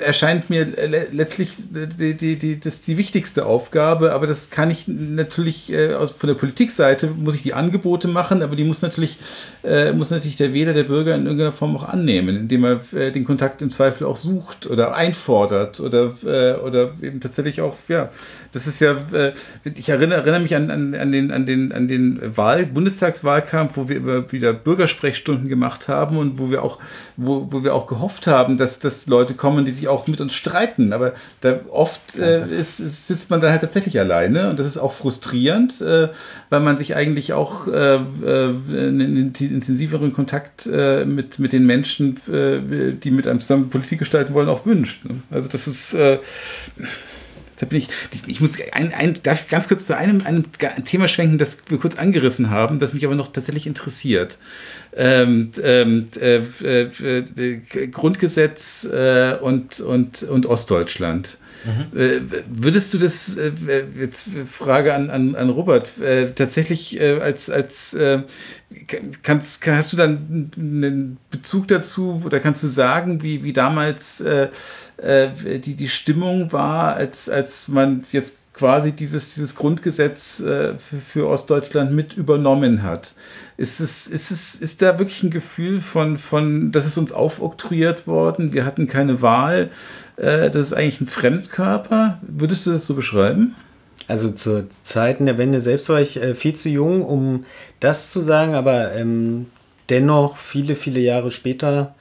[0.00, 0.66] erscheint mir
[1.12, 6.12] letztlich die, die, die, das die wichtigste Aufgabe, aber das kann ich natürlich äh, aus,
[6.12, 9.18] von der Politikseite muss ich die Angebote machen, aber die muss natürlich,
[9.64, 13.10] äh, muss natürlich der Wähler, der Bürger in irgendeiner Form auch annehmen, indem er äh,
[13.12, 18.10] den Kontakt im Zweifel auch sucht oder einfordert oder, äh, oder eben tatsächlich auch, ja,
[18.52, 19.32] das ist ja, äh,
[19.64, 23.88] ich erinnere, erinnere mich an, an, an, den, an den, an den Wahl, Bundestagswahlkampf, wo
[23.88, 26.78] wir wieder Bürgersprechstunden gemacht haben und wo wir auch,
[27.16, 30.34] wo, wo wir auch gehofft haben, dass, dass Leute kommen, die sich auch mit uns
[30.34, 30.92] streiten.
[30.92, 34.78] Aber da oft äh, ist, ist, sitzt man da halt tatsächlich alleine und das ist
[34.78, 36.08] auch frustrierend, äh,
[36.50, 38.00] weil man sich eigentlich auch äh, äh
[38.76, 44.34] einen intensiveren Kontakt äh, mit, mit den Menschen, äh, die mit einem zusammen Politik gestalten
[44.34, 45.04] wollen, auch wünscht.
[45.04, 45.16] Ne?
[45.30, 45.96] Also das ist
[47.56, 47.88] da bin ich,
[48.26, 50.44] ich muss ein, ein, darf ich ganz kurz zu einem, einem
[50.84, 54.38] Thema schwenken, das wir kurz angerissen haben, das mich aber noch tatsächlich interessiert.
[54.94, 61.38] Ähm, ähm, äh, äh, äh, Grundgesetz äh, und, und, und Ostdeutschland.
[61.94, 63.52] Äh, würdest du das, äh,
[63.98, 65.92] jetzt Frage an, an, an Robert,
[66.34, 67.96] tatsächlich als, als
[69.22, 74.48] kannst, hast du dann einen Bezug dazu oder kannst du sagen, wie, wie damals äh,
[75.58, 81.28] die, die Stimmung war, als, als man jetzt quasi dieses, dieses Grundgesetz äh, für, für,
[81.28, 83.14] Ostdeutschland mit übernommen hat.
[83.58, 88.06] Ist, es, ist, es, ist da wirklich ein Gefühl von, von, das ist uns aufoktroyiert
[88.06, 89.70] worden, wir hatten keine Wahl,
[90.16, 92.18] äh, das ist eigentlich ein Fremdkörper?
[92.22, 93.54] Würdest du das so beschreiben?
[94.08, 97.44] Also zur Zeiten der Wende selbst war ich äh, viel zu jung, um
[97.80, 99.46] das zu sagen, aber ähm,
[99.88, 101.94] dennoch viele, viele Jahre später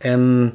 [0.00, 0.52] ähm,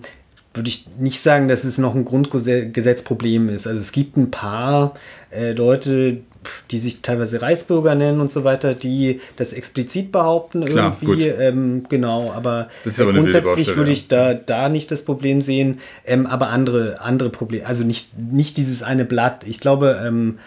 [0.56, 3.68] würde ich nicht sagen, dass es noch ein Grundgesetzproblem ist.
[3.68, 4.96] Also es gibt ein paar
[5.32, 6.18] äh, Leute,
[6.72, 11.28] die sich teilweise Reichsbürger nennen und so weiter, die das explizit behaupten Klar, irgendwie.
[11.28, 16.50] Ähm, genau, aber, aber grundsätzlich würde ich da, da nicht das Problem sehen, ähm, aber
[16.50, 19.46] andere, andere Probleme, also nicht, nicht dieses eine Blatt.
[19.48, 20.40] Ich glaube, ähm,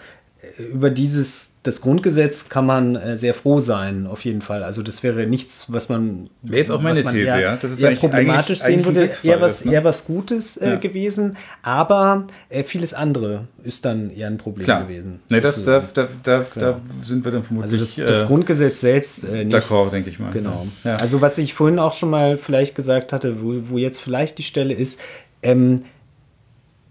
[0.57, 4.63] über dieses das Grundgesetz kann man äh, sehr froh sein, auf jeden Fall.
[4.63, 7.55] Also das wäre nichts, was man wäre jetzt auch meine These, eher, ja.
[7.57, 9.73] Das ist eher problematisch sehen würde, eher was, ist, ne?
[9.73, 10.75] eher was Gutes äh, ja.
[10.77, 11.35] gewesen.
[11.61, 14.83] Aber äh, vieles andere ist dann eher ein Problem Klar.
[14.83, 15.19] gewesen.
[15.29, 17.73] Ne, das da, da, da, da, sind wir dann vermutlich.
[17.73, 19.55] Also das, das äh, Grundgesetz selbst äh, nicht.
[19.55, 20.31] D'accord, denke ich mal.
[20.31, 20.67] Genau.
[20.85, 20.95] Ja.
[20.95, 24.43] Also was ich vorhin auch schon mal vielleicht gesagt hatte, wo, wo jetzt vielleicht die
[24.43, 24.99] Stelle ist,
[25.43, 25.83] ähm,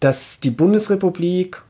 [0.00, 1.62] dass die Bundesrepublik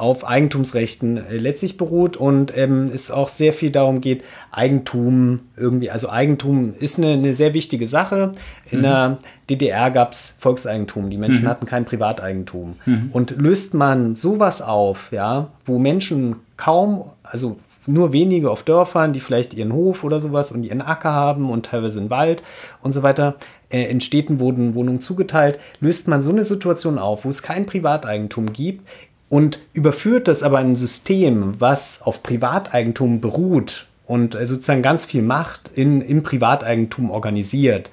[0.00, 5.90] auf Eigentumsrechten äh, letztlich beruht und ähm, es auch sehr viel darum geht, Eigentum irgendwie,
[5.90, 8.32] also Eigentum ist eine, eine sehr wichtige Sache.
[8.70, 8.82] In mhm.
[8.82, 9.18] der
[9.50, 11.48] DDR gab es Volkseigentum, die Menschen mhm.
[11.48, 12.76] hatten kein Privateigentum.
[12.86, 13.10] Mhm.
[13.12, 19.20] Und löst man sowas auf, ja, wo Menschen kaum, also nur wenige auf Dörfern, die
[19.20, 22.42] vielleicht ihren Hof oder sowas und ihren Acker haben und teilweise einen Wald
[22.82, 23.36] und so weiter,
[23.70, 27.66] äh, in Städten wurden Wohnungen zugeteilt, löst man so eine Situation auf, wo es kein
[27.66, 28.86] Privateigentum gibt,
[29.30, 35.06] und überführt das aber in ein System, was auf Privateigentum beruht und äh, sozusagen ganz
[35.06, 37.90] viel Macht in, im Privateigentum organisiert,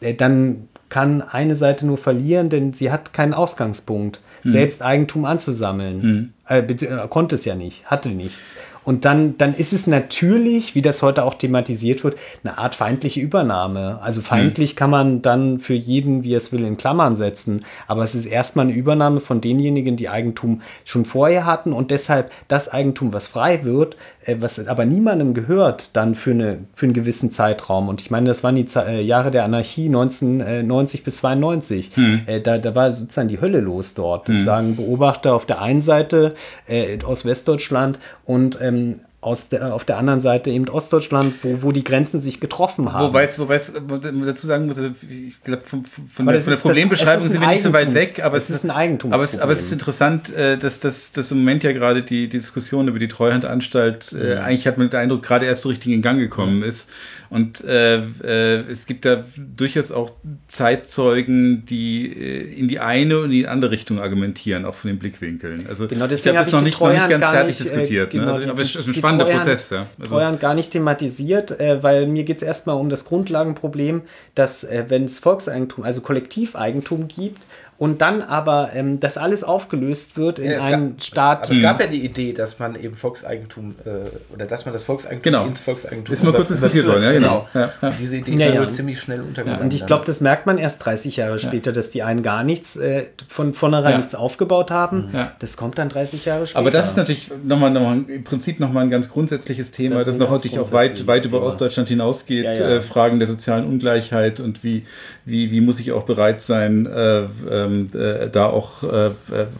[0.00, 4.50] äh, dann kann eine Seite nur verlieren, denn sie hat keinen Ausgangspunkt, mhm.
[4.50, 6.32] selbst Eigentum anzusammeln.
[6.48, 8.56] Äh, äh, konnte es ja nicht, hatte nichts.
[8.88, 13.20] Und dann, dann ist es natürlich, wie das heute auch thematisiert wird, eine Art feindliche
[13.20, 13.98] Übernahme.
[14.00, 14.78] Also feindlich mhm.
[14.78, 17.66] kann man dann für jeden, wie er es will, in Klammern setzen.
[17.86, 22.30] Aber es ist erstmal eine Übernahme von denjenigen, die Eigentum schon vorher hatten und deshalb
[22.48, 26.94] das Eigentum, was frei wird, äh, was aber niemandem gehört, dann für, eine, für einen
[26.94, 27.90] gewissen Zeitraum.
[27.90, 31.94] Und ich meine, das waren die äh, Jahre der Anarchie 1990 bis 92.
[31.94, 32.22] Mhm.
[32.24, 34.30] Äh, da, da war sozusagen die Hölle los dort.
[34.30, 34.44] Das mhm.
[34.44, 36.34] sagen Beobachter auf der einen Seite
[36.66, 39.07] äh, aus Westdeutschland und ähm, Um.
[39.20, 43.08] Aus der, auf der anderen Seite eben Ostdeutschland, wo, wo die Grenzen sich getroffen haben.
[43.08, 46.58] Wobei es, wobei es dazu sagen muss, also ich glaube, von, von, der, von der
[46.60, 49.12] Problembeschreibung das, sind wir nicht so weit weg, aber es, ist ein Eigentum.
[49.12, 52.38] Aber, aber es, ist interessant, äh, dass, dass, dass im Moment ja gerade die, die
[52.38, 54.40] Diskussion über die Treuhandanstalt, äh, mhm.
[54.42, 56.64] eigentlich hat man den Eindruck, gerade erst so richtig in Gang gekommen mhm.
[56.64, 56.88] ist.
[57.30, 60.12] Und äh, äh, es gibt da durchaus auch
[60.48, 64.98] Zeitzeugen, die äh, in die eine und in die andere Richtung argumentieren, auch von den
[64.98, 65.66] Blickwinkeln.
[65.68, 68.14] Also genau, ich glaube, das ist noch nicht, noch nicht ganz fertig nicht, äh, diskutiert.
[68.14, 68.20] Ne?
[68.20, 68.32] genau, ne?
[68.32, 69.70] also, die, aber ein spannender Treuhand, Prozess.
[69.70, 69.86] Ja.
[69.98, 74.02] Also, Treuhand gar nicht thematisiert, äh, weil mir geht es erstmal um das Grundlagenproblem,
[74.34, 77.42] dass äh, wenn es Volkseigentum, also Kollektiveigentum gibt
[77.78, 81.44] und dann aber ähm, das alles aufgelöst wird in ja, einem gab, Staat.
[81.46, 84.82] Aber es gab ja die Idee, dass man eben Volkseigentum äh, oder dass man das
[84.82, 85.46] Volkseigentum genau.
[85.46, 86.12] ins Volkseigentum.
[86.12, 87.46] Ist mal kurz diskutiert worden, ja, genau.
[87.54, 87.92] Ja, ja.
[87.98, 89.62] Diese Idee ist ja, ziemlich schnell untergegangen.
[89.62, 92.76] und ich glaube, das merkt man erst 30 Jahre später, dass die einen gar nichts
[92.76, 95.10] äh, von vornherein nichts aufgebaut haben.
[95.38, 96.58] Das kommt dann 30 Jahre später.
[96.58, 100.18] Aber das ist natürlich nochmal, nochmal im Prinzip nochmal ein ganz grundsätzliches Thema, das, das
[100.18, 102.44] noch natürlich auch weit, weit über Ostdeutschland hinausgeht.
[102.44, 104.84] Äh, Fragen der sozialen Ungleichheit und wie,
[105.24, 107.22] wie, wie muss ich auch bereit sein, äh,
[107.68, 109.10] ähm, äh, da auch äh,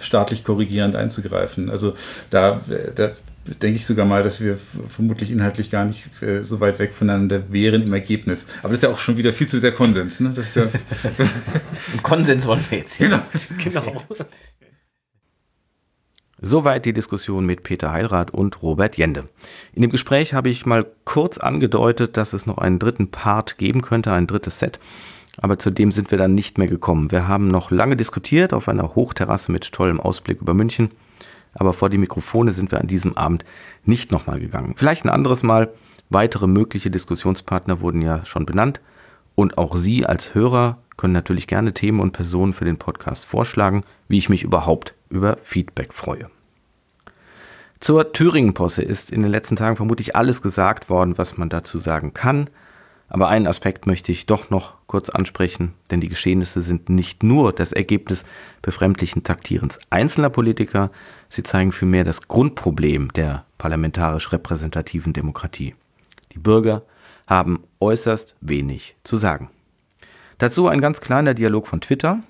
[0.00, 1.70] staatlich korrigierend einzugreifen.
[1.70, 1.94] Also
[2.30, 2.60] da,
[2.94, 3.10] da
[3.54, 7.42] denke ich sogar mal, dass wir vermutlich inhaltlich gar nicht äh, so weit weg voneinander
[7.50, 8.46] wären im Ergebnis.
[8.62, 10.20] Aber das ist ja auch schon wieder viel zu sehr Konsens.
[10.20, 10.32] Ne?
[10.34, 10.66] Das ist ja
[12.02, 13.08] Konsens wollen wir jetzt hier.
[13.08, 13.82] Genau.
[13.82, 14.02] genau.
[16.40, 19.28] Soweit die Diskussion mit Peter Heilrath und Robert Jende.
[19.72, 23.82] In dem Gespräch habe ich mal kurz angedeutet, dass es noch einen dritten Part geben
[23.82, 24.78] könnte, ein drittes Set
[25.38, 27.10] aber zu dem sind wir dann nicht mehr gekommen.
[27.10, 30.90] Wir haben noch lange diskutiert auf einer Hochterrasse mit tollem Ausblick über München,
[31.54, 33.44] aber vor die Mikrofone sind wir an diesem Abend
[33.84, 34.74] nicht nochmal gegangen.
[34.76, 35.72] Vielleicht ein anderes Mal.
[36.10, 38.80] Weitere mögliche Diskussionspartner wurden ja schon benannt
[39.34, 43.84] und auch Sie als Hörer können natürlich gerne Themen und Personen für den Podcast vorschlagen,
[44.08, 46.28] wie ich mich überhaupt über Feedback freue.
[47.80, 52.12] Zur Thüringen-Posse ist in den letzten Tagen vermutlich alles gesagt worden, was man dazu sagen
[52.12, 52.50] kann.
[53.08, 57.52] Aber einen Aspekt möchte ich doch noch kurz ansprechen, denn die Geschehnisse sind nicht nur
[57.52, 58.24] das Ergebnis
[58.60, 60.90] befremdlichen Taktierens einzelner Politiker,
[61.28, 65.74] sie zeigen vielmehr das Grundproblem der parlamentarisch repräsentativen Demokratie.
[66.32, 66.82] Die Bürger
[67.26, 69.50] haben äußerst wenig zu sagen.
[70.36, 72.20] Dazu ein ganz kleiner Dialog von Twitter.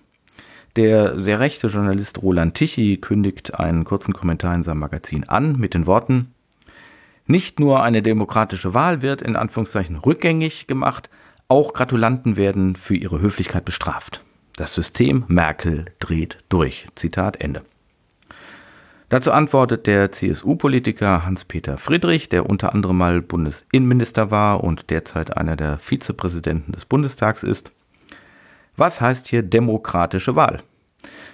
[0.77, 5.75] Der sehr rechte Journalist Roland Tichy kündigt einen kurzen Kommentar in seinem Magazin an mit
[5.75, 6.33] den Worten
[7.29, 11.11] nicht nur eine demokratische Wahl wird in Anführungszeichen rückgängig gemacht,
[11.47, 14.25] auch Gratulanten werden für ihre Höflichkeit bestraft.
[14.57, 16.89] Das System Merkel dreht durch.
[16.95, 17.63] Zitat Ende.
[19.09, 25.57] Dazu antwortet der CSU-Politiker Hans-Peter Friedrich, der unter anderem mal Bundesinnenminister war und derzeit einer
[25.57, 27.73] der Vizepräsidenten des Bundestags ist.
[28.77, 30.63] Was heißt hier demokratische Wahl?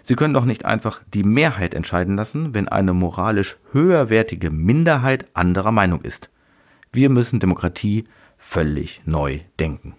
[0.02, 5.72] Sie können doch nicht einfach die Mehrheit entscheiden lassen, wenn eine moralisch höherwertige Minderheit anderer
[5.72, 6.30] Meinung ist.
[6.92, 8.04] Wir müssen Demokratie
[8.38, 9.94] völlig neu denken.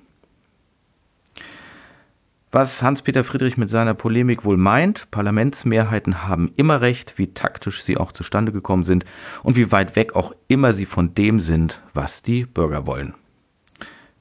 [2.52, 7.98] Was Hans-Peter Friedrich mit seiner Polemik wohl meint, Parlamentsmehrheiten haben immer recht, wie taktisch sie
[7.98, 9.04] auch zustande gekommen sind
[9.44, 13.14] und wie weit weg auch immer sie von dem sind, was die Bürger wollen.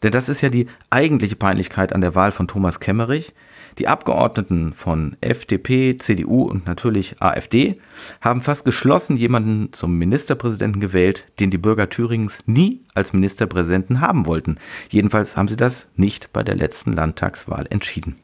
[0.02, 3.34] Denn das ist ja die eigentliche Peinlichkeit an der Wahl von Thomas Kemmerich,
[3.78, 7.80] die Abgeordneten von FDP, CDU und natürlich AfD
[8.20, 14.26] haben fast geschlossen jemanden zum Ministerpräsidenten gewählt, den die Bürger Thüringens nie als Ministerpräsidenten haben
[14.26, 14.58] wollten.
[14.90, 18.16] Jedenfalls haben sie das nicht bei der letzten Landtagswahl entschieden.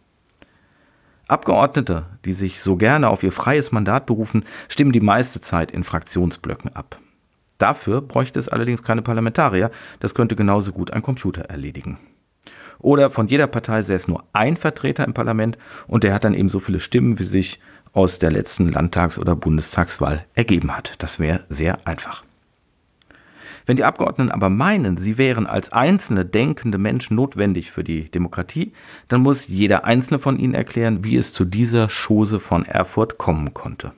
[1.26, 5.84] Abgeordnete, die sich so gerne auf ihr freies Mandat berufen, stimmen die meiste Zeit in
[5.84, 6.98] Fraktionsblöcken ab.
[7.58, 9.70] Dafür bräuchte es allerdings keine Parlamentarier,
[10.00, 11.98] das könnte genauso gut ein Computer erledigen.
[12.80, 16.48] Oder von jeder Partei säß nur ein Vertreter im Parlament und der hat dann eben
[16.48, 17.60] so viele Stimmen, wie sich
[17.92, 20.94] aus der letzten Landtags- oder Bundestagswahl ergeben hat.
[20.98, 22.24] Das wäre sehr einfach.
[23.66, 28.72] Wenn die Abgeordneten aber meinen, sie wären als einzelne denkende Menschen notwendig für die Demokratie,
[29.08, 33.54] dann muss jeder einzelne von ihnen erklären, wie es zu dieser Chose von Erfurt kommen
[33.54, 33.92] konnte.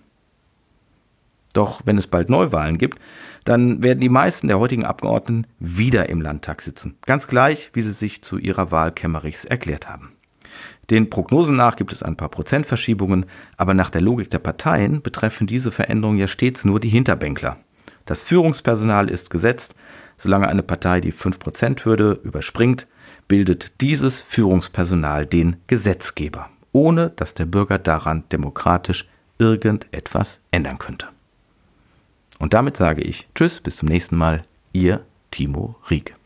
[1.53, 2.99] Doch wenn es bald Neuwahlen gibt,
[3.45, 6.97] dann werden die meisten der heutigen Abgeordneten wieder im Landtag sitzen.
[7.03, 10.13] Ganz gleich, wie sie sich zu ihrer Wahl Kemmerichs erklärt haben.
[10.91, 13.27] Den Prognosen nach gibt es ein paar Prozentverschiebungen,
[13.57, 17.57] aber nach der Logik der Parteien betreffen diese Veränderungen ja stets nur die Hinterbänkler.
[18.05, 19.75] Das Führungspersonal ist gesetzt.
[20.17, 22.87] Solange eine Partei die 5%-Hürde überspringt,
[23.29, 29.09] bildet dieses Führungspersonal den Gesetzgeber, ohne dass der Bürger daran demokratisch
[29.39, 31.09] irgendetwas ändern könnte.
[32.43, 34.43] Und damit sage ich Tschüss, bis zum nächsten Mal,
[34.73, 36.17] Ihr Timo Rieck.